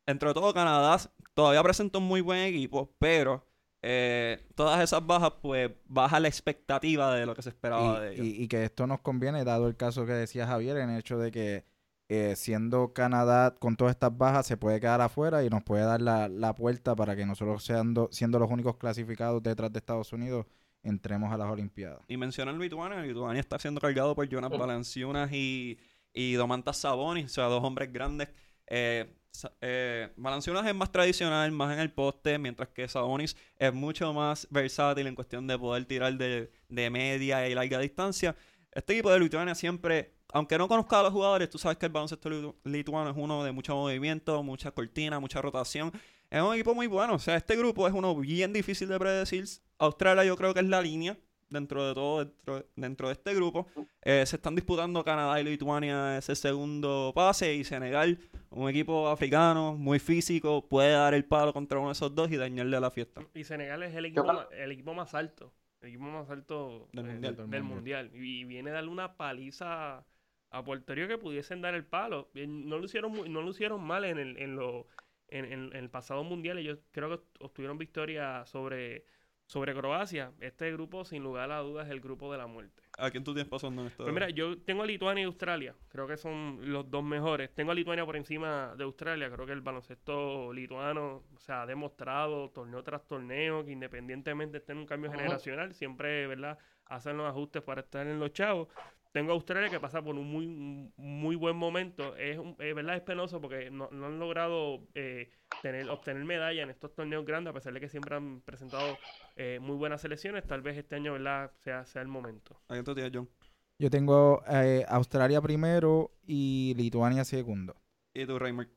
entre 0.08 0.34
todo 0.34 0.54
Canadá 0.54 0.98
todavía 1.34 1.62
presenta 1.64 1.98
un 2.00 2.06
muy 2.06 2.22
buen 2.22 2.40
equipo, 2.40 2.96
pero 2.98 3.46
eh, 3.84 4.48
todas 4.56 4.82
esas 4.82 5.06
bajas 5.06 5.34
pues 5.42 5.70
baja 5.86 6.20
la 6.20 6.28
expectativa 6.30 7.14
de 7.14 7.26
lo 7.26 7.36
que 7.36 7.42
se 7.42 7.50
esperaba 7.50 8.00
de 8.00 8.14
ellos. 8.14 8.26
y- 8.26 8.44
y 8.44 8.48
que 8.48 8.64
esto 8.64 8.88
nos 8.88 9.02
conviene, 9.02 9.44
dado 9.44 9.68
el 9.68 9.76
caso 9.76 10.06
que 10.06 10.14
decía 10.14 10.48
Javier, 10.48 10.78
en 10.78 10.92
el 10.92 11.00
hecho 11.00 11.18
de 11.20 11.32
que 11.32 11.66
eh, 12.14 12.36
siendo 12.36 12.92
Canadá 12.92 13.56
con 13.58 13.78
todas 13.78 13.92
estas 13.92 14.18
bajas 14.18 14.46
se 14.46 14.58
puede 14.58 14.82
quedar 14.82 15.00
afuera 15.00 15.46
y 15.46 15.50
nos 15.50 15.64
puede 15.64 15.86
dar 15.86 16.02
la, 16.02 16.28
la 16.28 16.54
puerta 16.54 16.94
para 16.94 17.16
que 17.16 17.26
nosotros 17.26 17.64
siendo, 17.64 18.10
siendo 18.12 18.38
los 18.38 18.52
únicos 18.52 18.76
clasificados 18.76 19.42
detrás 19.42 19.72
de 19.72 19.80
Estados 19.80 20.12
Unidos 20.12 20.46
entremos 20.84 21.32
a 21.32 21.38
las 21.38 21.50
Olimpiadas. 21.50 22.02
Y 22.10 22.18
mencionan 22.18 22.60
Lituania, 22.60 23.00
Lituania 23.02 23.40
está 23.40 23.58
siendo 23.60 23.80
cargado 23.80 24.14
por 24.14 24.28
Jonas 24.28 24.52
Valanciunas 24.52 25.32
y, 25.32 25.80
y 26.14 26.34
Domantas 26.34 26.80
Sabonis, 26.80 27.28
o 27.28 27.30
sea, 27.30 27.46
dos 27.46 27.64
hombres 27.64 27.94
grandes. 27.94 28.28
Eh, 28.68 29.16
eh, 29.62 30.12
Valanciunas 30.18 30.68
es 30.68 30.76
más 30.76 30.92
tradicional, 30.92 31.50
más 31.54 31.72
en 31.72 31.80
el 31.80 31.94
poste, 31.94 32.38
mientras 32.38 32.68
que 32.68 32.90
Sabonis 32.90 33.38
es 33.58 33.74
mucho 33.74 34.12
más 34.12 34.50
versátil 34.50 35.08
en 35.08 35.16
cuestión 35.16 35.48
de 35.48 35.58
poder 35.58 35.86
tirar 35.86 36.18
de, 36.18 36.52
de 36.68 36.90
media 36.90 37.48
y 37.48 37.56
larga 37.56 37.80
distancia. 37.80 38.36
Este 38.72 38.94
equipo 38.94 39.12
de 39.12 39.20
Lituania 39.20 39.54
siempre, 39.54 40.14
aunque 40.34 40.58
no 40.58 40.68
conozca 40.68 41.00
a 41.00 41.04
los 41.04 41.12
jugadores, 41.12 41.50
tú 41.50 41.58
sabes 41.58 41.78
que 41.78 41.86
el 41.88 41.92
baloncesto 41.92 42.30
litu- 42.30 42.56
lituano 42.64 43.10
es 43.10 43.18
uno 43.18 43.44
de 43.44 43.52
mucho 43.52 43.76
movimiento, 43.76 44.42
mucha 44.44 44.72
cortina, 44.72 45.20
mucha 45.20 45.42
rotación. 45.42 45.92
Es 46.30 46.42
un 46.42 46.54
equipo 46.54 46.74
muy 46.74 46.88
bueno. 46.88 47.16
O 47.16 47.20
sea, 47.20 47.36
este 47.36 47.58
grupo 47.58 47.86
es 47.88 47.94
uno 47.94 48.16
bien 48.16 48.54
difícil 48.54 48.88
de 48.88 48.98
predecir. 48.98 49.44
Australia 49.78 50.24
yo 50.24 50.38
creo 50.38 50.54
que 50.54 50.62
es 50.62 50.66
la 50.68 50.82
línea 50.82 51.18
dentro 51.50 51.86
de 51.86 51.94
todo, 51.94 52.20
dentro, 52.24 52.66
dentro 52.78 53.08
de 53.10 53.14
este 53.14 53.34
grupo. 53.36 53.68
Eh, 54.04 54.24
se 54.26 54.38
están 54.38 54.56
disputando 54.56 55.04
Canadá 55.04 55.42
y 55.42 55.44
Lituania 55.44 56.18
ese 56.18 56.34
segundo 56.34 57.12
pase 57.14 57.54
y 57.54 57.66
Senegal, 57.66 58.18
un 58.52 58.70
equipo 58.70 59.10
africano 59.10 59.74
muy 59.76 60.00
físico, 60.00 60.66
puede 60.70 60.92
dar 60.94 61.14
el 61.14 61.26
palo 61.26 61.52
contra 61.52 61.78
uno 61.78 61.90
de 61.90 61.94
esos 61.94 62.16
dos 62.16 62.32
y 62.32 62.38
dañarle 62.38 62.78
a 62.78 62.80
la 62.80 62.90
fiesta. 62.90 63.22
Y 63.34 63.44
Senegal 63.44 63.84
es 63.84 63.94
el 63.94 64.06
equipo, 64.06 64.50
el 64.52 64.72
equipo 64.72 64.94
más 64.94 65.14
alto. 65.14 65.52
El 65.82 65.90
equipo 65.90 66.04
más 66.06 66.30
alto 66.30 66.90
Del 66.94 67.06
eh, 67.08 67.10
mundial. 67.14 67.36
del, 67.36 67.50
Del 67.50 67.64
mundial. 67.64 68.12
Y 68.14 68.44
viene 68.46 68.70
a 68.70 68.74
darle 68.74 68.90
una 68.92 69.18
paliza 69.18 70.06
a 70.50 70.64
Puerto 70.64 70.94
Rico 70.94 71.08
que 71.08 71.18
pudiesen 71.18 71.62
dar 71.62 71.74
el 71.76 71.86
palo. 71.86 72.30
Eh, 72.36 72.48
No 72.48 72.78
lo 72.78 72.86
hicieron, 72.86 73.32
no 73.32 73.42
lo 73.42 73.50
hicieron 73.50 73.82
mal 73.84 74.04
en 74.06 74.20
el, 74.20 74.38
en 74.38 74.56
lo, 74.56 74.88
en, 75.28 75.46
en- 75.46 75.52
en 75.76 75.76
el 75.76 75.90
pasado 75.90 76.24
mundial. 76.24 76.58
Ellos 76.60 76.80
creo 76.92 77.10
que 77.10 77.26
obtuvieron 77.40 77.78
victoria 77.78 78.46
sobre, 78.46 79.06
sobre 79.48 79.74
Croacia. 79.74 80.34
Este 80.40 80.72
grupo, 80.72 81.04
sin 81.06 81.24
lugar 81.24 81.52
a 81.52 81.60
dudas, 81.60 81.88
es 81.88 81.92
el 81.94 82.02
grupo 82.02 82.32
de 82.32 82.38
la 82.38 82.48
muerte. 82.48 82.81
¿A 82.98 83.10
quién 83.10 83.24
tú 83.24 83.34
tienes 83.34 83.50
pasando 83.50 83.82
en? 83.82 83.90
Pues 83.92 84.14
mira, 84.14 84.30
yo 84.30 84.58
tengo 84.60 84.84
a 84.84 84.86
Lituania 84.86 85.24
y 85.24 85.26
Australia. 85.26 85.76
Creo 85.90 86.08
que 86.08 86.18
son 86.18 86.60
los 86.72 86.90
dos 86.90 87.04
mejores. 87.04 87.54
Tengo 87.54 87.72
a 87.72 87.76
Lituania 87.76 88.06
por 88.06 88.16
encima 88.16 88.76
de 88.76 88.84
Australia. 88.84 89.32
Creo 89.32 89.46
que 89.46 89.54
el 89.54 89.62
baloncesto 89.62 90.52
lituano 90.54 91.24
se 91.38 91.52
ha 91.54 91.66
demostrado 91.66 92.50
torneo 92.50 92.84
tras 92.84 93.08
torneo 93.08 93.66
que 93.66 93.72
independientemente 93.72 94.58
esté 94.58 94.74
en 94.74 94.80
un 94.80 94.86
cambio 94.86 95.10
Ajá. 95.10 95.20
generacional, 95.20 95.74
siempre, 95.74 96.28
¿verdad? 96.28 96.58
Hacen 96.86 97.18
los 97.18 97.28
ajustes 97.28 97.62
para 97.64 97.82
estar 97.82 98.06
en 98.06 98.20
los 98.20 98.34
chavos. 98.34 98.68
Tengo 99.12 99.32
a 99.32 99.36
Australia 99.36 99.70
que 99.70 99.80
pasa 99.80 100.02
por 100.02 100.16
un 100.16 100.28
muy, 100.32 100.48
muy 100.96 101.36
buen 101.36 101.56
momento. 101.58 102.16
Es, 102.16 102.38
un- 102.38 102.56
es 102.60 102.74
verdad, 102.76 102.96
es 102.96 103.02
penoso 103.02 103.42
porque 103.42 103.70
no, 103.70 103.90
no 103.92 104.06
han 104.08 104.20
logrado 104.20 104.88
eh, 104.96 105.30
tener, 105.60 105.90
obtener 105.90 106.24
medalla 106.26 106.64
en 106.64 106.70
estos 106.70 106.94
torneos 106.96 107.26
grandes, 107.26 107.52
a 107.52 107.54
pesar 107.54 107.74
de 107.74 107.80
que 107.82 107.90
siempre 107.90 108.16
han 108.16 108.42
presentado 108.42 109.00
eh, 109.36 109.60
muy 109.62 109.76
buenas 109.76 110.02
selecciones. 110.02 110.48
Tal 110.48 110.62
vez 110.62 110.78
este 110.78 110.96
año, 110.96 111.14
¿verdad? 111.14 111.52
Sea, 111.58 111.86
sea 111.86 112.02
el 112.02 112.08
momento. 112.08 112.62
¿A 112.70 112.74
quién 112.74 112.86
tú 112.86 112.94
tienes, 112.96 113.12
John? 113.14 113.30
Yo 113.78 113.90
tengo 113.90 114.44
eh, 114.48 114.86
Australia 114.88 115.42
primero 115.42 116.12
y 116.26 116.74
Lituania 116.78 117.26
segundo. 117.26 117.76
¿Y 118.14 118.26
tú, 118.26 118.38
Raymond? 118.40 118.70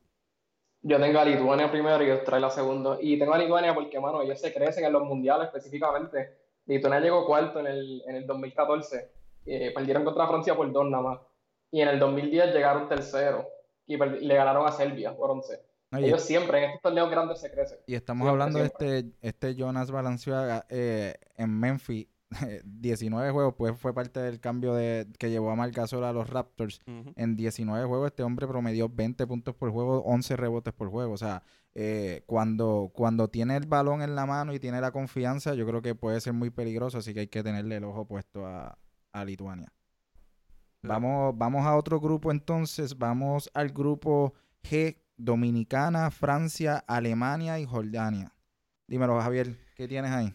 Yo 0.81 0.99
tengo 0.99 1.19
a 1.19 1.25
Lituania 1.25 1.71
primero 1.71 2.03
y 2.03 2.11
Australia 2.11 2.49
segundo. 2.49 2.97
Y 3.01 3.17
tengo 3.17 3.33
a 3.33 3.37
Lituania 3.37 3.73
porque, 3.73 3.99
mano, 3.99 4.21
ellos 4.21 4.39
se 4.39 4.53
crecen 4.53 4.85
en 4.85 4.93
los 4.93 5.03
mundiales 5.03 5.47
específicamente. 5.47 6.37
Lituania 6.65 6.99
llegó 6.99 7.25
cuarto 7.25 7.59
en 7.59 7.67
el, 7.67 8.01
en 8.07 8.15
el 8.15 8.27
2014. 8.27 9.11
Eh, 9.45 9.71
perdieron 9.73 10.03
contra 10.03 10.27
Francia 10.27 10.55
por 10.55 10.71
dos 10.71 10.85
nada 10.89 11.03
más. 11.03 11.19
Y 11.71 11.81
en 11.81 11.89
el 11.89 11.99
2010 11.99 12.53
llegaron 12.53 12.87
tercero. 12.87 13.47
Y 13.87 13.97
le 13.97 14.35
ganaron 14.35 14.67
a 14.67 14.71
Serbia 14.71 15.15
por 15.15 15.29
11. 15.31 15.61
No, 15.91 15.99
y, 15.99 16.05
Ellos 16.05 16.23
siempre 16.23 16.57
en 16.57 16.63
estos 16.65 16.81
torneos 16.81 17.09
grandes 17.11 17.39
se 17.39 17.51
crecen. 17.51 17.77
y 17.85 17.93
estamos 17.93 18.25
siempre, 18.25 18.31
hablando 18.31 18.59
de 18.59 18.65
este, 18.65 19.11
este 19.21 19.55
Jonas 19.55 19.91
Valanciuga 19.91 20.65
eh, 20.69 21.15
en 21.37 21.59
Memphis. 21.59 22.07
19 22.65 23.31
juegos, 23.31 23.53
pues 23.55 23.77
fue 23.77 23.93
parte 23.93 24.19
del 24.19 24.39
cambio 24.39 24.73
de 24.73 25.07
que 25.19 25.29
llevó 25.29 25.51
a 25.51 25.55
Marcasol 25.55 26.03
a 26.03 26.11
los 26.11 26.29
Raptors. 26.29 26.81
En 27.15 27.35
19 27.35 27.85
juegos 27.85 28.07
este 28.07 28.23
hombre 28.23 28.47
promedió 28.47 28.89
20 28.89 29.25
puntos 29.27 29.55
por 29.55 29.71
juego, 29.71 30.03
11 30.03 30.35
rebotes 30.35 30.73
por 30.73 30.89
juego. 30.89 31.13
O 31.13 31.17
sea, 31.17 31.43
eh, 31.75 32.23
cuando, 32.25 32.91
cuando 32.93 33.29
tiene 33.29 33.57
el 33.57 33.67
balón 33.67 34.01
en 34.01 34.15
la 34.15 34.25
mano 34.25 34.53
y 34.53 34.59
tiene 34.59 34.81
la 34.81 34.91
confianza, 34.91 35.53
yo 35.53 35.65
creo 35.65 35.81
que 35.81 35.95
puede 35.95 36.19
ser 36.19 36.33
muy 36.33 36.49
peligroso, 36.49 36.97
así 36.97 37.13
que 37.13 37.21
hay 37.21 37.27
que 37.27 37.43
tenerle 37.43 37.77
el 37.77 37.83
ojo 37.83 38.05
puesto 38.05 38.45
a, 38.45 38.77
a 39.15 39.23
Lituania. 39.23 39.71
Vamos, 40.81 41.35
vamos 41.35 41.65
a 41.65 41.75
otro 41.75 41.99
grupo 41.99 42.31
entonces, 42.31 42.97
vamos 42.97 43.49
al 43.53 43.69
grupo 43.69 44.33
G, 44.61 44.97
Dominicana, 45.17 46.11
Francia, 46.11 46.83
Alemania 46.87 47.59
y 47.59 47.65
Jordania. 47.65 48.33
Dímelo, 48.87 49.19
Javier, 49.19 49.55
¿qué 49.75 49.87
tienes 49.87 50.11
ahí? 50.11 50.33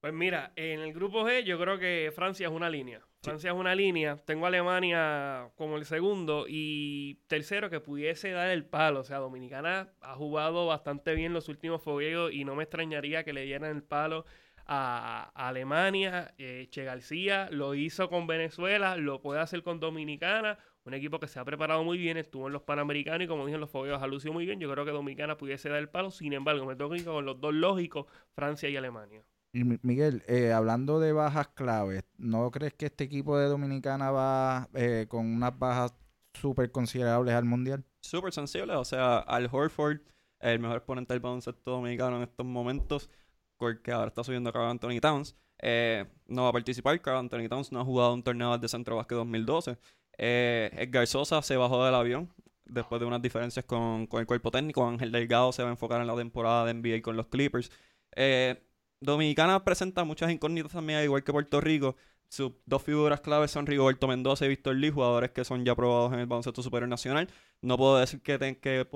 Pues 0.00 0.14
mira, 0.14 0.52
en 0.56 0.80
el 0.80 0.94
grupo 0.94 1.26
G 1.26 1.42
yo 1.44 1.58
creo 1.60 1.78
que 1.78 2.10
Francia 2.14 2.46
es 2.46 2.52
una 2.52 2.70
línea. 2.70 3.02
Francia 3.22 3.50
es 3.50 3.56
una 3.56 3.74
línea. 3.74 4.16
Tengo 4.16 4.46
a 4.46 4.48
Alemania 4.48 5.50
como 5.56 5.76
el 5.76 5.84
segundo 5.84 6.46
y 6.48 7.16
tercero 7.26 7.68
que 7.68 7.80
pudiese 7.80 8.30
dar 8.30 8.48
el 8.48 8.64
palo. 8.64 9.00
O 9.00 9.04
sea, 9.04 9.18
Dominicana 9.18 9.92
ha 10.00 10.14
jugado 10.14 10.66
bastante 10.66 11.14
bien 11.14 11.34
los 11.34 11.50
últimos 11.50 11.82
fogueos 11.82 12.32
y 12.32 12.46
no 12.46 12.54
me 12.54 12.62
extrañaría 12.62 13.24
que 13.24 13.34
le 13.34 13.44
dieran 13.44 13.76
el 13.76 13.82
palo 13.82 14.24
a, 14.70 15.32
a 15.34 15.48
Alemania. 15.48 16.32
Eh, 16.38 16.68
che 16.70 16.84
García 16.84 17.50
lo 17.50 17.74
hizo 17.74 18.08
con 18.08 18.26
Venezuela, 18.26 18.96
lo 18.96 19.20
puede 19.20 19.40
hacer 19.40 19.62
con 19.62 19.80
Dominicana. 19.80 20.58
Un 20.84 20.94
equipo 20.94 21.20
que 21.20 21.28
se 21.28 21.38
ha 21.38 21.44
preparado 21.44 21.84
muy 21.84 21.98
bien, 21.98 22.16
estuvo 22.16 22.46
en 22.46 22.54
los 22.54 22.62
Panamericanos 22.62 23.24
y 23.24 23.26
como 23.28 23.44
dije 23.44 23.56
en 23.56 23.60
los 23.60 23.70
fogueos 23.70 24.00
ha 24.00 24.06
lucido 24.06 24.32
muy 24.32 24.46
bien. 24.46 24.60
Yo 24.60 24.70
creo 24.70 24.84
que 24.84 24.92
Dominicana 24.92 25.36
pudiese 25.36 25.68
dar 25.68 25.78
el 25.78 25.88
palo. 25.88 26.10
Sin 26.10 26.32
embargo, 26.32 26.64
me 26.64 26.76
tengo 26.76 26.90
que 26.90 26.98
ir 26.98 27.04
con 27.04 27.24
los 27.26 27.40
dos 27.40 27.52
lógicos, 27.52 28.06
Francia 28.34 28.68
y 28.68 28.76
Alemania. 28.76 29.22
Y 29.52 29.64
Miguel, 29.82 30.22
eh, 30.28 30.52
hablando 30.52 31.00
de 31.00 31.12
bajas 31.12 31.48
claves, 31.48 32.04
¿no 32.16 32.48
crees 32.52 32.72
que 32.74 32.86
este 32.86 33.04
equipo 33.04 33.36
de 33.36 33.46
Dominicana 33.46 34.12
va 34.12 34.68
eh, 34.74 35.06
con 35.08 35.26
unas 35.26 35.58
bajas 35.58 35.92
súper 36.32 36.70
considerables 36.70 37.34
al 37.34 37.44
Mundial? 37.44 37.84
Súper 38.00 38.32
sensible, 38.32 38.74
o 38.76 38.84
sea, 38.84 39.18
Al 39.18 39.48
Horford, 39.50 40.02
el 40.38 40.60
mejor 40.60 40.76
exponente 40.76 41.12
del 41.12 41.20
baloncesto 41.20 41.72
dominicano 41.72 42.18
en 42.18 42.22
estos 42.22 42.46
momentos, 42.46 43.10
porque 43.60 43.92
ahora 43.92 44.08
está 44.08 44.24
subiendo 44.24 44.52
Carl 44.52 44.66
Anthony 44.70 45.00
Towns. 45.00 45.36
eh, 45.62 46.06
no 46.26 46.44
va 46.44 46.48
a 46.50 46.52
participar, 46.52 47.00
Carl 47.02 47.18
Anthony 47.18 47.48
Towns 47.48 47.70
no 47.72 47.80
ha 47.80 47.84
jugado 47.84 48.14
un 48.14 48.22
torneo 48.24 48.58
de 48.58 48.68
centro 48.68 48.96
básquet 48.96 49.16
2012. 49.18 49.76
Eh, 50.18 50.70
Edgar 50.76 51.06
Sosa 51.06 51.42
se 51.42 51.56
bajó 51.56 51.84
del 51.84 51.94
avión 51.94 52.32
después 52.64 53.00
de 53.00 53.06
unas 53.06 53.22
diferencias 53.22 53.64
con, 53.66 54.06
con 54.08 54.20
el 54.20 54.26
cuerpo 54.26 54.50
técnico. 54.50 54.86
Ángel 54.88 55.12
Delgado 55.12 55.52
se 55.52 55.62
va 55.62 55.68
a 55.68 55.72
enfocar 55.72 56.00
en 56.00 56.06
la 56.08 56.16
temporada 56.16 56.64
de 56.64 56.74
NBA 56.74 57.02
con 57.02 57.16
los 57.16 57.26
Clippers. 57.28 57.70
Eh, 58.16 58.62
Dominicana 59.00 59.64
presenta 59.64 60.04
muchas 60.04 60.30
incógnitas 60.30 60.72
también, 60.72 60.98
al 61.00 61.04
igual 61.04 61.24
que 61.24 61.32
Puerto 61.32 61.60
Rico. 61.60 61.96
Sus 62.28 62.52
dos 62.66 62.82
figuras 62.82 63.20
claves 63.20 63.50
son 63.50 63.66
Rigoberto 63.66 64.06
Mendoza 64.06 64.44
y 64.46 64.48
Víctor 64.50 64.76
Lee, 64.76 64.90
jugadores 64.90 65.30
que 65.32 65.44
son 65.44 65.64
ya 65.64 65.74
probados 65.74 66.12
en 66.12 66.20
el 66.20 66.26
baloncesto 66.26 66.62
superior 66.62 66.88
nacional. 66.88 67.28
No 67.60 67.76
puedo 67.76 67.98
decir 67.98 68.20
que, 68.22 68.38
ten- 68.38 68.54
que, 68.56 68.86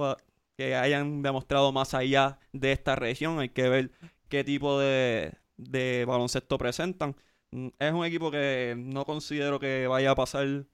que 0.56 0.76
hayan 0.76 1.22
demostrado 1.22 1.72
más 1.72 1.94
allá 1.94 2.38
de 2.52 2.72
esta 2.72 2.94
región. 2.96 3.40
Hay 3.40 3.48
que 3.48 3.68
ver 3.68 3.90
qué 4.28 4.44
tipo 4.44 4.78
de, 4.78 5.38
de 5.56 6.04
baloncesto 6.06 6.58
presentan. 6.58 7.16
mm, 7.50 7.68
es 7.78 7.92
un 7.92 8.04
equipo 8.04 8.30
que 8.30 8.74
no 8.76 9.04
considero 9.04 9.58
que 9.60 9.86
vaya 9.86 10.12
a 10.12 10.14
pasar. 10.14 10.66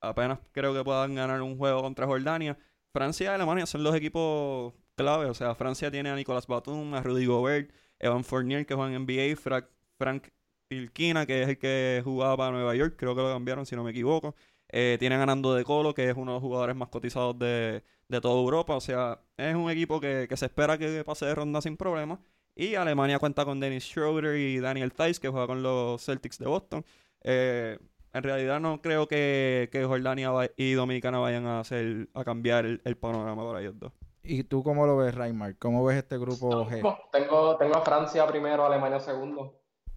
Apenas 0.00 0.38
creo 0.52 0.74
que 0.74 0.84
puedan 0.84 1.14
ganar 1.14 1.42
un 1.42 1.58
juego 1.58 1.82
contra 1.82 2.06
Jordania. 2.06 2.58
Francia 2.92 3.24
y 3.32 3.34
Alemania 3.34 3.66
son 3.66 3.82
los 3.84 3.94
equipos 3.94 4.74
clave. 4.96 5.26
O 5.26 5.34
sea, 5.34 5.54
Francia 5.54 5.90
tiene 5.90 6.10
a 6.10 6.16
Nicolas 6.16 6.46
Batum, 6.46 6.94
a 6.94 7.02
Rudy 7.02 7.26
Gobert, 7.26 7.72
Evan 7.98 8.24
Fournier, 8.24 8.66
que 8.66 8.74
juega 8.74 8.90
en 8.94 8.96
NBA, 9.06 9.36
Frank, 9.36 9.66
Frank 9.98 10.28
Tilkina, 10.68 11.26
que 11.26 11.42
es 11.42 11.48
el 11.50 11.58
que 11.58 12.00
jugaba 12.04 12.36
para 12.36 12.52
Nueva 12.52 12.74
York. 12.74 12.94
Creo 12.96 13.14
que 13.14 13.22
lo 13.22 13.32
cambiaron, 13.32 13.66
si 13.66 13.76
no 13.76 13.84
me 13.84 13.90
equivoco. 13.90 14.34
Eh, 14.68 14.96
tienen 15.00 15.18
ganando 15.18 15.54
de 15.54 15.64
Colo, 15.64 15.94
que 15.94 16.08
es 16.08 16.16
uno 16.16 16.32
de 16.32 16.36
los 16.36 16.42
jugadores 16.42 16.76
más 16.76 16.88
cotizados 16.88 17.38
de, 17.38 17.82
de 18.08 18.20
toda 18.20 18.40
Europa. 18.40 18.76
O 18.76 18.80
sea, 18.80 19.20
es 19.36 19.54
un 19.54 19.70
equipo 19.70 20.00
que, 20.00 20.26
que 20.28 20.36
se 20.36 20.46
espera 20.46 20.78
que 20.78 21.04
pase 21.04 21.26
de 21.26 21.34
ronda 21.34 21.60
sin 21.60 21.76
problemas. 21.76 22.20
Y 22.60 22.74
Alemania 22.74 23.18
cuenta 23.18 23.46
con 23.46 23.58
Dennis 23.58 23.84
Schroeder 23.84 24.36
y 24.36 24.60
Daniel 24.60 24.92
Tice, 24.92 25.18
que 25.18 25.30
juega 25.30 25.46
con 25.46 25.62
los 25.62 26.04
Celtics 26.04 26.38
de 26.38 26.46
Boston. 26.46 26.84
Eh, 27.22 27.78
en 28.12 28.22
realidad 28.22 28.60
no 28.60 28.82
creo 28.82 29.08
que, 29.08 29.70
que 29.72 29.82
Jordania 29.86 30.30
y 30.58 30.74
Dominicana 30.74 31.20
vayan 31.20 31.46
a 31.46 31.60
hacer 31.60 32.08
a 32.12 32.22
cambiar 32.22 32.66
el, 32.66 32.82
el 32.84 32.98
panorama 32.98 33.46
para 33.46 33.62
ellos 33.62 33.78
dos. 33.78 33.92
¿Y 34.22 34.42
tú 34.42 34.62
cómo 34.62 34.84
lo 34.84 34.98
ves, 34.98 35.14
Raymar? 35.14 35.56
¿Cómo 35.56 35.82
ves 35.86 35.96
este 35.96 36.18
grupo 36.18 36.66
G? 36.66 36.82
Tengo, 37.10 37.56
tengo 37.56 37.76
a 37.76 37.80
Francia 37.80 38.26
primero, 38.26 38.66
Alemania 38.66 39.00
segundo. 39.00 39.54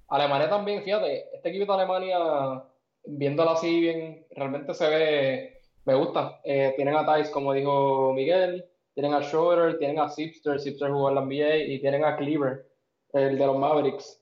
Alemania 0.08 0.50
también, 0.50 0.84
fíjate, 0.84 1.36
este 1.36 1.50
equipo 1.50 1.76
de 1.76 1.84
Alemania, 1.84 2.64
viéndolo 3.04 3.50
así 3.50 3.82
bien, 3.82 4.26
realmente 4.38 4.74
se 4.74 4.88
ve, 4.88 5.62
me 5.84 5.96
gusta. 5.96 6.40
Eh, 6.46 6.72
tienen 6.78 6.96
a 6.96 7.06
Thais, 7.06 7.30
como 7.30 7.52
dijo 7.52 8.14
Miguel, 8.14 8.70
tienen 8.94 9.14
a 9.14 9.22
Schroeder, 9.22 9.78
tienen 9.78 10.00
a 10.00 10.10
Sipster, 10.10 10.60
Sipster 10.60 10.92
jugó 10.92 11.10
en 11.10 11.16
la 11.16 11.22
NBA, 11.22 11.58
y 11.58 11.80
tienen 11.80 12.04
a 12.04 12.16
Cleaver, 12.16 12.68
el 13.14 13.38
de 13.38 13.46
los 13.46 13.58
Mavericks, 13.58 14.22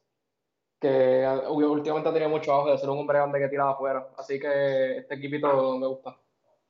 que 0.79 1.25
últimamente 1.49 2.09
ha 2.09 2.13
tenido 2.13 2.29
mucho 2.29 2.51
auge 2.51 2.71
de 2.71 2.77
ser 2.77 2.89
un 2.89 2.99
hombre 2.99 3.17
grande 3.17 3.39
que 3.39 3.47
tira 3.49 3.65
de 3.65 3.71
afuera. 3.71 4.07
Así 4.17 4.39
que 4.39 4.97
este 4.97 5.15
equipito 5.15 5.77
me 5.77 5.87
gusta. 5.87 6.17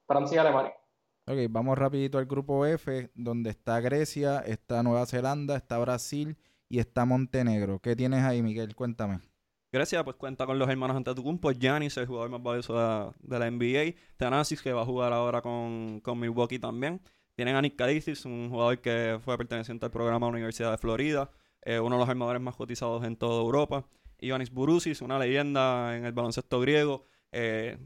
Francia 0.05 0.35
y 0.35 0.39
Alemania. 0.39 0.73
Ok, 1.27 1.37
vamos 1.49 1.77
rapidito 1.77 2.17
al 2.17 2.25
grupo 2.25 2.65
F, 2.65 3.09
donde 3.13 3.51
está 3.51 3.79
Grecia, 3.79 4.39
está 4.39 4.83
Nueva 4.83 5.05
Zelanda, 5.05 5.55
está 5.55 5.77
Brasil 5.77 6.35
y 6.67 6.79
está 6.79 7.05
Montenegro. 7.05 7.79
¿Qué 7.79 7.95
tienes 7.95 8.23
ahí, 8.23 8.41
Miguel? 8.41 8.75
Cuéntame. 8.75 9.19
Grecia 9.71 10.03
pues 10.03 10.17
cuenta 10.17 10.45
con 10.45 10.59
los 10.59 10.67
hermanos 10.67 10.97
Antetokounmpo, 10.97 11.51
Giannis, 11.51 11.95
el 11.95 12.07
jugador 12.07 12.29
más 12.29 12.43
valioso 12.43 12.73
de 12.73 12.79
la, 12.79 13.13
de 13.21 13.39
la 13.39 13.49
NBA, 13.49 13.97
Thanasis 14.17 14.61
que 14.61 14.73
va 14.73 14.81
a 14.81 14.85
jugar 14.85 15.13
ahora 15.13 15.41
con, 15.41 16.01
con 16.01 16.19
Milwaukee 16.19 16.59
también. 16.59 16.99
Tienen 17.35 17.55
a 17.55 17.61
Nick 17.61 17.79
un 18.25 18.49
jugador 18.49 18.79
que 18.81 19.19
fue 19.23 19.37
perteneciente 19.37 19.85
al 19.85 19.91
programa 19.91 20.27
de 20.27 20.31
la 20.31 20.35
Universidad 20.37 20.71
de 20.71 20.77
Florida, 20.77 21.31
eh, 21.61 21.79
uno 21.79 21.95
de 21.95 21.99
los 22.01 22.09
armadores 22.09 22.41
más 22.41 22.55
cotizados 22.55 23.03
en 23.05 23.15
toda 23.15 23.41
Europa. 23.41 23.85
Ioannis 24.19 24.51
Bourousis, 24.51 25.01
una 25.01 25.17
leyenda 25.17 25.97
en 25.97 26.05
el 26.05 26.11
baloncesto 26.11 26.59
griego. 26.59 27.05
Eh, 27.31 27.77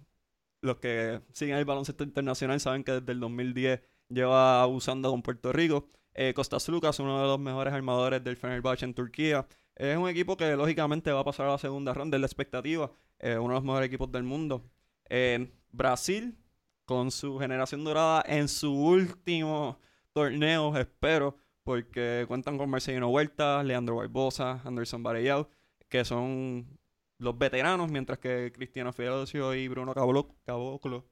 los 0.61 0.77
que 0.77 1.21
siguen 1.31 1.57
el 1.57 1.65
baloncesto 1.65 2.03
internacional 2.03 2.59
saben 2.59 2.83
que 2.83 2.93
desde 2.93 3.11
el 3.11 3.19
2010 3.19 3.81
lleva 4.09 4.61
abusando 4.61 5.11
con 5.11 5.21
Puerto 5.21 5.53
Rico. 5.53 5.89
Eh, 6.13 6.33
Costas 6.33 6.67
Lucas, 6.69 6.99
uno 6.99 7.21
de 7.21 7.27
los 7.27 7.39
mejores 7.39 7.73
armadores 7.73 8.23
del 8.23 8.37
Fenerbahce 8.37 8.85
en 8.85 8.93
Turquía. 8.93 9.47
Es 9.75 9.97
un 9.97 10.07
equipo 10.07 10.37
que 10.37 10.55
lógicamente 10.55 11.11
va 11.11 11.19
a 11.21 11.23
pasar 11.25 11.47
a 11.47 11.51
la 11.51 11.57
segunda 11.57 11.93
ronda, 11.93 12.17
es 12.17 12.21
la 12.21 12.27
expectativa. 12.27 12.91
Eh, 13.19 13.37
uno 13.37 13.49
de 13.49 13.55
los 13.55 13.63
mejores 13.63 13.87
equipos 13.87 14.11
del 14.11 14.23
mundo. 14.23 14.63
Eh, 15.09 15.51
Brasil, 15.71 16.37
con 16.85 17.11
su 17.11 17.37
generación 17.39 17.83
dorada 17.83 18.23
en 18.27 18.47
su 18.47 18.73
último 18.73 19.79
torneo, 20.13 20.75
espero, 20.77 21.37
porque 21.63 22.25
cuentan 22.27 22.57
con 22.57 22.69
Marcelino 22.69 23.09
Huerta, 23.09 23.63
Leandro 23.63 23.97
Barbosa, 23.97 24.61
Anderson 24.63 25.03
Varellao, 25.03 25.49
que 25.89 26.05
son 26.05 26.79
los 27.17 27.37
veteranos, 27.37 27.89
mientras 27.91 28.19
que 28.19 28.51
Cristiano 28.53 28.93
Fidelcio 28.93 29.53
y 29.55 29.67
Bruno 29.67 29.93
Caboclo 29.93 31.05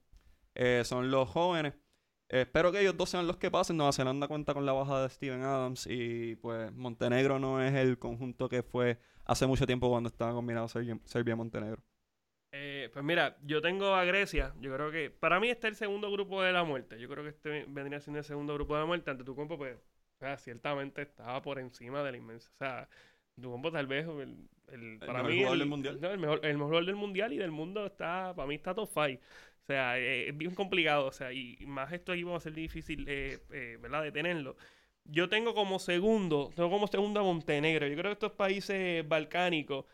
eh, 0.56 0.84
son 0.86 1.10
los 1.12 1.30
jóvenes. 1.30 1.74
Espero 2.30 2.72
que 2.72 2.82
ellos 2.82 2.98
dos 2.98 3.10
sean 3.10 3.28
los 3.28 3.38
que 3.38 3.52
pasen. 3.52 3.78
Nueva 3.78 3.94
Zelanda 3.94 4.28
cuenta 4.28 4.54
con 4.54 4.66
la 4.66 4.74
baja 4.74 5.02
de 5.04 5.10
Steven 5.10 5.42
Adams 5.44 5.88
y 5.88 6.36
pues 6.38 6.72
Montenegro 6.74 7.40
no 7.40 7.62
es 7.62 7.74
el 7.76 8.00
conjunto 8.00 8.50
que 8.50 8.64
fue 8.64 9.00
hace 9.26 9.46
mucho 9.46 9.66
tiempo 9.68 9.90
cuando 9.90 10.08
estaba 10.10 10.34
combinado 10.34 10.68
Serbia- 10.68 11.00
Serbia-Montenegro. 11.06 11.84
Eh, 12.86 12.90
pues 12.90 13.04
mira, 13.06 13.38
yo 13.44 13.62
tengo 13.62 13.94
a 13.96 14.04
Grecia. 14.06 14.54
Yo 14.60 14.74
creo 14.74 14.92
que 14.92 15.10
para 15.12 15.40
mí 15.40 15.50
este 15.50 15.68
es 15.68 15.74
el 15.74 15.78
segundo 15.78 16.12
grupo 16.12 16.42
de 16.42 16.52
la 16.52 16.64
muerte. 16.64 17.00
Yo 17.00 17.08
creo 17.10 17.24
que 17.24 17.30
este 17.30 17.66
vendría 17.68 18.00
siendo 18.02 18.20
el 18.20 18.26
segundo 18.26 18.54
grupo 18.56 18.74
de 18.76 18.82
la 18.82 18.86
muerte. 18.86 19.12
Ante 19.12 19.24
tu 19.24 19.36
compo, 19.36 19.58
pues, 19.58 19.78
o 19.78 20.20
sea, 20.20 20.38
ciertamente 20.38 21.02
estaba 21.04 21.42
por 21.42 21.60
encima 21.60 22.04
de 22.04 22.12
la 22.12 22.18
inmensa. 22.18 22.50
O 22.56 22.58
sea, 22.58 22.90
tu 23.42 23.52
compo 23.52 23.72
tal 23.72 23.88
vez 23.88 24.08
el, 24.08 24.50
el- 24.72 25.02
para 25.06 25.20
mejor 25.20 25.32
mí 25.32 25.38
jugador 25.38 25.58
el, 25.58 25.60
del 25.60 25.68
mundial. 25.70 26.00
no, 26.02 26.10
el 26.12 26.20
mejor, 26.20 26.40
el 26.46 26.54
mejor 26.54 26.68
jugador 26.68 26.86
del 26.86 26.96
mundial 26.96 27.34
y 27.34 27.38
del 27.38 27.52
mundo 27.52 27.86
está, 27.86 28.34
para 28.36 28.48
mí 28.48 28.56
está 28.56 28.74
top 28.74 28.90
5. 28.94 29.22
O 29.64 29.66
sea, 29.66 29.98
eh, 30.00 30.30
es 30.30 30.38
bien 30.38 30.54
complicado. 30.56 31.06
O 31.08 31.12
sea, 31.12 31.32
y 31.34 31.58
más 31.66 31.92
esto 31.94 32.12
aquí 32.12 32.24
va 32.24 32.36
a 32.38 32.40
ser 32.40 32.54
difícil, 32.54 33.06
eh, 33.08 33.40
eh, 33.52 33.78
¿verdad? 33.82 34.04
Detenerlo. 34.04 34.56
Yo 35.06 35.30
tengo 35.30 35.54
como 35.54 35.80
segundo, 35.80 36.50
tengo 36.56 36.70
como 36.70 36.88
segundo 36.88 37.20
a 37.20 37.24
Montenegro. 37.24 37.88
Yo 37.88 37.94
creo 37.96 38.06
que 38.12 38.14
estos 38.14 38.32
países 38.34 39.08
balcánicos 39.08 39.86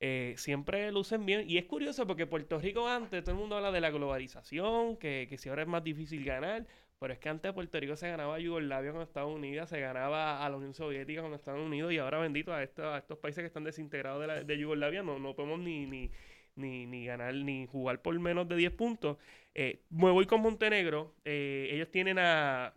eh, 0.00 0.34
siempre 0.36 0.90
lucen 0.92 1.26
bien. 1.26 1.44
Y 1.48 1.58
es 1.58 1.64
curioso 1.66 2.06
porque 2.06 2.26
Puerto 2.26 2.58
Rico 2.58 2.86
antes, 2.88 3.22
todo 3.24 3.34
el 3.34 3.40
mundo 3.40 3.56
habla 3.56 3.72
de 3.72 3.80
la 3.80 3.90
globalización, 3.90 4.96
que, 4.96 5.26
que 5.28 5.38
si 5.38 5.48
ahora 5.48 5.62
es 5.62 5.68
más 5.68 5.82
difícil 5.84 6.24
ganar, 6.24 6.66
pero 7.00 7.12
es 7.12 7.18
que 7.18 7.28
antes 7.28 7.52
Puerto 7.52 7.78
Rico 7.80 7.96
se 7.96 8.08
ganaba 8.08 8.36
a 8.36 8.38
Yugoslavia 8.40 8.92
con 8.92 9.02
Estados 9.02 9.34
Unidos, 9.34 9.68
se 9.68 9.80
ganaba 9.80 10.44
a 10.44 10.48
la 10.50 10.56
Unión 10.56 10.74
Soviética 10.74 11.22
con 11.22 11.34
Estados 11.34 11.60
Unidos 11.64 11.92
y 11.92 11.98
ahora 11.98 12.18
bendito 12.18 12.52
a, 12.52 12.62
estos- 12.62 12.84
a 12.86 12.98
estos 12.98 13.18
países 13.18 13.42
que 13.42 13.46
están 13.46 13.64
desintegrados 13.64 14.20
de, 14.20 14.26
la, 14.26 14.42
de 14.44 14.58
Yugoslavia, 14.58 15.02
no, 15.02 15.18
no 15.18 15.34
podemos 15.34 15.60
ni, 15.60 15.86
ni, 15.86 16.10
ni, 16.56 16.86
ni 16.86 17.06
ganar, 17.06 17.34
ni 17.34 17.66
jugar 17.66 18.02
por 18.02 18.18
menos 18.18 18.48
de 18.48 18.56
10 18.56 18.72
puntos. 18.72 19.16
Eh, 19.54 19.82
me 19.90 20.10
voy 20.10 20.26
con 20.26 20.40
Montenegro, 20.40 21.14
eh, 21.24 21.68
ellos 21.72 21.90
tienen 21.90 22.18
a... 22.18 22.72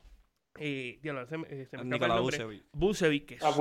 Eh, 0.59 0.99
diablo, 1.01 1.25
se 1.27 1.37
me- 1.37 1.47
eh, 1.49 1.65
se 1.65 1.77
me. 1.77 1.83
Vucevic. 2.21 2.63
Bucevic, 2.73 3.25
que, 3.25 3.37
Ah, 3.41 3.51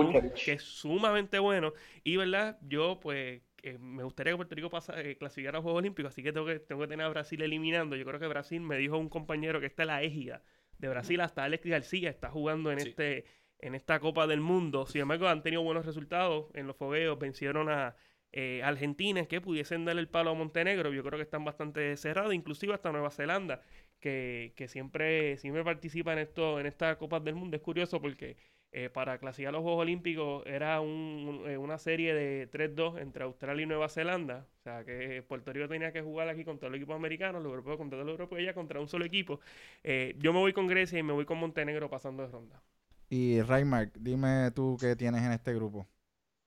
que 0.45 0.53
es 0.55 0.63
sumamente 0.63 1.39
bueno. 1.39 1.73
Y, 2.03 2.17
¿verdad? 2.17 2.59
Yo, 2.63 2.99
pues, 3.01 3.41
eh, 3.63 3.79
me 3.79 4.03
gustaría 4.05 4.33
que 4.33 4.37
Puerto 4.37 4.55
Rico 4.55 4.71
pasa, 4.71 5.01
eh, 5.01 5.17
clasificara 5.17 5.57
a 5.57 5.59
los 5.59 5.63
Juegos 5.65 5.79
Olímpicos, 5.81 6.13
así 6.13 6.23
que 6.23 6.33
tengo, 6.33 6.47
que 6.47 6.59
tengo 6.61 6.83
que 6.83 6.89
tener 6.89 7.07
a 7.07 7.09
Brasil 7.11 7.41
eliminando. 7.43 7.97
Yo 7.97 8.05
creo 8.05 8.21
que 8.21 8.27
Brasil, 8.27 8.61
me 8.61 8.77
dijo 8.79 8.99
un 8.99 9.09
compañero 9.09 9.61
que 9.61 9.67
está 9.67 9.85
la 9.85 10.03
égida 10.03 10.43
de 10.79 10.89
Brasil, 10.89 11.21
hasta 11.21 11.45
Alex 11.45 11.65
García 11.67 12.11
está 12.11 12.31
jugando 12.31 12.73
en, 12.73 12.81
Sí. 12.81 12.89
este, 12.91 13.25
en 13.59 13.75
esta 13.75 14.01
Copa 14.01 14.27
del 14.27 14.41
Mundo. 14.41 14.87
Sin 14.87 15.03
embargo, 15.03 15.29
han 15.29 15.43
tenido 15.43 15.63
buenos 15.63 15.85
resultados 15.87 16.47
en 16.55 16.67
los 16.67 16.77
fogueos, 16.77 17.19
vencieron 17.19 17.69
a 17.69 17.97
eh, 18.33 18.63
Argentina, 18.63 19.27
que 19.27 19.41
pudiesen 19.41 19.85
darle 19.85 20.01
el 20.03 20.09
palo 20.09 20.31
a 20.31 20.35
Montenegro. 20.35 20.93
Yo 20.93 21.03
creo 21.03 21.19
que 21.19 21.25
están 21.25 21.45
bastante 21.45 21.97
cerrados, 21.97 22.33
inclusive 22.33 22.73
hasta 22.75 22.93
Nueva 22.93 23.11
Zelanda 23.11 23.61
que, 24.01 24.53
que 24.57 24.69
siempre, 24.69 25.37
siempre 25.37 25.63
participa 25.65 26.13
en 26.13 26.21
esto, 26.21 26.59
en 26.59 26.67
estas 26.67 26.97
Copas 26.97 27.23
del 27.25 27.35
Mundo. 27.35 27.57
Es 27.57 27.63
curioso 27.63 28.01
porque 28.01 28.37
eh, 28.73 28.89
para 28.91 29.19
clasificar 29.19 29.51
a 29.51 29.53
los 29.53 29.63
Juegos 29.63 29.83
Olímpicos 29.83 30.45
era 30.47 30.81
un- 30.81 31.41
un- 31.43 31.51
eh, 31.51 31.59
una 31.59 31.79
serie 31.79 32.15
de 32.15 32.47
3-2 32.47 32.99
entre 32.99 33.25
Australia 33.25 33.63
y 33.65 33.67
Nueva 33.67 33.89
Zelanda. 33.89 34.47
O 34.61 34.63
sea 34.63 34.85
que 34.85 35.23
Puerto 35.27 35.53
Rico 35.53 35.69
tenía 35.69 35.93
que 35.93 36.03
jugar 36.03 36.29
aquí 36.29 36.45
contra 36.45 36.69
los 36.69 36.77
equipos 36.77 36.97
americanos, 36.97 37.43
los 37.43 37.51
europeos 37.51 37.79
contra 37.79 37.99
los 37.99 38.09
europeos 38.09 38.41
y 38.41 38.45
ella 38.45 38.55
contra 38.55 38.81
un 38.81 38.89
solo 38.89 39.05
equipo. 39.05 39.41
Eh, 39.83 40.15
yo 40.19 40.33
me 40.33 40.39
voy 40.41 40.53
con 40.53 40.67
Grecia 40.67 40.99
y 40.99 41.03
me 41.03 41.13
voy 41.13 41.25
con 41.25 41.39
Montenegro 41.39 41.89
pasando 41.91 42.23
de 42.23 42.29
ronda. 42.31 42.63
Y 43.11 43.43
Raymar, 43.43 43.93
dime 43.95 44.51
tú 44.53 44.77
qué 44.81 44.97
tienes 44.97 45.23
en 45.23 45.33
este 45.33 45.55
grupo. 45.55 45.87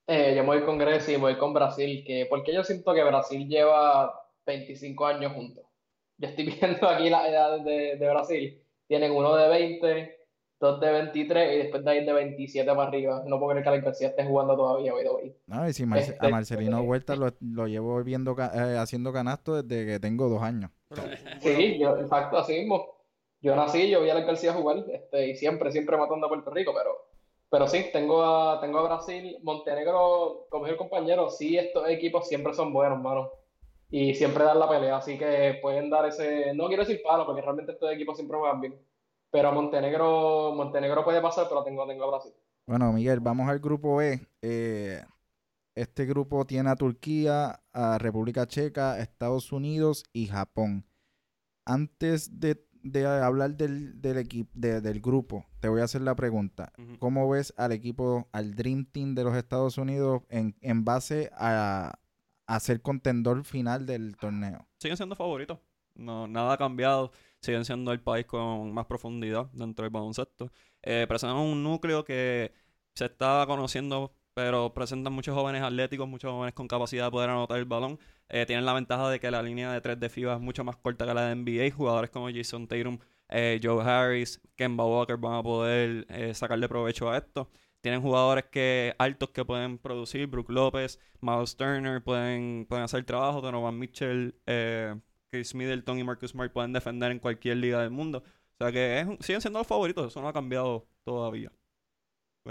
Eh, 0.07 0.33
yo 0.35 0.43
me 0.43 0.49
voy 0.57 0.65
con 0.65 0.77
Grecia 0.77 1.13
y 1.13 1.17
me 1.17 1.23
voy 1.23 1.37
con 1.37 1.53
Brasil, 1.53 2.03
que, 2.05 2.25
porque 2.29 2.53
yo 2.53 2.63
siento 2.63 2.93
que 2.93 3.03
Brasil 3.03 3.47
lleva 3.47 4.13
25 4.45 5.05
años 5.05 5.33
juntos. 5.33 5.65
Yo 6.17 6.27
estoy 6.29 6.45
viendo 6.59 6.87
aquí 6.89 7.09
la 7.09 7.27
edad 7.29 7.59
de, 7.61 7.97
de 7.97 8.09
Brasil. 8.09 8.61
Tienen 8.87 9.11
uno 9.13 9.35
de 9.35 9.47
20, 9.49 10.22
dos 10.63 10.79
de 10.79 10.91
23 10.91 11.53
y 11.53 11.57
después 11.59 11.83
de 11.83 11.91
ahí 11.91 12.05
de 12.05 12.13
27 12.13 12.65
para 12.73 12.87
arriba. 12.87 13.21
No 13.27 13.37
puedo 13.37 13.51
creer 13.51 13.63
que 13.63 13.69
Alex 13.69 13.85
García 13.85 14.07
esté 14.07 14.25
jugando 14.25 14.55
todavía, 14.55 14.93
by 14.93 15.03
the 15.03 15.09
way. 15.11 15.35
Ah, 15.51 15.69
y 15.69 15.73
si 15.73 15.85
Marce- 15.85 16.13
Este, 16.13 16.25
a 16.25 16.29
Marcelino 16.29 16.81
Huerta 16.81 17.15
lo, 17.15 17.27
lo 17.41 17.67
llevo 17.67 18.03
viendo 18.03 18.35
eh, 18.39 18.77
haciendo 18.77 19.13
canasto 19.13 19.61
desde 19.61 19.85
que 19.85 19.99
tengo 19.99 20.29
dos 20.29 20.41
años. 20.41 20.71
Sí, 21.39 21.77
yo, 21.79 21.97
exacto, 21.97 22.37
así 22.37 22.53
mismo. 22.59 22.87
Yo 23.41 23.55
nací, 23.55 23.89
yo 23.89 24.01
vi 24.01 24.09
a 24.09 24.13
Alex 24.13 24.27
García 24.27 24.53
jugar, 24.53 24.77
este, 24.91 25.27
y 25.29 25.35
siempre, 25.35 25.71
siempre 25.71 25.97
matando 25.97 26.25
a 26.27 26.29
Puerto 26.29 26.49
Rico, 26.49 26.71
pero, 26.73 26.91
pero 27.49 27.67
sí, 27.67 27.85
tengo 27.91 28.23
a, 28.23 28.61
tengo 28.61 28.79
a 28.79 28.83
Brasil, 28.83 29.37
Montenegro, 29.43 30.47
como 30.49 30.63
dijo 30.63 30.73
el 30.73 30.77
compañero, 30.77 31.29
sí, 31.29 31.57
estos 31.57 31.89
equipos 31.89 32.27
siempre 32.27 32.53
son 32.53 32.71
buenos, 32.71 32.97
hermano. 32.99 33.29
Y 33.91 34.15
siempre 34.15 34.43
dan 34.45 34.59
la 34.59 34.69
pelea, 34.69 34.97
así 34.97 35.17
que 35.19 35.59
pueden 35.61 35.89
dar 35.89 36.05
ese, 36.07 36.53
no 36.55 36.67
quiero 36.67 36.83
decir 36.85 37.01
palo, 37.03 37.25
porque 37.25 37.41
realmente 37.41 37.73
estos 37.73 37.91
equipos 37.91 38.15
siempre 38.17 38.37
juegan 38.39 38.61
bien. 38.61 38.75
Pero 39.33 39.51
Montenegro, 39.51 40.53
Montenegro 40.55 41.03
puede 41.03 41.19
pasar, 41.19 41.47
pero 41.49 41.63
tengo, 41.63 41.87
tengo 41.87 42.03
a 42.03 42.07
Brasil. 42.07 42.31
Bueno, 42.67 42.93
Miguel, 42.93 43.19
vamos 43.19 43.49
al 43.49 43.57
grupo 43.59 43.99
E. 43.99 44.21
Eh, 44.43 45.03
este 45.73 46.05
grupo 46.05 46.45
tiene 46.45 46.69
a 46.69 46.75
Turquía, 46.75 47.59
a 47.73 47.97
República 47.97 48.45
Checa, 48.45 48.99
Estados 48.99 49.51
Unidos 49.51 50.03
y 50.13 50.27
Japón. 50.27 50.85
Antes 51.65 52.39
de, 52.39 52.63
de 52.83 53.07
hablar 53.07 53.55
del, 53.55 53.99
del 53.99 54.19
equipo, 54.19 54.51
del 54.53 55.01
grupo, 55.01 55.47
te 55.59 55.67
voy 55.67 55.81
a 55.81 55.85
hacer 55.85 56.01
la 56.01 56.13
pregunta. 56.13 56.71
¿Cómo 56.99 57.27
ves 57.27 57.55
al 57.57 57.71
equipo, 57.71 58.29
al 58.33 58.53
Dream 58.53 58.85
Team 58.85 59.15
de 59.15 59.23
los 59.23 59.35
Estados 59.35 59.79
Unidos 59.79 60.21
en, 60.29 60.55
en 60.61 60.85
base 60.85 61.31
a, 61.35 61.97
a 62.45 62.59
ser 62.59 62.83
contendor 62.83 63.43
final 63.45 63.87
del 63.87 64.15
torneo. 64.15 64.67
Siguen 64.77 64.97
siendo 64.97 65.15
favoritos. 65.15 65.57
No, 65.95 66.27
nada 66.27 66.53
ha 66.53 66.57
cambiado. 66.57 67.11
Siguen 67.43 67.65
siendo 67.65 67.91
el 67.91 67.99
país 67.99 68.25
con 68.25 68.73
más 68.73 68.85
profundidad 68.85 69.47
dentro 69.51 69.83
del 69.83 69.91
baloncesto. 69.91 70.49
Eh, 70.81 71.05
presentan 71.09 71.37
un 71.37 71.61
núcleo 71.61 72.05
que 72.05 72.53
se 72.95 73.03
está 73.05 73.43
conociendo, 73.47 74.13
pero 74.33 74.73
presentan 74.73 75.11
muchos 75.11 75.35
jóvenes 75.35 75.61
atléticos, 75.61 76.07
muchos 76.07 76.31
jóvenes 76.31 76.53
con 76.53 76.69
capacidad 76.69 77.05
de 77.05 77.11
poder 77.11 77.29
anotar 77.29 77.59
el 77.59 77.65
balón. 77.65 77.99
Eh, 78.29 78.45
tienen 78.45 78.65
la 78.65 78.71
ventaja 78.71 79.09
de 79.09 79.19
que 79.19 79.29
la 79.29 79.43
línea 79.43 79.73
de 79.73 79.81
3 79.81 79.99
de 79.99 80.07
FIBA 80.07 80.35
es 80.35 80.39
mucho 80.39 80.63
más 80.63 80.77
corta 80.77 81.05
que 81.05 81.13
la 81.13 81.27
de 81.27 81.35
NBA. 81.35 81.75
Jugadores 81.75 82.09
como 82.11 82.29
Jason 82.31 82.65
Tatum, 82.65 82.97
eh, 83.27 83.59
Joe 83.61 83.83
Harris, 83.83 84.39
Kemba 84.55 84.85
Walker 84.85 85.17
van 85.17 85.33
a 85.33 85.43
poder 85.43 86.07
sacarle 86.33 86.69
provecho 86.69 87.11
a 87.11 87.17
esto. 87.17 87.49
Tienen 87.81 88.01
jugadores 88.01 88.45
que 88.45 88.95
altos 88.99 89.31
que 89.31 89.43
pueden 89.43 89.77
producir, 89.79 90.27
Brook 90.27 90.49
López, 90.49 90.97
Miles 91.19 91.57
Turner, 91.57 92.01
pueden, 92.01 92.65
pueden 92.69 92.85
hacer 92.85 93.03
trabajo, 93.03 93.41
Donovan 93.41 93.77
Mitchell, 93.77 94.33
Chris 95.33 95.55
Middleton 95.55 95.97
y 95.97 96.03
Marcus 96.03 96.29
Smart 96.29 96.53
pueden 96.53 96.73
defender 96.73 97.11
en 97.11 97.17
cualquier 97.17 97.57
liga 97.57 97.81
del 97.81 97.89
mundo. 97.89 98.19
O 98.19 98.63
sea 98.63 98.71
que 98.71 98.99
es 98.99 99.07
siguen 99.25 99.41
siendo 99.41 99.57
los 99.57 99.67
favoritos, 99.67 100.11
eso 100.11 100.21
no 100.21 100.27
ha 100.27 100.33
cambiado 100.33 100.85
todavía. 101.03 101.51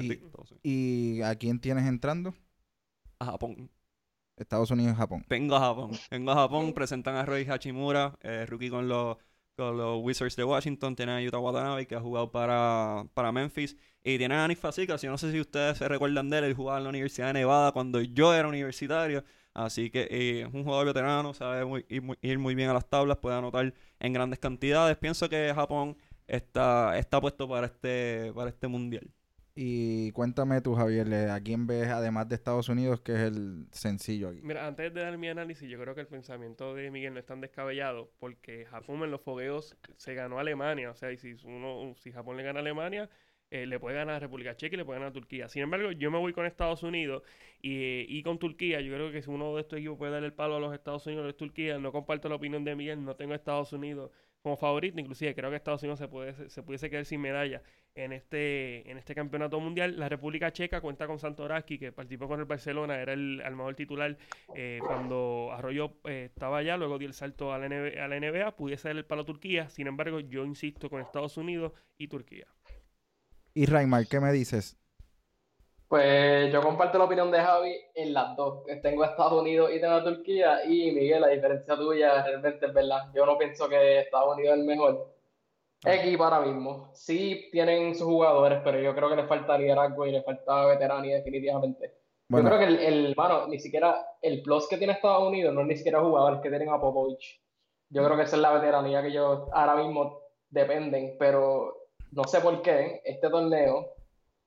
Sí. 0.00 0.20
¿Y 0.64 1.22
a 1.22 1.36
quién 1.36 1.60
tienes 1.60 1.86
entrando? 1.86 2.34
A 3.20 3.26
Japón. 3.26 3.70
Estados 4.36 4.72
Unidos 4.72 4.94
y 4.94 4.96
Japón. 4.96 5.24
Vengo 5.28 5.54
a 5.54 5.60
Japón. 5.60 5.92
Vengo 6.10 6.32
a 6.32 6.34
Japón, 6.34 6.72
presentan 6.72 7.14
a 7.14 7.24
Roy 7.24 7.46
Hachimura, 7.48 8.18
eh, 8.20 8.46
rookie 8.46 8.68
con 8.68 8.88
los, 8.88 9.16
con 9.56 9.76
los 9.76 10.02
Wizards 10.02 10.34
de 10.34 10.42
Washington. 10.42 10.96
Tienen 10.96 11.14
a 11.14 11.22
Yuta 11.22 11.38
Watanabe, 11.38 11.86
que 11.86 11.94
ha 11.94 12.00
jugado 12.00 12.32
para, 12.32 13.06
para 13.14 13.30
Memphis. 13.30 13.76
Y 14.02 14.18
tienen 14.18 14.38
a 14.38 14.48
Nick 14.48 14.58
Facikas. 14.58 15.02
Yo 15.02 15.10
no 15.12 15.18
sé 15.18 15.30
si 15.30 15.38
ustedes 15.38 15.78
se 15.78 15.86
recuerdan 15.86 16.30
de 16.30 16.38
él. 16.38 16.44
Él 16.44 16.54
jugaba 16.54 16.78
en 16.78 16.84
la 16.84 16.90
Universidad 16.90 17.28
de 17.28 17.34
Nevada 17.34 17.70
cuando 17.70 18.00
yo 18.00 18.34
era 18.34 18.48
universitario. 18.48 19.22
Así 19.54 19.90
que 19.90 20.02
eh, 20.10 20.42
es 20.48 20.54
un 20.54 20.64
jugador 20.64 20.86
veterano, 20.86 21.34
sabe 21.34 21.64
muy- 21.64 21.84
ir, 21.88 22.02
muy, 22.02 22.18
ir 22.22 22.38
muy 22.38 22.54
bien 22.54 22.70
a 22.70 22.74
las 22.74 22.88
tablas, 22.88 23.18
puede 23.18 23.36
anotar 23.36 23.74
en 24.00 24.12
grandes 24.12 24.38
cantidades. 24.38 24.96
Pienso 24.96 25.28
que 25.28 25.52
Japón 25.54 25.96
está, 26.26 26.98
está 26.98 27.20
puesto 27.20 27.48
para 27.48 27.66
este, 27.66 28.32
para 28.34 28.48
este 28.50 28.68
mundial. 28.68 29.10
Y 29.54 30.10
cuéntame 30.12 30.62
tú, 30.62 30.74
Javier, 30.74 31.06
¿le- 31.06 31.30
¿a 31.30 31.38
quién 31.40 31.66
ves 31.66 31.88
además 31.88 32.26
de 32.28 32.36
Estados 32.36 32.70
Unidos 32.70 33.02
que 33.02 33.12
es 33.12 33.18
el 33.20 33.66
sencillo 33.70 34.30
aquí? 34.30 34.40
Mira, 34.42 34.66
antes 34.66 34.94
de 34.94 35.02
dar 35.02 35.18
mi 35.18 35.28
análisis, 35.28 35.68
yo 35.68 35.78
creo 35.78 35.94
que 35.94 36.00
el 36.00 36.06
pensamiento 36.06 36.74
de 36.74 36.90
Miguel 36.90 37.12
no 37.12 37.20
es 37.20 37.26
tan 37.26 37.42
descabellado 37.42 38.10
porque 38.18 38.64
Japón 38.64 39.02
en 39.02 39.10
los 39.10 39.20
fogueos 39.20 39.76
se 39.98 40.14
ganó 40.14 40.38
a 40.38 40.40
Alemania. 40.40 40.90
O 40.90 40.94
sea, 40.94 41.12
y 41.12 41.18
si, 41.18 41.34
uno, 41.44 41.92
si 41.98 42.12
Japón 42.12 42.38
le 42.38 42.44
gana 42.44 42.60
a 42.60 42.62
Alemania, 42.62 43.10
eh, 43.52 43.66
le 43.66 43.78
puede 43.78 43.96
ganar 43.96 44.14
a 44.14 44.18
República 44.18 44.56
Checa 44.56 44.76
y 44.76 44.78
le 44.78 44.84
puede 44.86 44.98
ganar 44.98 45.10
a 45.10 45.12
Turquía. 45.12 45.46
Sin 45.46 45.62
embargo, 45.62 45.92
yo 45.92 46.10
me 46.10 46.16
voy 46.16 46.32
con 46.32 46.46
Estados 46.46 46.82
Unidos 46.82 47.22
y, 47.60 48.06
y 48.08 48.22
con 48.22 48.38
Turquía. 48.38 48.80
Yo 48.80 48.94
creo 48.94 49.12
que 49.12 49.20
si 49.20 49.28
uno 49.28 49.54
de 49.54 49.60
estos 49.60 49.78
equipos 49.78 49.98
puede 49.98 50.10
dar 50.10 50.24
el 50.24 50.32
palo 50.32 50.56
a 50.56 50.60
los 50.60 50.72
Estados 50.72 51.06
Unidos 51.06 51.28
es 51.28 51.36
Turquía. 51.36 51.78
No 51.78 51.92
comparto 51.92 52.30
la 52.30 52.36
opinión 52.36 52.64
de 52.64 52.74
Miguel, 52.74 53.04
no 53.04 53.14
tengo 53.14 53.34
Estados 53.34 53.74
Unidos 53.74 54.10
como 54.42 54.56
favorito. 54.56 54.98
Inclusive 54.98 55.34
creo 55.34 55.50
que 55.50 55.56
Estados 55.56 55.82
Unidos 55.82 55.98
se, 55.98 56.08
puede, 56.08 56.48
se 56.48 56.62
pudiese 56.62 56.88
quedar 56.88 57.04
sin 57.04 57.20
medalla 57.20 57.60
en 57.94 58.14
este, 58.14 58.90
en 58.90 58.96
este 58.96 59.14
campeonato 59.14 59.60
mundial. 59.60 59.98
La 59.98 60.08
República 60.08 60.50
Checa 60.50 60.80
cuenta 60.80 61.06
con 61.06 61.18
Santoraski, 61.18 61.78
que 61.78 61.92
participó 61.92 62.28
con 62.28 62.40
el 62.40 62.46
Barcelona, 62.46 63.02
era 63.02 63.12
el 63.12 63.42
armador 63.44 63.74
titular 63.74 64.16
eh, 64.54 64.80
cuando 64.86 65.50
Arroyo 65.52 65.98
eh, 66.04 66.30
estaba 66.30 66.56
allá, 66.56 66.78
luego 66.78 66.98
dio 66.98 67.08
el 67.08 67.14
salto 67.14 67.52
a 67.52 67.58
la, 67.58 67.66
a 67.66 68.08
la 68.08 68.18
NBA, 68.18 68.56
pudiese 68.56 68.88
dar 68.88 68.96
el 68.96 69.04
palo 69.04 69.22
a 69.22 69.26
Turquía. 69.26 69.68
Sin 69.68 69.86
embargo, 69.86 70.20
yo 70.20 70.46
insisto 70.46 70.88
con 70.88 71.02
Estados 71.02 71.36
Unidos 71.36 71.72
y 71.98 72.08
Turquía. 72.08 72.46
Y 73.54 73.66
Raimar, 73.66 74.06
¿qué 74.06 74.20
me 74.20 74.32
dices? 74.32 74.78
Pues 75.88 76.50
yo 76.50 76.62
comparto 76.62 76.96
la 76.96 77.04
opinión 77.04 77.30
de 77.30 77.38
Javi 77.38 77.76
en 77.94 78.14
las 78.14 78.34
dos. 78.34 78.64
Tengo 78.82 79.02
a 79.02 79.08
Estados 79.08 79.42
Unidos 79.42 79.70
y 79.74 79.78
tengo 79.80 79.92
a 79.92 80.02
Turquía. 80.04 80.64
Y 80.64 80.90
Miguel, 80.90 81.22
a 81.22 81.28
diferencia 81.28 81.76
tuya, 81.76 82.24
realmente 82.24 82.64
es 82.64 82.72
verdad. 82.72 83.10
Yo 83.14 83.26
no 83.26 83.36
pienso 83.36 83.68
que 83.68 84.00
Estados 84.00 84.34
Unidos 84.34 84.54
es 84.54 84.60
el 84.60 84.66
mejor 84.66 85.14
equipo 85.84 86.24
ahora 86.24 86.40
mismo. 86.40 86.90
Sí 86.94 87.50
tienen 87.52 87.94
sus 87.94 88.06
jugadores, 88.06 88.60
pero 88.64 88.80
yo 88.80 88.94
creo 88.94 89.10
que 89.10 89.16
les 89.16 89.28
falta 89.28 89.58
liderazgo 89.58 90.06
y 90.06 90.12
les 90.12 90.24
falta 90.24 90.64
veteranía 90.64 91.16
definitivamente. 91.16 91.92
Bueno, 92.26 92.48
Yo 92.48 92.56
creo 92.56 92.66
que 92.66 92.74
el, 92.74 92.94
el, 92.94 93.14
mano, 93.14 93.46
ni 93.48 93.58
siquiera 93.58 94.02
el 94.22 94.40
plus 94.40 94.66
que 94.68 94.78
tiene 94.78 94.94
Estados 94.94 95.28
Unidos 95.28 95.52
no 95.52 95.60
es 95.60 95.66
ni 95.66 95.76
siquiera 95.76 96.00
jugadores 96.00 96.40
que 96.40 96.48
tienen 96.48 96.70
a 96.70 96.80
Popovich. 96.80 97.38
Yo 97.90 98.02
creo 98.02 98.16
que 98.16 98.22
esa 98.22 98.36
es 98.36 98.42
la 98.42 98.54
veteranía 98.54 99.02
que 99.02 99.08
ellos 99.08 99.42
ahora 99.52 99.76
mismo 99.76 100.20
dependen, 100.48 101.16
pero 101.18 101.81
no 102.12 102.24
sé 102.24 102.40
por 102.40 102.62
qué 102.62 103.02
este 103.04 103.28
torneo 103.30 103.88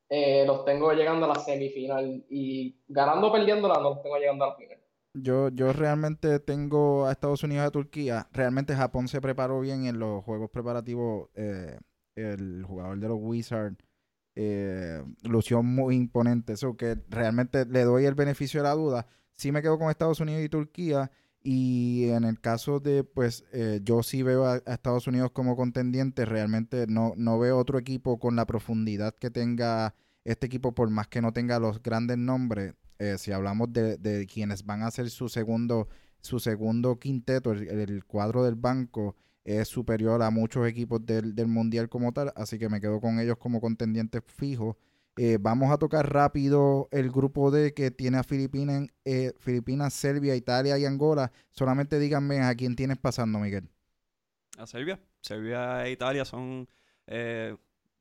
eh, 0.10 0.46
los 0.48 0.66
tengo 0.66 0.94
llegando 0.94 1.26
a 1.26 1.30
la 1.30 1.40
semifinal 1.40 2.26
y 2.30 2.80
ganando 2.88 3.28
o 3.28 3.32
perdiéndola 3.34 3.76
no 3.76 3.92
los 3.92 4.04
tengo 4.04 4.18
llegando 4.18 4.46
a 4.46 4.50
la 4.50 4.56
final. 4.56 4.80
yo, 5.14 5.50
yo 5.50 5.74
realmente 5.74 6.40
tengo 6.40 7.08
a 7.08 7.12
Estados 7.12 7.44
Unidos 7.44 7.66
y 7.66 7.68
a 7.68 7.72
Turquía. 7.72 8.28
Realmente 8.34 8.76
Japón 8.76 9.08
se 9.08 9.22
preparó 9.22 9.60
bien 9.62 9.86
en 9.86 10.00
los 10.00 10.24
juegos 10.24 10.50
preparativos. 10.52 11.30
eh, 11.36 11.80
el 12.16 12.64
jugador 12.66 13.00
de 13.00 13.08
los 13.10 13.18
Wizards 13.20 13.78
eh, 14.36 15.04
lució 15.24 15.64
muy 15.64 15.96
imponente. 15.96 16.54
Eso 16.54 16.78
que 16.78 16.98
realmente 17.10 17.66
le 17.66 17.84
doy 17.84 18.06
el 18.06 18.16
beneficio 18.16 18.62
de 18.62 18.70
la 18.70 18.76
duda. 18.76 19.08
Sí 19.34 19.52
me 19.52 19.62
quedo 19.62 19.80
con 19.80 19.90
Estados 19.90 20.20
Unidos 20.20 20.44
y 20.44 20.50
Turquía. 20.50 21.12
Y 21.48 22.10
en 22.10 22.24
el 22.24 22.42
caso 22.42 22.80
de, 22.80 23.04
pues, 23.04 23.46
eh, 23.54 23.80
yo 23.84 24.02
sí 24.02 24.24
veo 24.24 24.48
a, 24.48 24.58
Estados 24.66 25.06
Unidos 25.06 25.30
como 25.30 25.56
contendiente. 25.56 26.26
Realmente 26.26 26.88
no, 26.88 27.14
no 27.18 27.38
veo 27.38 27.60
otro 27.60 27.78
equipo 27.78 28.18
con 28.18 28.36
la 28.36 28.48
profundidad 28.48 29.14
que 29.14 29.30
tenga 29.30 29.94
este 30.24 30.48
equipo, 30.48 30.74
por 30.74 30.90
más 30.90 31.08
que 31.08 31.22
no 31.22 31.34
tenga 31.34 31.60
los 31.60 31.84
grandes 31.84 32.18
nombres. 32.18 32.74
eh, 32.98 33.18
si 33.20 33.32
hablamos 33.32 33.72
de, 33.72 33.98
de 33.98 34.26
quienes 34.26 34.66
van 34.66 34.82
a 34.82 34.90
ser 34.90 35.08
su 35.12 35.30
segundo, 35.30 35.88
su 36.20 36.40
segundo 36.40 36.98
quinteto, 36.98 37.52
el, 37.52 37.70
el 37.70 38.06
cuadro 38.06 38.44
del 38.44 38.56
banco 38.56 39.16
es 39.44 39.68
superior 39.68 40.24
a 40.24 40.32
muchos 40.32 40.68
equipos 40.68 41.06
del, 41.06 41.36
del 41.36 41.48
mundial 41.48 41.90
como 41.90 42.12
tal, 42.12 42.34
así 42.36 42.58
que 42.58 42.70
me 42.70 42.82
quedo 42.82 43.00
con 43.00 43.20
ellos 43.20 43.38
como 43.38 43.62
contendientes 43.62 44.24
fijos. 44.26 44.78
Eh, 45.18 45.38
vamos 45.40 45.72
a 45.72 45.78
tocar 45.78 46.12
rápido 46.12 46.90
el 46.92 47.10
grupo 47.10 47.50
D 47.50 47.74
que 47.74 47.90
tiene 47.92 48.18
a 48.18 48.24
Filipinas, 48.24 48.90
eh, 49.06 49.34
Filipinas, 49.40 49.94
Serbia, 49.94 50.36
Italia 50.36 50.78
y 50.78 50.86
Angola. 50.86 51.32
Solamente 51.52 52.00
díganme 52.00 52.42
a 52.42 52.54
quién 52.56 52.76
tienes 52.76 52.98
pasando, 52.98 53.40
Miguel. 53.40 53.70
a 54.58 54.66
Serbia. 54.68 55.00
Serbia 55.22 55.86
e 55.88 55.92
Italia 55.92 56.26
son 56.26 56.68
eh, 57.08 57.56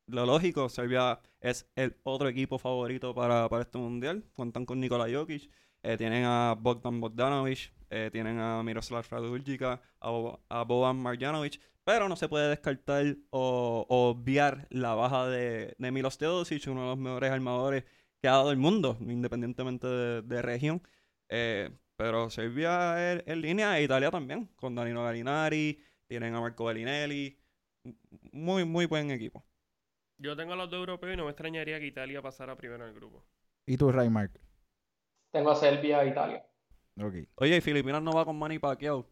lo 0.06 0.26
lógico. 0.26 0.68
Serbia 0.68 1.20
es 1.40 1.66
el 1.76 1.96
otro 2.02 2.28
equipo 2.28 2.58
favorito 2.58 3.14
para, 3.14 3.48
para 3.48 3.62
este 3.62 3.78
mundial. 3.78 4.24
Cuentan 4.34 4.66
con 4.66 4.80
Nikola 4.80 5.06
Jokic, 5.12 5.50
tienen 5.98 6.24
a 6.24 6.54
Bogdan 6.58 7.00
Bogdanovic, 7.00 7.72
tienen 8.12 8.38
a 8.38 8.62
Miroslav 8.62 9.06
Raduljica, 9.08 9.80
a, 10.00 10.38
a 10.48 10.64
Boban 10.64 10.96
Marjanovic, 10.96 11.60
pero 11.84 12.08
no 12.08 12.16
se 12.16 12.28
puede 12.28 12.48
descartar 12.48 13.16
o, 13.30 13.86
o 13.88 14.10
obviar 14.10 14.66
la 14.70 14.94
baja 14.94 15.28
de, 15.28 15.74
de 15.78 15.92
Milos 15.92 16.18
Teodosic, 16.18 16.66
uno 16.68 16.82
de 16.82 16.88
los 16.88 16.98
mejores 16.98 17.30
armadores 17.30 17.84
que 18.20 18.28
ha 18.28 18.32
dado 18.32 18.50
el 18.50 18.56
mundo, 18.56 18.96
independientemente 19.00 19.86
de, 19.86 20.22
de 20.22 20.42
región. 20.42 20.82
Eh, 21.28 21.70
pero 21.96 22.30
Serbia 22.30 23.12
es 23.12 23.22
en 23.26 23.40
línea 23.40 23.78
e 23.78 23.84
Italia 23.84 24.10
también, 24.10 24.46
con 24.56 24.74
Danilo 24.74 25.04
Galinari, 25.04 25.80
tienen 26.06 26.34
a 26.34 26.40
Marco 26.40 26.64
Bellinelli. 26.64 27.38
Muy, 28.32 28.64
muy 28.64 28.86
buen 28.86 29.10
equipo. 29.10 29.44
Yo 30.18 30.36
tengo 30.36 30.54
a 30.54 30.56
los 30.56 30.70
dos 30.70 30.78
europeos 30.80 31.14
y 31.14 31.16
no 31.16 31.24
me 31.24 31.30
extrañaría 31.30 31.78
que 31.78 31.86
Italia 31.86 32.22
pasara 32.22 32.56
primero 32.56 32.84
en 32.84 32.90
el 32.90 32.94
grupo. 32.96 33.24
¿Y 33.66 33.76
tú, 33.76 33.92
Raymark? 33.92 34.40
Tengo 35.32 35.50
a 35.50 35.54
Serbia 35.56 36.02
e 36.02 36.08
Italia. 36.08 36.46
Ok. 37.00 37.14
Oye, 37.36 37.56
y 37.56 37.60
Filipinas 37.60 38.02
no 38.02 38.12
va 38.12 38.24
con 38.24 38.38
Manny 38.38 38.58
Pacquiao. 38.58 39.08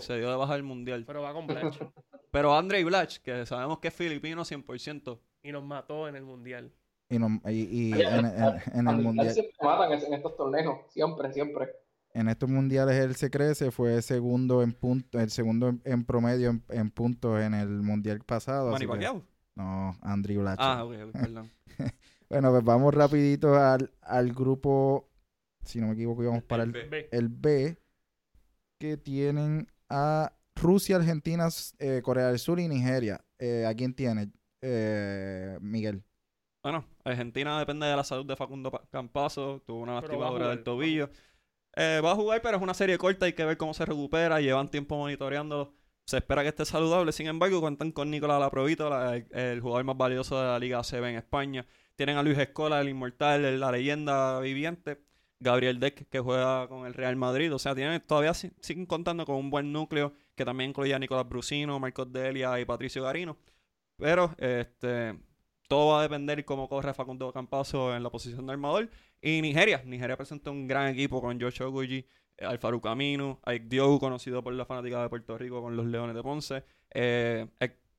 Se, 0.00 0.16
dio 0.18 0.30
de 0.30 0.36
baja 0.36 0.54
del 0.54 0.62
mundial. 0.62 1.04
Pero 1.06 1.22
va 1.22 1.32
con 1.32 1.46
Blanch 1.46 1.78
Pero 2.30 2.56
Andrei 2.56 2.84
Blach, 2.84 3.18
que 3.18 3.44
sabemos 3.46 3.78
que 3.80 3.88
es 3.88 3.94
filipino 3.94 4.42
100%. 4.42 5.18
y 5.42 5.52
nos 5.52 5.64
mató 5.64 6.08
en 6.08 6.16
el 6.16 6.24
mundial. 6.24 6.72
Y, 7.10 7.18
no- 7.18 7.40
y- 7.46 7.90
y 7.90 7.92
en, 7.92 8.24
en- 8.26 8.60
en 8.72 8.88
el 8.88 8.96
mundial, 8.98 9.30
siempre 9.34 9.52
matan 9.62 9.92
en 9.92 10.14
estos 10.14 10.34
torneos, 10.36 10.78
siempre, 10.88 11.30
siempre. 11.32 11.68
en 12.14 12.28
estos 12.28 12.48
mundiales 12.48 12.94
él 12.96 13.16
se 13.16 13.28
crece, 13.30 13.70
fue 13.70 14.00
segundo 14.00 14.62
en 14.62 14.72
punto, 14.72 15.18
el 15.20 15.30
segundo 15.30 15.68
en, 15.68 15.82
en 15.84 16.04
promedio 16.04 16.48
en, 16.50 16.64
en 16.70 16.90
puntos 16.90 17.38
en 17.40 17.52
el 17.52 17.68
mundial 17.82 18.20
pasado. 18.20 18.66
Manny 18.70 18.76
así 18.76 18.84
que- 18.84 18.88
Pacquiao. 18.92 19.22
no, 19.56 19.98
Andrew 20.00 20.40
Blatch. 20.40 20.60
Ah, 20.62 20.84
ok, 20.84 20.94
ok, 21.08 21.12
perdón. 21.12 21.50
Bueno, 22.30 22.50
pues 22.50 22.64
vamos 22.64 22.94
rapidito 22.94 23.56
al, 23.56 23.90
al 24.00 24.32
grupo, 24.32 25.10
si 25.64 25.82
no 25.82 25.88
me 25.88 25.92
equivoco, 25.92 26.22
íbamos 26.22 26.42
para 26.44 26.62
el, 26.62 26.72
B. 26.72 27.08
El 27.12 27.28
B, 27.28 27.76
que 28.78 28.96
tienen 28.96 29.68
a 29.92 30.32
Rusia, 30.56 30.96
Argentina, 30.96 31.48
eh, 31.78 32.00
Corea 32.02 32.28
del 32.28 32.38
Sur 32.38 32.58
y 32.60 32.68
Nigeria. 32.68 33.24
Eh, 33.38 33.66
¿A 33.66 33.74
quién 33.74 33.94
tiene? 33.94 34.30
Eh, 34.60 35.58
Miguel. 35.60 36.02
Bueno, 36.62 36.84
Argentina 37.04 37.58
depende 37.58 37.86
de 37.86 37.96
la 37.96 38.04
salud 38.04 38.24
de 38.26 38.36
Facundo 38.36 38.70
Pa- 38.70 38.84
Campazo. 38.90 39.62
Tuvo 39.66 39.80
una 39.80 39.94
lastimadura 39.94 40.48
del 40.48 40.62
tobillo. 40.62 41.10
Eh, 41.74 42.00
va 42.04 42.12
a 42.12 42.14
jugar, 42.14 42.40
pero 42.42 42.56
es 42.56 42.62
una 42.62 42.74
serie 42.74 42.98
corta. 42.98 43.26
Hay 43.26 43.32
que 43.32 43.44
ver 43.44 43.56
cómo 43.56 43.74
se 43.74 43.84
recupera. 43.84 44.40
Llevan 44.40 44.68
tiempo 44.70 44.96
monitoreando. 44.96 45.74
Se 46.06 46.18
espera 46.18 46.42
que 46.42 46.48
esté 46.48 46.64
saludable. 46.64 47.12
Sin 47.12 47.26
embargo, 47.26 47.60
cuentan 47.60 47.90
con 47.92 48.10
Nicolás 48.10 48.38
Laprovito, 48.40 48.88
la- 48.90 49.16
el, 49.16 49.26
el 49.32 49.60
jugador 49.60 49.84
más 49.84 49.96
valioso 49.96 50.38
de 50.40 50.46
la 50.46 50.58
Liga 50.58 50.78
ACB 50.78 51.04
en 51.10 51.16
España. 51.16 51.66
Tienen 51.96 52.16
a 52.16 52.22
Luis 52.22 52.38
Escola, 52.38 52.80
el 52.80 52.88
inmortal, 52.88 53.44
el- 53.44 53.58
la 53.60 53.72
leyenda 53.72 54.38
viviente. 54.40 55.00
Gabriel 55.42 55.80
Deck, 55.80 56.08
que 56.08 56.20
juega 56.20 56.68
con 56.68 56.86
el 56.86 56.94
Real 56.94 57.16
Madrid. 57.16 57.52
O 57.54 57.58
sea, 57.58 57.74
tienen, 57.74 58.00
todavía 58.00 58.34
si- 58.34 58.50
siguen 58.60 58.86
contando 58.86 59.24
con 59.26 59.36
un 59.36 59.50
buen 59.50 59.72
núcleo, 59.72 60.12
que 60.34 60.44
también 60.44 60.70
incluye 60.70 60.94
a 60.94 60.98
Nicolás 60.98 61.28
Brusino, 61.28 61.78
Marcos 61.80 62.12
Delia 62.12 62.58
y 62.60 62.64
Patricio 62.64 63.02
Garino. 63.02 63.36
Pero 63.96 64.34
este 64.38 65.18
todo 65.68 65.92
va 65.94 66.00
a 66.00 66.02
depender 66.02 66.44
cómo 66.44 66.68
corre 66.68 66.92
Facundo 66.92 67.32
Campazo 67.32 67.96
en 67.96 68.02
la 68.02 68.10
posición 68.10 68.46
de 68.46 68.52
armador. 68.52 68.90
Y 69.22 69.40
Nigeria. 69.40 69.82
Nigeria 69.86 70.16
presenta 70.16 70.50
un 70.50 70.66
gran 70.68 70.88
equipo 70.88 71.20
con 71.22 71.40
Josh 71.40 71.62
Oguji, 71.62 72.04
eh, 72.36 72.44
Alfaru 72.44 72.80
Camino, 72.80 73.40
Ike 73.46 73.66
Diogu, 73.68 73.98
conocido 73.98 74.42
por 74.42 74.52
la 74.52 74.66
fanática 74.66 75.00
de 75.02 75.08
Puerto 75.08 75.38
Rico 75.38 75.62
con 75.62 75.76
los 75.76 75.86
Leones 75.86 76.14
de 76.14 76.22
Ponce, 76.22 76.64
eh. 76.90 77.46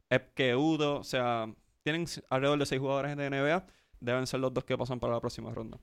O 0.09 1.03
sea, 1.03 1.47
tienen 1.83 2.05
alrededor 2.29 2.59
de 2.59 2.65
seis 2.65 2.79
jugadores 2.79 3.17
de 3.17 3.29
NBA. 3.29 3.65
Deben 3.99 4.27
ser 4.27 4.39
los 4.41 4.53
dos 4.53 4.63
que 4.65 4.77
pasan 4.77 4.99
para 4.99 5.13
la 5.13 5.19
próxima 5.21 5.51
ronda. 5.53 5.79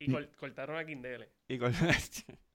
Y 0.00 0.08
cortaron 0.36 0.76
a 0.76 0.84
Kindele. 0.84 1.28
Y 1.48 1.58
con- 1.58 1.72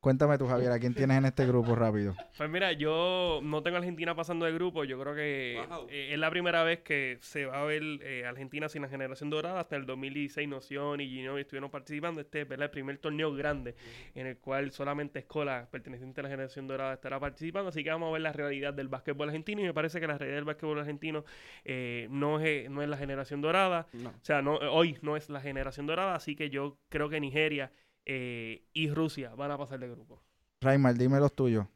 Cuéntame 0.00 0.38
tú, 0.38 0.46
Javier, 0.46 0.70
¿a 0.70 0.78
quién 0.78 0.94
tienes 0.94 1.16
en 1.18 1.24
este 1.24 1.44
grupo 1.46 1.74
rápido? 1.74 2.14
Pues 2.38 2.48
mira, 2.48 2.70
yo 2.72 3.40
no 3.42 3.62
tengo 3.64 3.76
a 3.76 3.80
Argentina 3.80 4.14
pasando 4.14 4.46
de 4.46 4.52
grupo. 4.52 4.84
Yo 4.84 5.00
creo 5.00 5.16
que 5.16 5.60
Wow. 5.68 5.86
eh, 5.90 6.10
es 6.12 6.18
la 6.18 6.30
primera 6.30 6.62
vez 6.62 6.80
que 6.80 7.18
se 7.22 7.46
va 7.46 7.62
a 7.62 7.64
ver 7.64 7.82
eh, 8.02 8.24
Argentina 8.24 8.68
sin 8.68 8.82
la 8.82 8.88
generación 8.88 9.30
dorada. 9.30 9.58
Hasta 9.58 9.74
el 9.74 9.84
2016 9.84 10.48
Noción 10.48 11.00
y 11.00 11.08
Ginóbili 11.08 11.42
estuvieron 11.42 11.70
participando. 11.70 12.20
Este 12.20 12.42
es 12.42 12.48
¿verdad? 12.48 12.66
el 12.66 12.70
primer 12.70 12.98
torneo 12.98 13.34
grande 13.34 13.74
en 14.14 14.28
el 14.28 14.38
cual 14.38 14.70
solamente 14.70 15.18
escuelas 15.18 15.66
pertenecientes 15.68 16.18
a 16.20 16.22
la 16.22 16.28
generación 16.28 16.68
dorada 16.68 16.92
estará 16.94 17.18
participando. 17.18 17.70
Así 17.70 17.82
que 17.82 17.90
vamos 17.90 18.10
a 18.10 18.12
ver 18.12 18.20
la 18.20 18.32
realidad 18.32 18.74
del 18.74 18.86
básquetbol 18.86 19.28
argentino. 19.30 19.60
Y 19.60 19.64
me 19.64 19.74
parece 19.74 19.98
que 19.98 20.06
la 20.06 20.18
realidad 20.18 20.36
del 20.36 20.44
básquetbol 20.44 20.78
argentino 20.78 21.24
eh, 21.64 22.06
no, 22.10 22.38
es, 22.38 22.70
no 22.70 22.80
es 22.80 22.88
la 22.88 22.96
generación 22.98 23.40
dorada. 23.40 23.88
no. 23.94 24.10
O 24.10 24.12
sea, 24.24 24.40
no, 24.40 24.54
hoy 24.56 24.96
no 25.02 25.16
es 25.16 25.28
la 25.30 25.40
generación 25.40 25.86
dorada. 25.86 26.14
Así 26.14 26.36
que 26.36 26.48
yo 26.48 26.78
creo 26.90 27.08
que 27.08 27.18
Nigeria 27.18 27.72
eh, 28.06 28.64
y 28.72 28.90
Rusia 28.90 29.34
van 29.36 29.50
a 29.52 29.58
pasar 29.58 29.78
de 29.80 29.88
grupo. 29.90 30.22
Raimar, 30.62 30.94
dime 30.96 31.20
los 31.20 31.34
tuyos. 31.34 31.66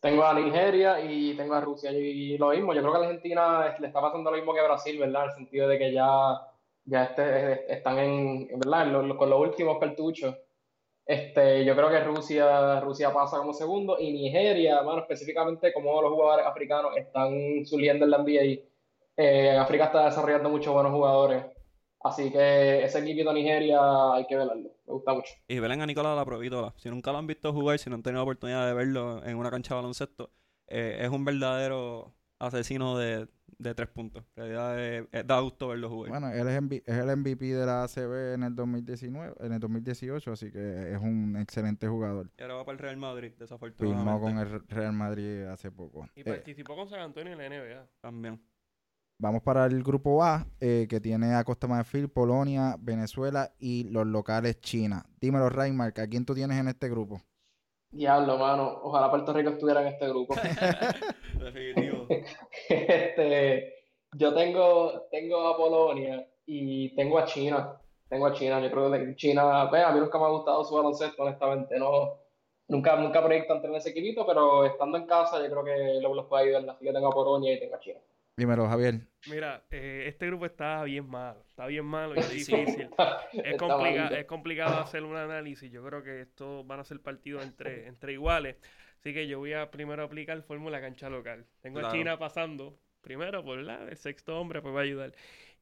Tengo 0.00 0.24
a 0.24 0.34
Nigeria 0.34 1.00
y 1.04 1.36
tengo 1.36 1.54
a 1.54 1.60
Rusia. 1.60 1.92
Y 1.92 2.36
lo 2.36 2.50
mismo, 2.50 2.74
yo 2.74 2.80
creo 2.82 2.92
que 2.92 2.98
a 2.98 3.02
Argentina 3.02 3.76
le 3.78 3.86
está 3.86 4.00
pasando 4.00 4.30
lo 4.30 4.36
mismo 4.36 4.52
que 4.52 4.60
a 4.60 4.64
Brasil, 4.64 4.98
¿verdad? 4.98 5.24
En 5.24 5.30
el 5.30 5.36
sentido 5.36 5.68
de 5.68 5.78
que 5.78 5.92
ya, 5.92 6.40
ya 6.84 7.04
este, 7.04 7.72
están 7.72 7.98
en, 7.98 8.48
en 8.50 8.58
¿verdad? 8.60 8.82
En 8.86 8.92
lo- 8.92 9.02
lo- 9.02 9.16
con 9.16 9.30
los 9.30 9.40
últimos 9.40 9.78
cartuchos. 9.78 10.36
Este, 11.06 11.64
yo 11.64 11.74
creo 11.76 11.90
que 11.90 12.00
Rusia, 12.00 12.80
Rusia 12.80 13.12
pasa 13.12 13.38
como 13.38 13.54
segundo 13.54 13.98
y 14.00 14.12
Nigeria, 14.12 14.82
bueno, 14.82 15.00
específicamente 15.02 15.72
como 15.72 16.00
los 16.02 16.12
jugadores 16.12 16.46
africanos 16.46 16.96
están 16.96 17.64
surgiendo 17.66 18.04
en 18.04 18.10
la 18.12 18.18
NBA. 18.18 18.42
Eh, 19.16 19.50
en 19.50 19.56
África 19.58 19.86
está 19.86 20.06
desarrollando 20.06 20.48
muchos 20.50 20.72
buenos 20.74 20.92
jugadores. 20.92 21.44
Así 22.04 22.30
que 22.32 22.82
ese 22.84 22.98
equipito 22.98 23.28
de 23.30 23.34
Nigeria 23.36 23.78
hay 24.14 24.26
que 24.26 24.36
velarlo. 24.36 24.70
Me 24.86 24.92
gusta 24.92 25.14
mucho. 25.14 25.32
Y 25.48 25.58
velen 25.60 25.80
a 25.82 25.86
Nicolás 25.86 26.16
la 26.16 26.24
provítola. 26.24 26.74
Si 26.76 26.90
nunca 26.90 27.12
lo 27.12 27.18
han 27.18 27.26
visto 27.26 27.52
jugar, 27.52 27.78
si 27.78 27.88
no 27.90 27.96
han 27.96 28.02
tenido 28.02 28.18
la 28.20 28.24
oportunidad 28.24 28.66
de 28.66 28.74
verlo 28.74 29.24
en 29.24 29.36
una 29.36 29.50
cancha 29.50 29.74
de 29.74 29.80
baloncesto, 29.80 30.32
eh, 30.66 30.98
es 31.00 31.08
un 31.10 31.24
verdadero 31.24 32.14
asesino 32.40 32.98
de, 32.98 33.28
de 33.58 33.74
tres 33.76 33.88
puntos. 33.88 34.24
En 34.34 34.42
realidad 34.42 34.80
es- 34.84 35.06
es- 35.12 35.26
da 35.26 35.38
gusto 35.38 35.68
verlo 35.68 35.88
jugar. 35.88 36.10
Bueno, 36.10 36.28
él 36.32 36.48
es, 36.48 36.56
MV 36.60 36.82
es 36.84 36.98
el 36.98 37.08
MVP 37.10 37.44
de 37.54 37.64
la 37.66 37.84
ACB 37.84 38.34
en 38.34 38.42
el 38.42 38.56
2019, 38.56 39.34
en 39.38 39.52
el 39.52 39.60
2018, 39.60 40.32
así 40.32 40.50
que 40.50 40.92
es 40.92 40.98
un 41.00 41.36
excelente 41.40 41.86
jugador. 41.86 42.30
Y 42.36 42.42
ahora 42.42 42.54
va 42.56 42.64
para 42.64 42.72
el 42.74 42.78
Real 42.80 42.96
Madrid, 42.96 43.28
Firmó 43.28 43.38
desafortunadamente. 43.42 44.20
con 44.22 44.38
el 44.38 44.68
Real 44.68 44.92
Madrid 44.92 45.44
hace 45.44 45.70
poco. 45.70 46.08
Y 46.16 46.22
Eh, 46.22 46.24
participó 46.24 46.74
con 46.74 46.88
San 46.88 46.98
Antonio 47.00 47.32
en 47.32 47.38
la 47.38 47.46
NBA. 47.46 47.86
También. 48.00 48.40
Vamos 49.22 49.42
para 49.42 49.66
el 49.66 49.84
grupo 49.84 50.22
A, 50.24 50.44
eh, 50.60 50.86
que 50.90 51.00
tiene 51.00 51.34
a 51.34 51.44
Costa 51.44 51.68
Marfil, 51.68 52.08
Polonia, 52.10 52.74
Venezuela 52.80 53.52
y 53.60 53.84
los 53.84 54.04
locales 54.04 54.60
China. 54.60 55.04
Dímelo, 55.20 55.48
Raymark, 55.48 56.00
¿a 56.00 56.08
quién 56.08 56.26
tú 56.26 56.34
tienes 56.34 56.58
en 56.58 56.66
este 56.66 56.88
grupo? 56.88 57.22
Diablo, 57.92 58.36
mano. 58.36 58.80
Ojalá 58.82 59.10
Puerto 59.10 59.32
Rico 59.32 59.50
estuviera 59.50 59.80
en 59.82 59.88
este 59.88 60.08
grupo. 60.08 60.34
Definitivo. 61.38 62.06
Este, 62.68 63.74
yo 64.14 64.34
tengo, 64.34 65.02
tengo 65.10 65.46
a 65.48 65.56
Polonia 65.56 66.26
y 66.46 66.94
tengo 66.96 67.18
a 67.18 67.24
China. 67.24 67.76
Tengo 68.08 68.26
a 68.26 68.32
China. 68.32 68.60
Yo 68.60 68.70
creo 68.72 68.90
que 68.90 69.14
China, 69.16 69.68
pues, 69.70 69.84
a 69.84 69.92
mí 69.92 70.00
nunca 70.00 70.18
me 70.18 70.24
ha 70.24 70.28
gustado 70.30 70.64
su 70.64 70.74
baloncesto, 70.74 71.22
honestamente. 71.22 71.78
No, 71.78 72.18
nunca, 72.68 72.96
nunca 72.96 73.22
proyecto 73.22 73.54
entrar 73.54 73.70
en 73.72 73.78
ese 73.78 73.90
equipito, 73.90 74.26
pero 74.26 74.64
estando 74.64 74.98
en 74.98 75.06
casa, 75.06 75.38
yo 75.38 75.48
creo 75.50 75.64
que 75.64 76.00
lo- 76.02 76.14
los 76.14 76.26
puede 76.26 76.44
ayudar. 76.44 76.68
Así 76.74 76.84
que 76.84 76.92
tengo 76.92 77.06
a 77.08 77.12
Polonia 77.14 77.54
y 77.54 77.60
tengo 77.60 77.76
a 77.76 77.80
China. 77.80 78.00
Dímelo, 78.36 78.66
Javier. 78.68 79.00
Mira, 79.28 79.62
eh, 79.70 80.04
este 80.08 80.26
grupo 80.26 80.46
está 80.46 80.82
bien 80.84 81.06
malo. 81.08 81.44
Está 81.48 81.66
bien 81.66 81.84
malo 81.84 82.14
y 82.16 82.18
es 82.20 82.30
difícil. 82.48 82.88
Es, 83.44 83.56
complica- 83.58 84.08
es 84.08 84.24
complicado 84.26 84.80
hacer 84.80 85.02
un 85.04 85.16
análisis. 85.16 85.70
Yo 85.70 85.84
creo 85.84 86.02
que 86.02 86.22
estos 86.22 86.66
van 86.66 86.80
a 86.80 86.84
ser 86.84 87.00
partidos 87.00 87.42
entre, 87.44 87.86
entre 87.88 88.12
iguales. 88.14 88.56
Así 88.98 89.12
que 89.12 89.26
yo 89.26 89.38
voy 89.38 89.52
a 89.52 89.70
primero 89.70 90.02
aplicar 90.04 90.40
fórmula 90.42 90.80
cancha 90.80 91.10
local. 91.10 91.44
Tengo 91.60 91.80
Claro. 91.80 91.92
a 91.94 91.96
China 91.96 92.18
pasando. 92.18 92.78
Primero, 93.02 93.44
por 93.44 93.58
la, 93.58 93.82
el 93.88 93.96
sexto 93.96 94.38
hombre, 94.40 94.62
pues 94.62 94.72
va 94.74 94.78
a 94.80 94.84
ayudar. 94.84 95.12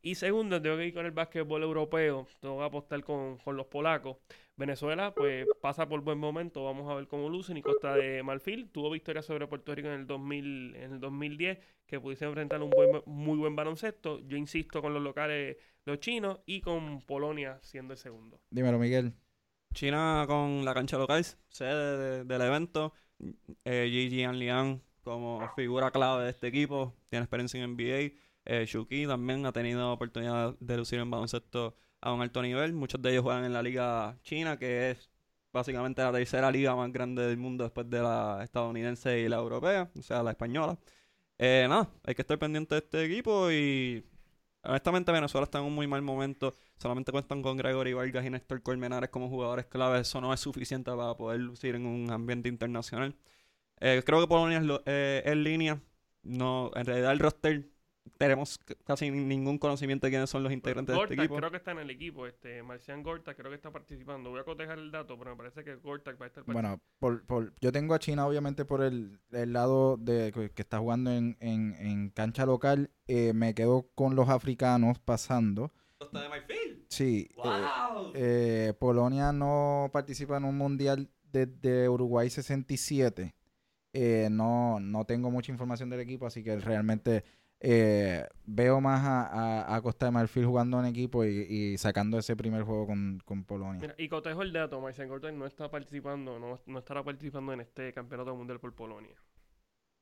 Y 0.03 0.15
segundo, 0.15 0.61
tengo 0.63 0.77
que 0.79 0.87
ir 0.87 0.95
con 0.95 1.05
el 1.05 1.13
básquetbol 1.13 1.63
europeo. 1.63 2.27
Tengo 2.41 2.59
que 2.59 2.65
apostar 2.65 3.03
con, 3.05 3.37
con 3.39 3.57
los 3.57 3.67
polacos. 3.67 4.17
Venezuela, 4.57 5.15
pues 5.15 5.47
pasa 5.61 5.89
por 5.89 6.01
buen 6.03 6.19
momento. 6.19 6.65
Vamos 6.65 6.91
a 6.91 6.95
ver 6.95 7.07
cómo 7.07 7.29
lucen. 7.29 7.57
Y 7.59 7.63
Costa 7.63 7.95
de 7.95 8.23
Marfil 8.23 8.71
tuvo 8.71 8.91
victoria 8.91 9.23
sobre 9.23 9.47
Puerto 9.47 9.75
Rico 9.75 9.89
en 9.89 10.01
el 10.01 10.07
2000, 10.07 10.75
en 10.77 10.93
el 10.95 11.01
2010, 11.01 11.59
que 11.87 12.01
pudiese 12.01 12.25
enfrentar 12.25 12.63
un 12.63 12.71
buen, 12.71 13.03
muy 13.07 13.37
buen 13.39 13.55
baloncesto. 13.57 14.21
Yo 14.27 14.37
insisto 14.37 14.81
con 14.81 14.95
los 14.95 15.03
locales, 15.03 15.57
los 15.85 16.01
chinos, 16.01 16.41
y 16.47 16.61
con 16.63 17.01
Polonia 17.03 17.59
siendo 17.63 17.93
el 17.93 17.99
segundo. 17.99 18.41
Dímelo, 18.51 18.79
Miguel. 18.79 19.13
China 19.75 20.25
con 20.27 20.65
la 20.65 20.75
cancha 20.75 20.99
local, 20.99 21.25
sede 21.49 21.97
de- 21.99 22.25
del 22.25 22.41
evento. 22.43 22.93
Eh, 23.65 23.87
Gigi 23.91 24.27
Liang 24.27 24.81
como 25.03 25.47
figura 25.55 25.91
clave 25.91 26.25
de 26.25 26.31
este 26.31 26.47
equipo, 26.49 26.95
tiene 27.09 27.25
experiencia 27.25 27.63
en 27.63 27.71
NBA. 27.77 28.13
Eh, 28.53 28.67
Shuki 28.67 29.07
también 29.07 29.47
ha 29.47 29.53
tenido 29.53 29.93
oportunidad 29.93 30.57
de 30.59 30.77
lucir 30.77 30.99
en 30.99 31.11
baloncesto 31.11 31.77
a 32.01 32.13
un 32.13 32.21
alto 32.23 32.43
nivel. 32.43 32.73
Muchos 32.73 33.01
de 33.01 33.11
ellos 33.13 33.23
juegan 33.23 33.45
en 33.45 33.53
la 33.53 33.63
liga 33.63 34.19
china, 34.23 34.59
que 34.59 34.91
es 34.91 35.11
básicamente 35.53 36.03
la 36.03 36.13
tercera 36.13 36.51
liga 36.51 36.75
más 36.75 36.93
grande 36.93 37.23
del 37.27 37.37
mundo 37.37 37.65
después 37.65 37.89
de 37.89 38.01
la 38.03 38.41
estadounidense 38.43 39.21
y 39.21 39.29
la 39.29 39.37
europea, 39.37 39.91
o 39.99 40.03
sea, 40.03 40.23
la 40.23 40.31
española. 40.33 40.79
Eh, 41.39 41.67
nada, 41.69 41.91
hay 42.05 42.15
que 42.15 42.23
estar 42.23 42.39
pendiente 42.39 42.75
de 42.75 42.81
este 42.81 43.05
equipo 43.05 43.51
y 43.51 44.05
honestamente 44.63 45.13
Venezuela 45.13 45.45
está 45.45 45.59
en 45.59 45.65
un 45.67 45.75
muy 45.75 45.87
mal 45.87 46.03
momento. 46.03 46.55
Solamente 46.79 47.13
cuentan 47.13 47.43
con 47.43 47.57
Gregory 47.57 47.93
Vargas 47.95 48.27
y 48.27 48.31
Néstor 48.31 48.63
Colmenares 48.63 49.11
como 49.11 49.29
jugadores 49.29 49.67
clave. 49.67 50.01
Eso 50.01 50.21
no 50.21 50.33
es 50.35 50.41
suficiente 50.41 50.91
para 50.91 51.17
poder 51.17 51.41
lucir 51.41 51.75
en 51.77 51.87
un 51.87 52.11
ambiente 52.11 52.49
internacional. 52.49 53.17
Eh, 53.81 54.03
creo 54.05 54.21
que 54.21 54.27
Polonia 54.29 54.59
es, 54.59 54.65
lo- 54.65 54.83
eh, 54.87 55.33
línea. 55.37 55.81
No, 56.23 56.71
en 56.75 56.87
realidad 56.87 57.13
el 57.13 57.19
roster 57.21 57.69
tenemos 58.19 58.59
casi 58.87 59.11
ningún 59.11 59.59
conocimiento 59.59 60.07
de 60.07 60.11
quiénes 60.11 60.31
son 60.31 60.43
los 60.43 60.53
integrantes 60.53 60.93
de 60.93 60.97
Gortak 60.99 61.13
este 61.13 61.23
equipo. 61.25 61.37
creo 61.37 61.51
que 61.51 61.57
está 61.57 61.73
en 61.73 61.79
el 61.79 61.91
equipo. 61.91 62.27
Este, 62.27 62.63
Marcian 62.63 63.03
Gortak 63.03 63.37
creo 63.37 63.51
que 63.51 63.57
está 63.57 63.71
participando. 63.71 64.31
Voy 64.31 64.41
a 64.41 64.45
cotejar 64.45 64.79
el 64.79 64.91
dato, 64.91 65.19
pero 65.19 65.31
me 65.33 65.37
parece 65.37 65.65
que 65.65 65.75
Gortak 65.77 66.21
va 66.21 66.25
a 66.25 66.29
estar 66.29 66.45
participando. 66.45 66.79
Bueno, 66.79 66.81
por, 66.99 67.27
por- 67.27 67.53
yo 67.61 67.73
tengo 67.73 67.95
a 67.95 67.99
China 67.99 68.27
obviamente 68.27 68.65
por 68.65 68.83
el, 68.83 69.19
el 69.33 69.53
lado 69.53 69.97
de 69.97 70.33
que 70.33 70.51
que 70.51 70.63
está 70.63 70.79
jugando 70.79 71.11
en, 71.13 71.37
en- 71.41 71.75
en 71.79 72.11
cancha 72.11 72.47
local. 72.47 72.91
Eh, 73.09 73.33
me 73.33 73.55
quedo 73.55 73.89
con 73.95 74.15
los 74.17 74.29
africanos 74.29 74.99
pasando. 74.99 75.73
Costa 75.99 76.23
de 76.23 76.29
Marfil. 76.29 76.87
Sí, 76.89 77.29
eh, 77.31 77.37
¡Wow! 77.37 78.13
eh, 78.15 78.75
Polonia 78.79 79.33
no 79.33 79.91
participa 79.93 80.37
en 80.39 80.45
un 80.45 80.57
mundial 80.57 81.09
desde 81.31 81.89
Uruguay 81.89 82.29
67. 82.31 83.35
Eh, 83.93 84.29
no, 84.31 84.79
no 84.81 85.05
tengo 85.05 85.31
mucha 85.31 85.51
información 85.51 85.91
del 85.91 86.01
equipo, 86.01 86.27
así 86.27 86.43
que 86.45 86.57
realmente 86.59 87.25
eh, 87.61 88.27
veo 88.47 88.81
más 88.81 89.05
a, 89.07 89.27
a- 89.65 89.77
a 89.77 89.83
Costa 89.83 90.07
de 90.07 90.13
Marfil 90.13 90.47
jugando 90.47 90.81
en 90.81 90.87
equipo 90.87 91.25
y, 91.25 91.47
y 91.49 91.79
sacando 91.79 92.19
ese 92.19 92.37
primer 92.37 92.63
juego 92.63 92.87
con, 92.87 93.21
con 93.25 93.45
Polonia. 93.45 93.81
Mira, 93.81 93.95
y 93.99 94.09
cotejo 94.09 94.43
el 94.43 94.53
dato, 94.53 94.81
Marcian 94.81 95.09
Gortak 95.09 95.35
no 95.35 95.47
está 95.47 95.71
participando, 95.71 96.39
no, 96.39 96.61
no 96.67 96.79
estará 96.79 97.03
participando 97.05 97.53
en 97.53 97.61
este 97.61 97.93
campeonato 97.93 98.35
mundial 98.35 98.61
por 98.61 98.75
Polonia. 98.75 99.15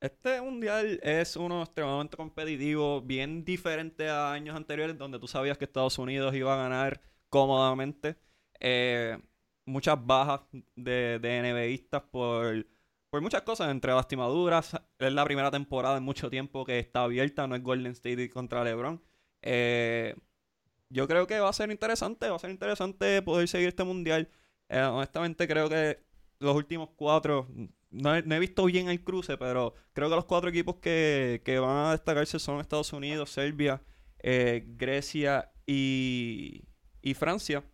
Este 0.01 0.41
mundial 0.41 1.01
es 1.03 1.35
uno 1.37 1.63
extremadamente 1.63 2.17
competitivo, 2.17 3.03
bien 3.03 3.45
diferente 3.45 4.09
a 4.09 4.33
años 4.33 4.55
anteriores, 4.57 4.97
donde 4.97 5.19
tú 5.19 5.27
sabías 5.27 5.59
que 5.59 5.65
Estados 5.65 5.99
Unidos 5.99 6.35
iba 6.37 6.55
a 6.55 6.57
ganar 6.57 7.01
cómodamente. 7.29 8.17
Eh, 8.61 9.19
muchas 9.65 10.05
bajas 10.07 10.43
de, 10.77 11.19
de 11.21 11.43
NBAistas 11.43 12.03
por, 12.03 12.65
por 13.11 13.21
muchas 13.23 13.43
cosas, 13.43 13.71
entre 13.71 13.93
lastimaduras. 13.93 14.77
Es 14.99 15.13
la 15.13 15.25
primera 15.25 15.51
temporada 15.51 15.97
en 15.99 16.03
mucho 16.03 16.31
tiempo 16.31 16.65
que 16.65 16.79
está 16.79 17.05
abierta, 17.05 17.47
no 17.47 17.55
es 17.57 17.63
Golden 17.63 17.93
State 17.93 18.31
contra 18.31 18.65
LeBron. 18.65 19.03
Eh, 19.43 20.15
yo 20.91 21.07
creo 21.09 21.27
que 21.27 21.41
va 21.41 21.49
a 21.49 21.53
ser 21.53 21.71
interesante, 21.71 22.29
va 22.29 22.37
a 22.37 22.39
ser 22.39 22.51
interesante 22.51 23.23
poder 23.23 23.49
seguir 23.49 23.69
este 23.69 23.85
mundial. 23.85 24.31
Eh, 24.69 24.81
honestamente, 24.81 25.47
creo 25.49 25.69
que 25.69 26.03
los 26.39 26.55
últimos 26.55 26.91
cuatro, 26.97 27.49
no 27.91 28.15
he, 28.15 28.23
no 28.23 28.35
he 28.35 28.39
visto 28.39 28.65
bien 28.67 28.89
el 28.89 29.03
cruce, 29.03 29.37
pero 29.37 29.75
creo 29.93 30.09
que 30.09 30.17
los 30.17 30.25
cuatro 30.25 30.51
equipos 30.51 30.77
que, 30.77 31.43
que 31.45 31.59
van 31.59 31.87
a 31.87 31.93
destacarse 31.93 32.39
son 32.39 32.61
Estados 32.61 32.93
Unidos, 32.93 33.31
Serbia, 33.31 33.83
eh, 34.21 34.65
Grecia 34.77 35.53
y, 35.67 36.65
y 37.03 37.15
Francia. 37.15 37.65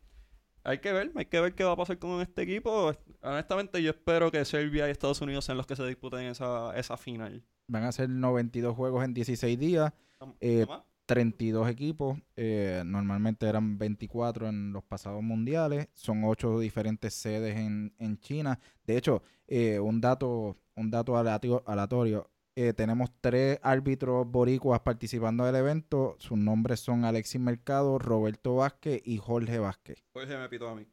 Hay 0.65 0.79
que 0.79 0.93
ver, 0.93 1.13
hay 1.15 1.27
que 1.27 1.41
ver 1.41 1.55
qué 1.55 1.63
va 1.63 1.73
a 1.73 1.77
pasar 1.77 1.99
con 1.99 2.21
este 2.21 2.43
equipo. 2.43 2.93
Honestamente, 3.23 3.83
yo 3.83 3.91
espero 3.91 4.31
que 4.31 4.45
Serbia 4.45 4.89
y 4.89 4.91
Estados 4.91 5.21
Unidos 5.21 5.45
sean 5.45 5.59
los 5.59 5.67
que 5.67 5.77
se 5.77 5.87
disputen 5.87 6.21
esa, 6.21 6.77
esa 6.77 6.97
final. 6.97 7.45
Van 7.69 7.85
a 7.85 7.93
ser 7.93 8.09
92 8.09 8.75
juegos 8.75 9.05
en 9.05 9.15
16 9.15 9.59
días. 9.59 9.93
Eh, 10.41 10.67
32 11.07 11.69
equipos, 11.69 12.19
eh, 12.35 12.83
normalmente 12.87 13.47
eran 13.47 13.77
24 13.77 14.49
en 14.49 14.73
los 14.73 14.83
pasados 14.85 15.23
mundiales, 15.23 15.89
son 15.93 16.25
8 16.25 16.59
diferentes 16.61 17.13
sedes 17.13 17.57
en, 17.57 17.95
en 17.99 18.19
China. 18.19 18.59
De 18.87 18.97
hecho, 18.97 19.23
eh, 19.47 19.79
un 19.79 20.01
dato, 20.01 20.57
un 20.77 20.91
dato 20.91 21.17
aleatorio, 21.19 22.31
eh, 22.57 22.73
tenemos 22.73 23.11
tres 23.21 23.59
árbitros 23.63 24.31
boricuas 24.31 24.81
participando 24.81 25.45
del 25.45 25.57
evento, 25.57 26.17
sus 26.19 26.39
nombres 26.39 26.81
son 26.81 27.05
Alexis 27.05 27.41
Mercado, 27.41 27.99
Roberto 27.99 28.57
Vázquez 28.57 29.03
y 29.05 29.19
Jorge 29.19 29.59
Vázquez. 29.59 30.05
Jorge 30.13 30.37
me 30.37 30.49
pitó 30.49 30.69
a 30.69 30.75
mí. 30.75 30.87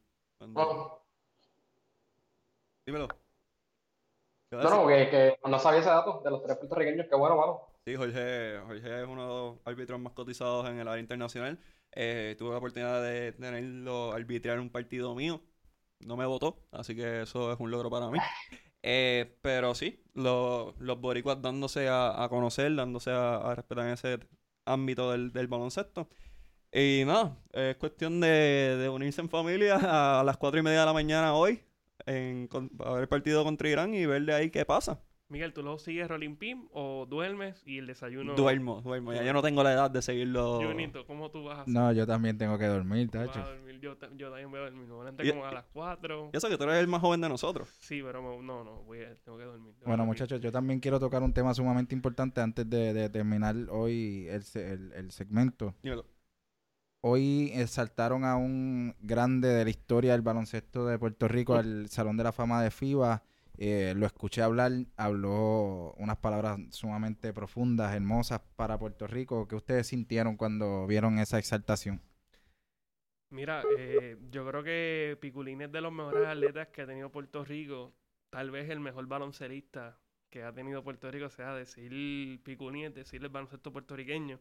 Dímelo. 2.84 3.08
No, 4.50 4.62
no, 4.62 4.86
que, 4.86 5.08
que, 5.08 5.38
no 5.48 5.58
sabía 5.58 5.80
ese 5.80 5.88
dato 5.88 6.20
de 6.22 6.30
los 6.30 6.42
tres 6.42 6.58
puertorriqueños, 6.58 7.06
qué 7.08 7.16
bueno, 7.16 7.36
mano. 7.36 7.60
Sí, 7.86 7.96
Jorge, 7.96 8.58
Jorge 8.66 9.02
es 9.02 9.08
uno 9.08 9.22
de 9.22 9.28
los 9.28 9.58
árbitros 9.64 10.00
más 10.00 10.12
cotizados 10.12 10.68
en 10.68 10.78
el 10.78 10.88
área 10.88 11.00
internacional. 11.00 11.58
Eh, 11.92 12.34
tuve 12.38 12.50
la 12.50 12.58
oportunidad 12.58 13.02
de 13.02 13.32
tenerlo 13.32 14.12
arbitrar 14.12 14.60
un 14.60 14.70
partido 14.70 15.14
mío. 15.14 15.40
No 16.00 16.16
me 16.16 16.26
votó, 16.26 16.58
así 16.72 16.94
que 16.96 17.22
eso 17.22 17.52
es 17.52 17.60
un 17.60 17.70
logro 17.70 17.88
para 17.88 18.08
mí. 18.10 18.18
Eh, 18.82 19.38
pero 19.42 19.74
sí, 19.74 20.02
los 20.14 20.74
boricuas 21.00 21.40
dándose 21.40 21.88
a, 21.88 22.26
conocer, 22.30 22.74
dándose 22.74 23.10
a, 23.12 23.54
respetar 23.54 23.86
en 23.86 23.92
ese 23.92 24.18
ámbito 24.64 25.12
del, 25.12 25.48
baloncesto. 25.48 26.08
Y 26.72 27.04
nada, 27.06 27.38
es 27.52 27.76
cuestión 27.76 28.20
de, 28.20 28.90
unirse 28.92 29.20
en 29.20 29.28
familia 29.28 29.76
a 30.20 30.24
las 30.24 30.36
cuatro 30.36 30.60
y 30.60 30.62
media 30.62 30.80
de 30.80 30.86
la 30.86 30.92
mañana 30.92 31.34
hoy 31.34 31.62
en, 32.06 32.48
a 32.84 32.92
ver 32.92 33.02
el 33.02 33.08
partido 33.08 33.44
contra 33.44 33.68
Irán 33.68 33.94
y 33.94 34.06
ver 34.06 34.22
de 34.24 34.34
ahí 34.34 34.50
qué 34.50 34.64
pasa. 34.64 35.00
Miguel, 35.32 35.54
¿tú 35.54 35.62
lo 35.62 35.78
sigues 35.78 36.06
Rolling 36.08 36.36
Pin 36.36 36.68
o 36.74 37.06
duermes 37.08 37.62
y 37.64 37.78
el 37.78 37.86
desayuno? 37.86 38.34
Duermo, 38.34 38.82
duermo. 38.82 39.14
Ya 39.14 39.24
yo 39.24 39.32
no 39.32 39.40
tengo 39.40 39.62
la 39.62 39.72
edad 39.72 39.90
de 39.90 40.02
seguirlo. 40.02 40.60
Junito, 40.62 41.06
¿cómo 41.06 41.30
tú 41.30 41.44
vas 41.44 41.60
a 41.60 41.62
hacer? 41.62 41.72
No, 41.72 41.90
yo 41.90 42.06
también 42.06 42.36
tengo 42.36 42.58
que 42.58 42.66
dormir, 42.66 43.10
tacho. 43.10 43.42
Yo, 43.80 43.96
yo, 44.14 44.30
también 44.30 44.50
voy 44.50 44.60
a 44.60 44.64
dormir. 44.64 44.86
Me 44.86 45.30
como 45.30 45.46
a 45.46 45.52
las 45.52 45.64
4. 45.72 46.30
Yo 46.34 46.38
sé 46.38 46.48
que 46.50 46.58
tú 46.58 46.64
eres 46.64 46.76
el 46.76 46.86
más 46.86 47.00
joven 47.00 47.22
de 47.22 47.30
nosotros. 47.30 47.70
Sí, 47.80 48.02
pero 48.02 48.20
no, 48.42 48.62
no, 48.62 48.82
voy 48.82 49.00
a, 49.00 49.16
tengo 49.24 49.38
que 49.38 49.44
dormir. 49.44 49.74
bueno, 49.86 50.04
muchachos, 50.04 50.38
yo 50.38 50.52
también 50.52 50.80
quiero 50.80 51.00
tocar 51.00 51.22
un 51.22 51.32
tema 51.32 51.54
sumamente 51.54 51.94
importante 51.94 52.42
antes 52.42 52.68
de, 52.68 53.08
terminar 53.08 53.56
hoy 53.70 54.26
el, 54.28 54.44
el, 54.60 54.92
el 54.92 55.10
segmento. 55.12 55.74
Dímelo. 55.82 56.04
Hoy 57.00 57.52
saltaron 57.68 58.24
a 58.26 58.36
un 58.36 58.94
grande 59.00 59.48
de 59.48 59.64
la 59.64 59.70
historia 59.70 60.12
del 60.12 60.20
baloncesto 60.20 60.86
de 60.86 60.98
Puerto 60.98 61.26
Rico 61.26 61.54
al 61.54 61.88
Salón 61.88 62.18
de 62.18 62.24
la 62.24 62.32
Fama 62.32 62.62
de 62.62 62.70
FIBA 62.70 63.22
eh, 63.64 63.94
lo 63.94 64.06
escuché 64.06 64.42
hablar, 64.42 64.72
habló 64.96 65.94
unas 65.96 66.16
palabras 66.16 66.58
sumamente 66.70 67.32
profundas, 67.32 67.94
hermosas 67.94 68.40
para 68.56 68.76
Puerto 68.76 69.06
Rico. 69.06 69.46
¿Qué 69.46 69.54
ustedes 69.54 69.86
sintieron 69.86 70.36
cuando 70.36 70.84
vieron 70.88 71.20
esa 71.20 71.38
exaltación? 71.38 72.02
Mira, 73.30 73.62
eh, 73.78 74.18
yo 74.32 74.44
creo 74.48 74.64
que 74.64 75.16
Piculín 75.20 75.62
es 75.62 75.70
de 75.70 75.80
los 75.80 75.92
mejores 75.92 76.26
atletas 76.26 76.70
que 76.72 76.82
ha 76.82 76.86
tenido 76.88 77.12
Puerto 77.12 77.44
Rico. 77.44 77.94
Tal 78.30 78.50
vez 78.50 78.68
el 78.68 78.80
mejor 78.80 79.06
baloncelista 79.06 79.96
que 80.28 80.42
ha 80.42 80.52
tenido 80.52 80.82
Puerto 80.82 81.08
Rico 81.08 81.30
sea 81.30 81.54
decir 81.54 82.42
Piculín, 82.42 82.86
es 82.86 82.94
decir 82.96 83.22
el 83.22 83.28
baloncesto 83.28 83.72
puertorriqueño. 83.72 84.40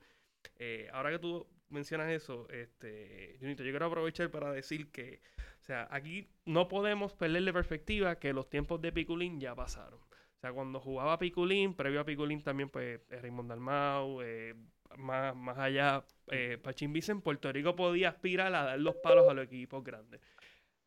Eh, 0.57 0.89
ahora 0.93 1.11
que 1.11 1.19
tú 1.19 1.47
mencionas 1.69 2.11
eso, 2.11 2.47
este, 2.49 3.37
yo 3.39 3.55
quiero 3.55 3.85
aprovechar 3.85 4.29
para 4.29 4.51
decir 4.51 4.91
que, 4.91 5.21
o 5.59 5.63
sea, 5.63 5.87
aquí 5.91 6.29
no 6.45 6.67
podemos 6.67 7.13
perderle 7.13 7.53
perspectiva 7.53 8.19
que 8.19 8.33
los 8.33 8.49
tiempos 8.49 8.81
de 8.81 8.91
Piculín 8.91 9.39
ya 9.39 9.55
pasaron. 9.55 9.99
O 9.99 10.39
sea, 10.41 10.51
cuando 10.53 10.79
jugaba 10.79 11.19
Piculín, 11.19 11.75
previo 11.75 12.01
a 12.01 12.05
Piculín 12.05 12.41
también, 12.41 12.69
pues, 12.69 12.99
Raymond 13.09 13.49
Dalmau, 13.49 14.21
eh, 14.21 14.55
más, 14.97 15.35
más 15.35 15.57
allá, 15.57 16.03
eh, 16.27 16.57
Pachín 16.61 16.93
Vicen, 16.93 17.21
Puerto 17.21 17.51
Rico 17.51 17.75
podía 17.75 18.09
aspirar 18.09 18.53
a 18.53 18.63
dar 18.63 18.79
los 18.79 18.95
palos 18.95 19.29
a 19.29 19.33
los 19.33 19.45
equipos 19.45 19.83
grandes. 19.83 20.19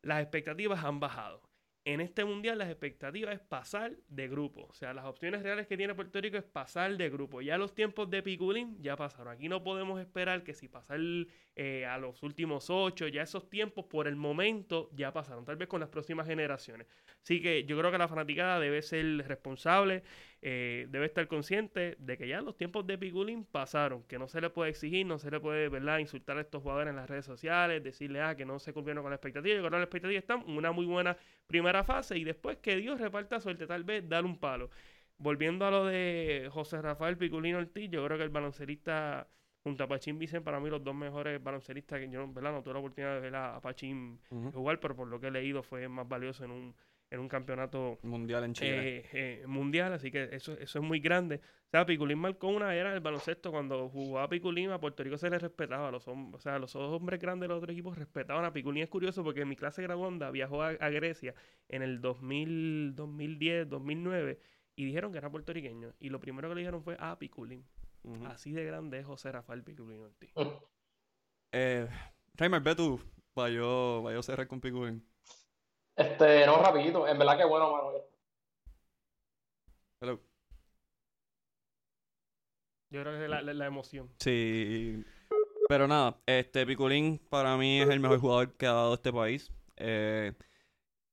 Las 0.01 0.21
expectativas 0.21 0.83
han 0.83 0.99
bajado 0.99 1.41
en 1.85 2.01
este 2.01 2.25
mundial 2.25 2.57
las 2.57 2.69
expectativas 2.69 3.35
es 3.35 3.39
pasar 3.39 3.95
de 4.07 4.27
grupo. 4.27 4.65
O 4.67 4.73
sea, 4.73 4.91
las 4.95 5.05
opciones 5.05 5.43
reales 5.43 5.67
que 5.67 5.77
tiene 5.77 5.93
Puerto 5.93 6.19
Rico 6.19 6.35
es 6.35 6.43
pasar 6.43 6.97
de 6.97 7.09
grupo. 7.11 7.41
Ya 7.41 7.59
los 7.59 7.75
tiempos 7.75 8.09
de 8.09 8.23
Piculín 8.23 8.75
ya 8.81 8.95
pasaron. 8.95 9.31
Aquí 9.31 9.47
no 9.47 9.63
podemos 9.63 10.01
esperar 10.01 10.43
que 10.43 10.55
si 10.55 10.67
pasar 10.67 10.99
eh, 11.55 11.85
a 11.85 11.99
los 11.99 12.23
últimos 12.23 12.71
ocho, 12.71 13.07
ya 13.07 13.21
esos 13.21 13.51
tiempos 13.51 13.85
por 13.85 14.07
el 14.07 14.15
momento 14.15 14.89
ya 14.95 15.13
pasaron. 15.13 15.45
Tal 15.45 15.57
vez 15.57 15.67
con 15.67 15.79
las 15.79 15.89
próximas 15.89 16.25
generaciones. 16.25 16.87
Así 17.21 17.39
que 17.39 17.65
yo 17.65 17.77
creo 17.77 17.91
que 17.91 17.99
la 17.99 18.07
fanaticada 18.07 18.59
debe 18.59 18.81
ser 18.81 19.05
responsable, 19.27 20.01
eh, 20.47 20.85
debe 20.91 21.07
estar 21.07 21.27
consciente 21.27 21.95
de 21.97 22.19
que 22.19 22.27
ya 22.27 22.39
los 22.39 22.55
tiempos 22.55 22.85
de 22.85 22.99
Piculín 22.99 23.45
pasaron, 23.45 24.03
que 24.03 24.19
no 24.19 24.27
se 24.27 24.39
le 24.39 24.51
puede 24.51 24.69
exigir, 24.69 25.03
no 25.03 25.17
se 25.17 25.31
le 25.31 25.39
puede 25.39 25.69
¿verdad? 25.69 25.97
insultar 25.97 26.37
a 26.37 26.41
estos 26.41 26.61
jugadores 26.61 26.91
en 26.91 26.97
las 26.97 27.09
redes 27.09 27.25
sociales, 27.25 27.83
decirle 27.83 28.21
ah, 28.21 28.35
que 28.35 28.45
no 28.45 28.59
se 28.59 28.71
cumplieron 28.71 29.03
con 29.03 29.09
la 29.09 29.15
expectativa. 29.15 29.59
Que 29.59 29.69
la 29.71 29.81
expectativa 29.81 30.19
está 30.19 30.35
en 30.35 30.55
una 30.55 30.71
muy 30.71 30.85
buena 30.85 31.17
primera 31.47 31.83
fase 31.83 32.15
y 32.19 32.23
después 32.23 32.57
que 32.57 32.75
Dios 32.75 33.01
reparta 33.01 33.39
suerte, 33.39 33.65
tal 33.65 33.83
vez 33.83 34.07
dar 34.07 34.23
un 34.23 34.37
palo. 34.37 34.69
Volviendo 35.17 35.65
a 35.65 35.71
lo 35.71 35.85
de 35.85 36.47
José 36.51 36.79
Rafael 36.79 37.17
Piculín 37.17 37.55
Ortiz, 37.55 37.89
yo 37.89 38.05
creo 38.05 38.19
que 38.19 38.23
el 38.25 38.29
baloncerista 38.29 39.27
junto 39.63 39.83
a 39.83 39.87
Pachín 39.87 40.19
Vicen, 40.19 40.43
para 40.43 40.59
mí 40.59 40.69
los 40.69 40.83
dos 40.83 40.93
mejores 40.93 41.43
balonceristas 41.43 41.99
que 41.99 42.07
yo, 42.07 42.31
¿verdad? 42.31 42.51
No 42.51 42.61
tuve 42.61 42.73
la 42.75 42.79
oportunidad 42.81 43.15
de 43.15 43.21
ver 43.21 43.35
a, 43.35 43.59
Pachín 43.61 44.19
jugar, 44.53 44.79
pero 44.79 44.95
por 44.95 45.07
lo 45.07 45.19
que 45.19 45.29
he 45.29 45.31
leído 45.31 45.63
fue 45.63 45.87
más 45.87 46.07
valioso 46.07 46.45
en 46.45 46.51
un 46.51 46.75
en 47.15 47.21
un 47.21 47.29
campeonato 47.29 47.97
mundial 48.03 48.43
en 48.43 48.53
Chile. 48.53 48.97
Eh, 48.97 49.09
eh, 49.13 49.47
mundial, 49.47 49.93
así 49.93 50.11
que 50.11 50.29
eso, 50.31 50.53
eso 50.53 50.79
es 50.79 50.85
muy 50.85 50.99
grande. 50.99 51.37
O 51.37 51.69
sea, 51.71 51.85
Piculín 51.85 52.19
marcó 52.19 52.47
una 52.47 52.75
era 52.75 52.93
el 52.93 52.99
baloncesto 52.99 53.51
cuando 53.51 53.89
jugaba 53.89 54.29
Piculín 54.29 54.69
a 54.69 54.79
Puerto 54.79 55.03
Rico 55.03 55.17
se 55.17 55.29
le 55.29 55.39
respetaba. 55.39 55.91
los 55.91 56.07
o 56.07 56.39
sea, 56.39 56.59
los 56.59 56.75
hombres 56.75 57.19
grandes 57.19 57.45
de 57.45 57.47
los 57.49 57.57
otros 57.57 57.73
equipos 57.73 57.97
respetaban 57.97 58.45
a 58.45 58.53
Piculín. 58.53 58.83
Es 58.83 58.89
curioso 58.89 59.23
porque 59.23 59.41
en 59.41 59.49
mi 59.49 59.55
clase 59.55 59.81
graduanda 59.81 60.29
viajó 60.29 60.61
a, 60.61 60.73
Grecia 60.73 61.33
en 61.67 61.81
el 61.81 62.01
2000, 62.01 62.95
2010, 62.95 63.69
2009 63.69 64.39
y 64.75 64.85
dijeron 64.85 65.11
que 65.11 65.17
era 65.17 65.31
puertorriqueño. 65.31 65.93
Y 65.99 66.09
lo 66.09 66.19
primero 66.19 66.49
que 66.49 66.55
le 66.55 66.61
dijeron 66.61 66.83
fue 66.83 66.95
a 66.99 67.11
ah, 67.11 67.19
Piculín. 67.19 67.65
Así 68.25 68.51
de 68.51 68.63
grande 68.63 68.99
es 68.99 69.05
José 69.05 69.31
Rafael 69.31 69.63
Piculín 69.63 70.01
Ortiz. 70.01 70.31
eh, 71.51 71.87
Reimer, 72.35 72.61
ve 72.61 72.75
tú, 72.75 72.99
vaya, 73.33 73.61
vaya 74.03 74.19
a 74.19 74.23
cerrar 74.23 74.47
con 74.47 74.61
Piculín. 74.61 75.03
Este, 75.95 76.45
no, 76.45 76.57
rapidito. 76.61 77.07
En 77.07 77.17
verdad 77.17 77.37
que 77.37 77.45
bueno, 77.45 77.71
mano. 77.71 77.91
Hello. 80.01 80.19
Yo 82.89 83.01
creo 83.01 83.17
que 83.17 83.23
es 83.23 83.29
la, 83.29 83.41
la, 83.41 83.65
emoción. 83.65 84.09
Sí. 84.19 85.03
Pero 85.67 85.87
nada, 85.87 86.17
este 86.25 86.65
Piculín 86.65 87.19
para 87.29 87.57
mí 87.57 87.81
es 87.81 87.89
el 87.89 87.99
mejor 87.99 88.19
jugador 88.19 88.53
que 88.53 88.67
ha 88.67 88.73
dado 88.73 88.93
este 88.93 89.11
país. 89.11 89.51
Eh, 89.77 90.33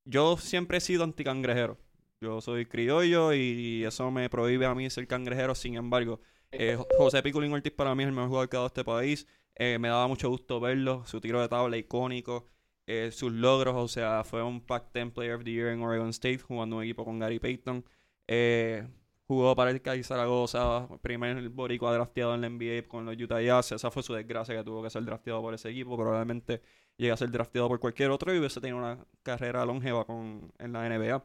yo 0.04 0.36
siempre 0.36 0.78
he 0.78 0.80
sido 0.80 1.04
anticangrejero. 1.04 1.78
Yo 2.20 2.40
soy 2.40 2.66
criollo 2.66 3.32
y 3.32 3.84
eso 3.84 4.10
me 4.10 4.28
prohíbe 4.30 4.66
a 4.66 4.74
mí 4.74 4.88
ser 4.90 5.06
cangrejero. 5.06 5.54
Sin 5.54 5.76
embargo, 5.76 6.20
eh, 6.52 6.78
José 6.96 7.22
Piculín 7.22 7.52
Ortiz 7.52 7.72
para 7.72 7.94
mí 7.94 8.02
es 8.02 8.08
el 8.08 8.14
mejor 8.14 8.28
jugador 8.28 8.48
que 8.48 8.56
ha 8.56 8.58
dado 8.58 8.66
este 8.68 8.84
país. 8.84 9.26
Eh, 9.54 9.78
me 9.78 9.88
daba 9.88 10.06
mucho 10.06 10.28
gusto 10.28 10.60
verlo, 10.60 11.04
su 11.06 11.20
tiro 11.20 11.40
de 11.40 11.48
tabla 11.48 11.76
icónico. 11.76 12.48
Eh, 12.86 13.10
sus 13.12 13.32
logros, 13.32 13.76
o 13.76 13.88
sea, 13.88 14.24
fue 14.24 14.42
un 14.42 14.60
Pac-10 14.60 15.12
Player 15.12 15.34
of 15.34 15.44
the 15.44 15.52
Year 15.52 15.68
en 15.68 15.82
Oregon 15.82 16.08
State, 16.10 16.38
jugando 16.38 16.76
un 16.76 16.82
equipo 16.82 17.04
con 17.04 17.18
Gary 17.18 17.38
Payton. 17.38 17.84
Eh, 18.26 18.86
jugó 19.26 19.54
para 19.54 19.70
el 19.70 19.80
Cali 19.82 20.02
Zaragoza, 20.02 20.88
primer 21.00 21.48
boricua 21.50 21.92
drafteado 21.94 22.34
en 22.34 22.40
la 22.42 22.48
NBA 22.48 22.88
con 22.88 23.06
los 23.06 23.16
Utah 23.16 23.40
Jazz. 23.40 23.72
Esa 23.72 23.90
fue 23.90 24.02
su 24.02 24.14
desgracia 24.14 24.56
que 24.56 24.64
tuvo 24.64 24.82
que 24.82 24.90
ser 24.90 25.04
drafteado 25.04 25.40
por 25.40 25.54
ese 25.54 25.70
equipo. 25.70 25.96
Probablemente 25.96 26.62
llegue 26.96 27.12
a 27.12 27.16
ser 27.16 27.30
drafteado 27.30 27.68
por 27.68 27.80
cualquier 27.80 28.10
otro 28.10 28.34
y 28.34 28.38
hubiese 28.38 28.60
tenido 28.60 28.78
una 28.78 28.98
carrera 29.22 29.64
longeva 29.64 30.04
con, 30.04 30.52
en 30.58 30.72
la 30.72 30.88
NBA. 30.88 31.24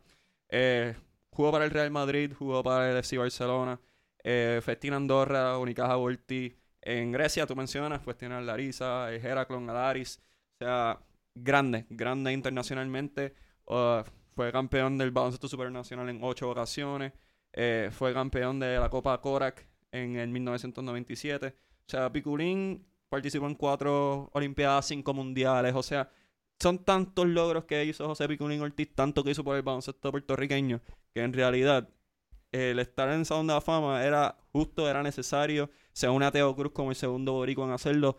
Eh, 0.49 0.95
jugó 1.31 1.51
para 1.51 1.65
el 1.65 1.71
Real 1.71 1.91
Madrid, 1.91 2.33
jugó 2.37 2.63
para 2.63 2.91
el 2.91 2.97
FC 2.97 3.17
Barcelona. 3.17 3.79
Festina 4.61 4.97
Andorra, 4.97 5.57
Unicaja 5.57 5.95
Volti. 5.95 6.53
En 6.81 7.11
Grecia, 7.11 7.45
tú 7.45 7.55
mencionas, 7.55 8.01
pues 8.03 8.17
tiene 8.17 8.41
Larisa, 8.41 9.11
Heraclon, 9.13 9.69
Alaris. 9.69 10.21
O 10.59 10.65
sea, 10.65 10.99
grande, 11.43 11.85
grande 11.89 12.33
internacionalmente. 12.33 13.33
Uh, 13.65 14.03
fue 14.35 14.51
campeón 14.51 14.97
del 14.97 15.11
baloncesto 15.11 15.47
supernacional 15.47 16.09
en 16.09 16.19
ocho 16.21 16.49
ocasiones. 16.49 17.13
Eh, 17.53 17.89
fue 17.91 18.13
campeón 18.13 18.59
de 18.59 18.77
la 18.77 18.89
Copa 18.89 19.19
Korak 19.19 19.67
en 19.91 20.17
el 20.17 20.29
1997. 20.29 21.47
O 21.47 21.89
sea, 21.89 22.11
Piculín 22.11 22.85
participó 23.09 23.47
en 23.47 23.55
cuatro 23.55 24.29
Olimpiadas, 24.33 24.85
cinco 24.85 25.13
mundiales. 25.13 25.73
O 25.73 25.81
sea, 25.81 26.09
son 26.59 26.83
tantos 26.83 27.25
logros 27.27 27.65
que 27.65 27.83
hizo 27.85 28.05
José 28.07 28.27
Piculín 28.27 28.61
Ortiz, 28.61 28.93
tanto 28.93 29.23
que 29.23 29.31
hizo 29.31 29.43
por 29.43 29.55
el 29.55 29.63
baloncesto 29.63 30.11
puertorriqueño, 30.11 30.81
que 31.13 31.21
en 31.23 31.33
realidad 31.33 31.89
el 32.51 32.79
estar 32.79 33.09
en 33.09 33.25
Salón 33.25 33.47
de 33.47 33.53
la 33.53 33.61
Fama 33.61 34.03
era 34.05 34.37
justo, 34.51 34.89
era 34.89 35.03
necesario. 35.03 35.69
Se 35.93 36.07
une 36.09 36.25
a 36.25 36.31
Teo 36.31 36.55
Cruz 36.55 36.71
como 36.73 36.91
el 36.91 36.95
segundo 36.95 37.33
boricua 37.33 37.65
en 37.65 37.71
hacerlo 37.71 38.17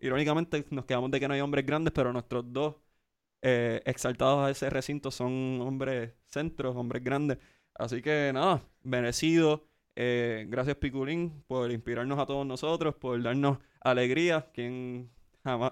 irónicamente 0.00 0.64
nos 0.70 0.84
quedamos 0.84 1.10
de 1.10 1.20
que 1.20 1.28
no 1.28 1.34
hay 1.34 1.40
hombres 1.40 1.66
grandes, 1.66 1.92
pero 1.92 2.12
nuestros 2.12 2.52
dos 2.52 2.76
eh, 3.42 3.82
exaltados 3.86 4.46
a 4.46 4.50
ese 4.50 4.70
recinto 4.70 5.10
son 5.10 5.60
hombres 5.62 6.12
centros, 6.26 6.76
hombres 6.76 7.02
grandes. 7.04 7.38
Así 7.74 8.02
que 8.02 8.30
nada, 8.32 8.62
merecido. 8.82 9.66
Eh, 9.94 10.46
gracias 10.48 10.76
Piculín 10.76 11.44
por 11.46 11.70
inspirarnos 11.70 12.18
a 12.18 12.26
todos 12.26 12.46
nosotros, 12.46 12.94
por 12.94 13.22
darnos 13.22 13.58
alegría. 13.80 14.50
¿Quién, 14.54 15.10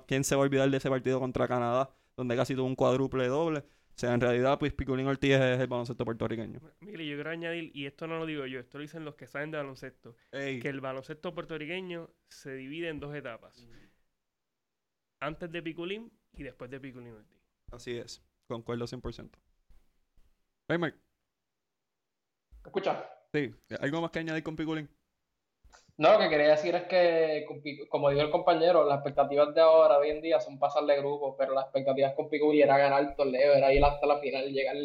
¿Quién 0.06 0.24
se 0.24 0.34
va 0.36 0.42
a 0.42 0.44
olvidar 0.44 0.70
de 0.70 0.76
ese 0.76 0.90
partido 0.90 1.20
contra 1.20 1.48
Canadá, 1.48 1.90
donde 2.16 2.36
casi 2.36 2.54
tuvo 2.54 2.66
un 2.66 2.76
cuádruple 2.76 3.28
doble? 3.28 3.64
O 4.00 4.06
sea, 4.06 4.14
en 4.14 4.20
realidad, 4.22 4.58
pues 4.58 4.72
Piculín 4.72 5.06
Ortiz 5.08 5.32
es 5.32 5.60
el 5.60 5.66
baloncesto 5.66 6.06
puertorriqueño. 6.06 6.58
Mire, 6.80 7.06
yo 7.06 7.16
quiero 7.16 7.28
añadir, 7.28 7.70
y 7.74 7.84
esto 7.84 8.06
no 8.06 8.18
lo 8.18 8.24
digo 8.24 8.46
yo, 8.46 8.58
esto 8.58 8.78
lo 8.78 8.82
dicen 8.82 9.04
los 9.04 9.14
que 9.14 9.26
saben 9.26 9.50
de 9.50 9.58
baloncesto, 9.58 10.16
Ey, 10.32 10.58
que 10.58 10.70
el 10.70 10.80
baloncesto 10.80 11.34
puertorriqueño 11.34 12.08
se 12.26 12.54
divide 12.54 12.88
en 12.88 12.98
dos 12.98 13.14
etapas. 13.14 13.68
Antes 15.20 15.52
de 15.52 15.62
Piculín 15.62 16.10
y 16.32 16.44
después 16.44 16.70
de 16.70 16.80
Piculín 16.80 17.12
Ortiz. 17.12 17.42
Así 17.72 17.98
es, 17.98 18.22
concuerdo 18.46 18.86
100%. 18.86 19.38
Hey, 20.68 20.78
Mike, 20.78 20.96
Escucha. 22.64 23.06
sí, 23.34 23.54
¿algo 23.80 24.00
más 24.00 24.12
que 24.12 24.20
añadir 24.20 24.42
con 24.42 24.56
Piculín? 24.56 24.88
No, 26.00 26.14
lo 26.14 26.18
que 26.18 26.30
quería 26.30 26.52
decir 26.52 26.74
es 26.74 26.84
que, 26.84 27.44
como 27.90 28.08
dijo 28.08 28.22
el 28.22 28.30
compañero, 28.30 28.86
las 28.86 29.00
expectativas 29.00 29.54
de 29.54 29.60
ahora, 29.60 29.98
hoy 29.98 30.08
en 30.08 30.22
día, 30.22 30.40
son 30.40 30.58
pasar 30.58 30.84
de 30.84 30.96
grupo, 30.96 31.36
pero 31.36 31.52
las 31.52 31.64
expectativas 31.64 32.14
con 32.14 32.30
Piculín 32.30 32.62
era 32.62 32.78
ganar 32.78 33.02
el 33.02 33.14
torneo, 33.14 33.52
era 33.52 33.70
ir 33.70 33.84
hasta 33.84 34.06
la 34.06 34.16
final, 34.16 34.50
llegar, 34.50 34.76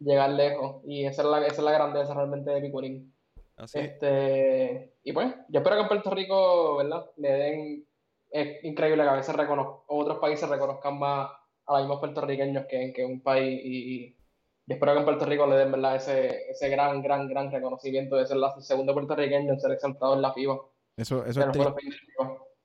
llegar 0.00 0.30
lejos. 0.30 0.82
Y 0.84 1.04
esa 1.04 1.22
es 1.22 1.28
la, 1.28 1.38
esa 1.46 1.52
es 1.52 1.62
la 1.62 1.70
grandeza 1.70 2.14
realmente 2.14 2.50
de 2.50 2.60
Piculín. 2.62 3.14
Así 3.56 3.78
es. 3.78 3.84
Este, 3.92 4.94
y 5.04 5.12
pues, 5.12 5.36
yo 5.50 5.60
espero 5.60 5.76
que 5.76 5.82
en 5.82 5.88
Puerto 5.88 6.10
Rico, 6.10 6.78
¿verdad? 6.78 7.12
Le 7.16 7.30
den, 7.30 7.86
es 8.32 8.64
increíble 8.64 9.04
que 9.04 9.08
a 9.08 9.14
veces 9.14 9.36
reconozcan, 9.36 9.84
otros 9.86 10.18
países 10.18 10.48
reconozcan 10.48 10.98
más 10.98 11.30
a 11.66 11.72
los 11.74 11.82
mismos 11.82 12.00
puertorriqueños 12.00 12.66
que, 12.66 12.92
que 12.92 13.04
un 13.04 13.20
país 13.20 13.60
y, 13.62 13.94
y 13.94 14.15
yo 14.66 14.74
espero 14.74 14.92
que 14.92 14.98
en 14.98 15.04
Puerto 15.04 15.24
Rico 15.26 15.46
le 15.46 15.56
den, 15.56 15.72
¿verdad? 15.72 15.96
Ese, 15.96 16.50
ese 16.50 16.68
gran, 16.68 17.02
gran, 17.02 17.28
gran 17.28 17.50
reconocimiento 17.50 18.16
de 18.16 18.26
ser 18.26 18.36
la- 18.36 18.52
el 18.56 18.62
segundo 18.62 18.92
puertorriqueño 18.92 19.52
en 19.52 19.60
ser 19.60 19.72
exaltado 19.72 20.14
en 20.14 20.22
la 20.22 20.32
FIBA, 20.32 20.58
Eso, 20.96 21.24
eso, 21.24 21.40
es 21.40 21.46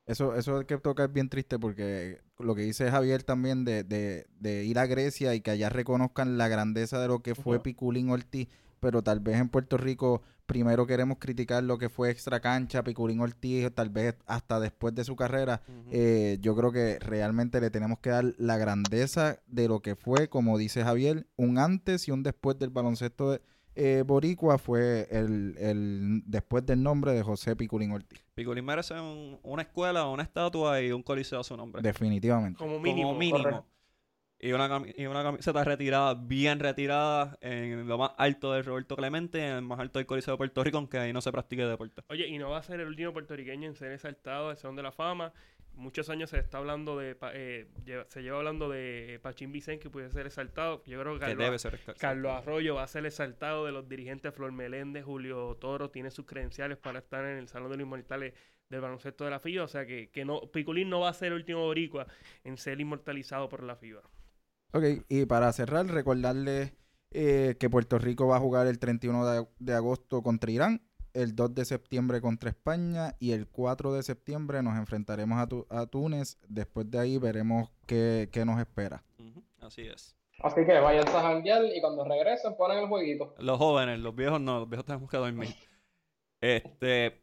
eso, 0.07 0.35
eso 0.35 0.65
que 0.65 0.77
toca 0.77 1.03
es 1.05 1.13
bien 1.13 1.29
triste 1.29 1.59
porque 1.59 2.19
lo 2.39 2.55
que 2.55 2.63
dice 2.63 2.89
Javier 2.89 3.23
también 3.23 3.63
de, 3.65 3.83
de, 3.83 4.25
de 4.39 4.63
ir 4.65 4.79
a 4.79 4.85
Grecia 4.87 5.35
y 5.35 5.41
que 5.41 5.51
allá 5.51 5.69
reconozcan 5.69 6.37
la 6.37 6.47
grandeza 6.47 6.99
de 6.99 7.07
lo 7.07 7.19
que 7.19 7.35
fue. 7.35 7.59
Piculín 7.61 8.09
Ortiz, 8.09 8.49
pero 8.79 9.03
tal 9.03 9.19
vez 9.19 9.37
en 9.37 9.49
Puerto 9.49 9.77
Rico 9.77 10.21
primero 10.51 10.85
queremos 10.85 11.17
criticar 11.17 11.63
lo 11.63 11.77
que 11.77 11.87
fue 11.87 12.09
extra 12.11 12.41
cancha, 12.41 12.83
Piculín 12.83 13.21
Ortiz, 13.21 13.71
tal 13.73 13.89
vez 13.89 14.15
hasta 14.25 14.59
después 14.59 14.93
de 14.93 15.05
su 15.05 15.15
carrera. 15.15 15.61
Eh, 15.91 16.39
yo 16.41 16.57
creo 16.57 16.73
que 16.73 16.99
realmente 16.99 17.61
le 17.61 17.69
tenemos 17.69 17.99
que 17.99 18.09
dar 18.09 18.25
la 18.37 18.57
grandeza 18.57 19.39
de 19.47 19.69
lo 19.69 19.79
que 19.79 19.95
fue, 19.95 20.27
como 20.27 20.57
dice 20.57 20.83
Javier, 20.83 21.25
un 21.37 21.57
antes 21.57 22.09
y 22.09 22.11
un 22.11 22.21
después 22.21 22.59
del 22.59 22.69
baloncesto 22.69 23.31
de- 23.31 23.41
eh, 23.75 24.03
boricua 24.05 24.57
fue 24.57 25.07
el, 25.09 25.55
el 25.57 26.21
después 26.25 26.65
del 26.65 26.83
nombre 26.83 27.13
de 27.13 27.23
José 27.23 27.55
Piculín 27.55 27.91
Ortiz, 27.93 28.19
Piculín 28.35 28.65
merece 28.65 28.93
un- 28.99 29.39
una 29.43 29.61
escuela, 29.61 30.05
una 30.09 30.23
estatua 30.23 30.81
y 30.81 30.91
un 30.91 31.01
coliseo 31.01 31.39
a 31.39 31.43
su 31.45 31.55
nombre. 31.55 31.81
definitivamente. 31.81 32.57
Como 32.57 32.71
Como 32.73 32.81
mínimo. 32.83 33.65
Y 34.43 34.53
una, 34.53 34.67
cami- 34.67 34.93
y 34.97 35.05
una 35.05 35.21
camiseta 35.21 35.63
retirada, 35.63 36.15
bien 36.15 36.59
retirada, 36.59 37.37
en 37.41 37.87
lo 37.87 37.97
más 37.99 38.11
alto 38.17 38.51
de 38.53 38.63
Roberto 38.63 38.95
Clemente, 38.95 39.37
en 39.39 39.55
el 39.57 39.61
más 39.61 39.79
alto 39.79 39.99
del 39.99 40.07
Coliseo 40.07 40.33
de 40.33 40.37
Puerto 40.39 40.63
Rico, 40.63 40.77
aunque 40.77 40.97
ahí 40.97 41.13
no 41.13 41.21
se 41.21 41.31
practique 41.31 41.63
deporte. 41.63 42.01
Oye, 42.09 42.27
y 42.27 42.39
no 42.39 42.49
va 42.49 42.57
a 42.57 42.63
ser 42.63 42.79
el 42.79 42.87
último 42.87 43.13
puertorriqueño 43.13 43.67
en 43.67 43.75
ser 43.75 43.91
exaltado 43.91 44.49
al 44.49 44.57
Salón 44.57 44.75
de 44.77 44.83
la 44.83 44.91
Fama. 44.91 45.31
Muchos 45.73 46.09
años 46.09 46.31
se 46.31 46.39
está 46.39 46.57
hablando 46.57 46.97
de, 46.97 47.15
eh, 47.33 47.65
se 48.09 48.21
lleva 48.23 48.39
hablando 48.39 48.67
de 48.67 49.19
Pachín 49.21 49.51
Vicente 49.51 49.79
que 49.83 49.89
puede 49.91 50.09
ser 50.09 50.25
exaltado. 50.25 50.83
Yo 50.85 50.99
creo 50.99 51.13
que 51.13 51.19
Que 51.19 51.25
Carlos, 51.27 51.45
debe 51.45 51.59
ser 51.59 51.75
escal- 51.79 51.97
Carlos 51.97 52.31
Arroyo 52.33 52.75
va 52.75 52.83
a 52.83 52.87
ser 52.87 53.05
exaltado 53.05 53.65
de 53.65 53.71
los 53.71 53.87
dirigentes 53.87 54.33
Flor 54.33 54.51
Meléndez, 54.51 55.05
Julio 55.05 55.55
Toro, 55.61 55.89
tiene 55.91 56.09
sus 56.11 56.25
credenciales 56.25 56.77
para 56.77 56.99
estar 56.99 57.23
en 57.25 57.37
el 57.37 57.47
Salón 57.47 57.69
de 57.71 57.77
los 57.77 57.83
Inmortales 57.85 58.33
del 58.69 58.81
baloncesto 58.81 59.23
de 59.23 59.31
la 59.31 59.39
FIBA. 59.39 59.63
O 59.63 59.67
sea 59.67 59.85
que, 59.85 60.09
que 60.09 60.25
no, 60.25 60.41
Piculín 60.51 60.89
no 60.89 60.99
va 61.01 61.09
a 61.09 61.13
ser 61.13 61.27
el 61.27 61.33
último 61.35 61.61
boricua 61.61 62.07
en 62.43 62.57
ser 62.57 62.81
inmortalizado 62.81 63.47
por 63.47 63.63
la 63.63 63.75
FIBA. 63.75 64.01
Ok, 64.73 64.83
y 65.09 65.25
para 65.25 65.51
cerrar, 65.53 65.85
recordarles 65.87 66.73
eh, 67.11 67.55
que 67.59 67.69
Puerto 67.69 67.97
Rico 67.99 68.27
va 68.27 68.37
a 68.37 68.39
jugar 68.39 68.67
el 68.67 68.79
31 68.79 69.25
de, 69.25 69.47
de 69.59 69.73
agosto 69.73 70.21
contra 70.23 70.49
Irán, 70.51 70.81
el 71.13 71.35
2 71.35 71.53
de 71.55 71.65
septiembre 71.65 72.21
contra 72.21 72.49
España 72.49 73.15
y 73.19 73.33
el 73.33 73.47
4 73.47 73.91
de 73.93 74.01
septiembre 74.03 74.63
nos 74.63 74.77
enfrentaremos 74.77 75.39
a, 75.39 75.47
Tu- 75.47 75.67
a 75.69 75.85
Túnez. 75.87 76.37
Después 76.47 76.89
de 76.89 76.99
ahí 76.99 77.17
veremos 77.17 77.69
qué, 77.85 78.29
qué 78.31 78.45
nos 78.45 78.59
espera. 78.61 79.03
Así 79.59 79.81
es. 79.81 80.15
Así 80.41 80.65
que 80.65 80.79
vayan 80.79 81.07
a 81.07 81.11
janguear 81.21 81.65
y 81.65 81.81
cuando 81.81 82.05
regresen 82.05 82.55
ponen 82.55 82.79
el 82.79 82.87
jueguito. 82.87 83.35
Los 83.39 83.57
jóvenes, 83.57 83.99
los 83.99 84.15
viejos 84.15 84.39
no, 84.39 84.59
los 84.59 84.69
viejos 84.69 84.85
tenemos 84.85 85.09
que 85.09 85.17
dormir. 85.17 85.49
Este, 86.39 87.21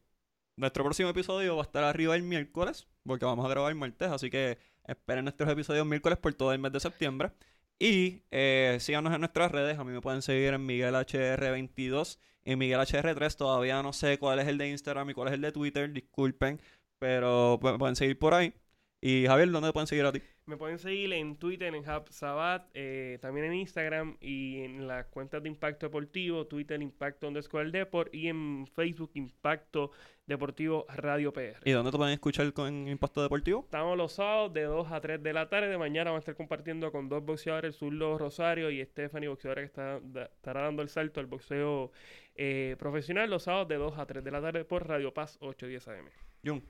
nuestro 0.56 0.84
próximo 0.84 1.08
episodio 1.08 1.56
va 1.56 1.62
a 1.62 1.64
estar 1.64 1.82
arriba 1.82 2.14
el 2.14 2.22
miércoles, 2.22 2.86
porque 3.04 3.24
vamos 3.24 3.44
a 3.44 3.48
grabar 3.48 3.72
el 3.72 3.76
martes, 3.78 4.08
así 4.10 4.30
que 4.30 4.58
esperen 4.88 5.24
nuestros 5.24 5.48
episodios 5.50 5.86
miércoles 5.86 6.18
por 6.18 6.34
todo 6.34 6.52
el 6.52 6.58
mes 6.58 6.72
de 6.72 6.80
septiembre. 6.80 7.32
Y 7.78 8.22
eh, 8.32 8.78
síganos 8.80 9.14
en 9.14 9.20
nuestras 9.20 9.52
redes, 9.52 9.78
a 9.78 9.84
mí 9.84 9.92
me 9.92 10.00
pueden 10.00 10.22
seguir 10.22 10.54
en 10.54 10.66
MiguelHR22 10.66 12.18
y 12.44 12.56
MiguelHR3, 12.56 13.36
todavía 13.36 13.82
no 13.82 13.92
sé 13.92 14.18
cuál 14.18 14.40
es 14.40 14.48
el 14.48 14.58
de 14.58 14.68
Instagram 14.70 15.10
y 15.10 15.14
cuál 15.14 15.28
es 15.28 15.34
el 15.34 15.42
de 15.42 15.52
Twitter, 15.52 15.92
disculpen, 15.92 16.60
pero 16.98 17.58
pu- 17.60 17.78
pueden 17.78 17.94
seguir 17.96 18.18
por 18.18 18.34
ahí. 18.34 18.54
Y 19.00 19.26
Javier, 19.26 19.50
¿dónde 19.50 19.68
te 19.68 19.72
pueden 19.72 19.86
seguir 19.86 20.06
a 20.06 20.12
ti? 20.12 20.22
Me 20.48 20.56
pueden 20.56 20.78
seguir 20.78 21.12
en 21.12 21.36
Twitter, 21.36 21.74
en 21.74 21.88
Hub 21.88 22.08
Sabat, 22.08 22.66
eh, 22.72 23.18
también 23.20 23.46
en 23.46 23.54
Instagram 23.54 24.16
y 24.20 24.62
en 24.62 24.88
las 24.88 25.06
cuentas 25.06 25.42
de 25.42 25.48
Impacto 25.50 25.86
Deportivo, 25.86 26.46
Twitter 26.46 26.80
Impacto 26.80 27.28
underscore 27.28 27.70
Deport 27.70 28.14
y 28.14 28.28
en 28.28 28.66
Facebook 28.66 29.10
Impacto 29.14 29.90
Deportivo 30.26 30.86
Radio 30.96 31.32
PR. 31.34 31.58
¿Y 31.64 31.72
dónde 31.72 31.90
te 31.90 31.96
pueden 31.98 32.14
escuchar 32.14 32.50
con 32.54 32.88
Impacto 32.88 33.22
Deportivo? 33.22 33.60
Estamos 33.60 33.96
los 33.98 34.12
sábados 34.12 34.52
de 34.54 34.62
2 34.62 34.90
a 34.90 35.00
3 35.02 35.22
de 35.22 35.32
la 35.34 35.48
tarde. 35.50 35.76
Mañana 35.76 36.10
vamos 36.10 36.20
a 36.20 36.24
estar 36.24 36.36
compartiendo 36.36 36.90
con 36.92 37.08
dos 37.10 37.22
boxeadores, 37.24 37.76
zurdo 37.76 38.16
Rosario 38.16 38.70
y 38.70 38.82
Stephanie, 38.84 39.28
boxeadora 39.28 39.60
que 39.62 39.66
está, 39.66 40.00
da- 40.02 40.24
estará 40.34 40.62
dando 40.62 40.80
el 40.82 40.88
salto 40.88 41.20
al 41.20 41.26
boxeo 41.26 41.92
eh, 42.36 42.74
profesional 42.78 43.28
los 43.28 43.42
sábados 43.42 43.68
de 43.68 43.76
2 43.76 43.98
a 43.98 44.06
3 44.06 44.24
de 44.24 44.30
la 44.30 44.40
tarde 44.40 44.64
por 44.64 44.88
Radio 44.88 45.12
Paz 45.12 45.36
810 45.40 45.88
AM. 45.88 46.08
Jun. 46.44 46.62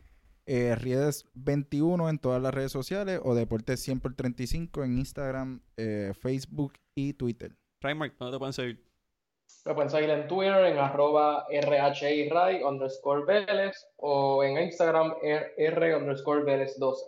Eh, 0.51 0.74
Riedes 0.76 1.26
21 1.34 2.09
en 2.09 2.18
todas 2.18 2.40
las 2.40 2.55
redes 2.55 2.72
sociales 2.72 3.20
o 3.22 3.34
Deportes 3.34 3.82
100 3.82 4.01
por 4.01 4.14
35 4.14 4.82
en 4.82 4.96
Instagram, 4.96 5.61
eh, 5.76 6.14
Facebook 6.18 6.72
y 6.94 7.12
Twitter. 7.12 7.55
Primark, 7.80 8.16
¿dónde 8.16 8.34
te 8.34 8.38
pueden 8.38 8.55
seguir? 8.55 8.82
Me 9.66 9.74
pueden 9.74 9.90
seguir 9.90 10.09
en 10.09 10.26
Twitter 10.26 10.64
en 10.64 10.78
arroba 10.78 11.46
rhiray 11.51 12.62
underscore 12.62 13.26
Vélez 13.26 13.76
o 13.99 14.42
en 14.42 14.57
Instagram 14.57 15.16
r, 15.22 15.53
R 15.59 15.96
underscore 15.96 16.42
Vélez 16.44 16.78
12. 16.78 17.05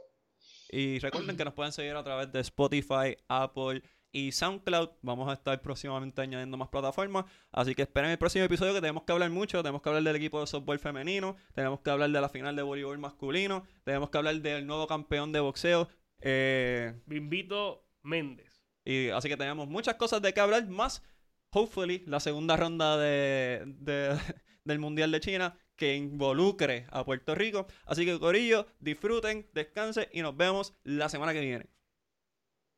Y 0.72 0.98
recuerden 0.98 1.34
que 1.34 1.44
nos 1.46 1.54
pueden 1.54 1.72
seguir 1.72 1.96
a 1.96 2.04
través 2.04 2.30
de 2.30 2.40
Spotify, 2.40 3.16
Apple 3.26 3.82
y 4.12 4.32
SoundCloud. 4.32 4.90
Vamos 5.02 5.28
a 5.28 5.34
estar 5.34 5.60
próximamente 5.62 6.20
añadiendo 6.20 6.56
más 6.56 6.68
plataformas. 6.68 7.24
Así 7.52 7.74
que 7.74 7.82
esperen 7.82 8.10
el 8.10 8.18
próximo 8.18 8.44
episodio 8.44 8.74
que 8.74 8.80
tenemos 8.80 9.04
que 9.04 9.12
hablar 9.12 9.30
mucho. 9.30 9.62
Tenemos 9.62 9.82
que 9.82 9.88
hablar 9.88 10.02
del 10.04 10.16
equipo 10.16 10.40
de 10.40 10.46
softball 10.46 10.78
femenino. 10.78 11.36
Tenemos 11.54 11.80
que 11.80 11.90
hablar 11.90 12.10
de 12.10 12.20
la 12.20 12.28
final 12.28 12.56
de 12.56 12.62
voleibol 12.62 12.98
masculino. 12.98 13.64
Tenemos 13.84 14.10
que 14.10 14.18
hablar 14.18 14.36
del 14.36 14.66
nuevo 14.66 14.86
campeón 14.86 15.32
de 15.32 15.40
boxeo. 15.40 15.88
Eh, 16.20 16.94
Bimbito 17.06 17.86
Méndez. 18.02 18.62
y 18.84 19.08
así 19.10 19.28
que 19.28 19.36
tenemos 19.36 19.68
muchas 19.68 19.94
cosas 19.94 20.20
de 20.22 20.32
que 20.34 20.40
hablar. 20.40 20.66
Más, 20.68 21.02
hopefully, 21.50 22.02
la 22.06 22.20
segunda 22.20 22.56
ronda 22.56 22.96
de, 22.98 23.62
de- 23.66 24.18
del 24.64 24.78
Mundial 24.78 25.10
de 25.12 25.20
China 25.20 25.56
que 25.76 25.96
involucre 25.96 26.86
a 26.90 27.04
Puerto 27.06 27.34
Rico. 27.34 27.66
Así 27.86 28.04
que, 28.04 28.18
Corillo, 28.20 28.66
disfruten, 28.80 29.48
descansen 29.54 30.08
y 30.12 30.20
nos 30.20 30.36
vemos 30.36 30.74
la 30.84 31.08
semana 31.08 31.32
que 31.32 31.40
viene. 31.40 31.70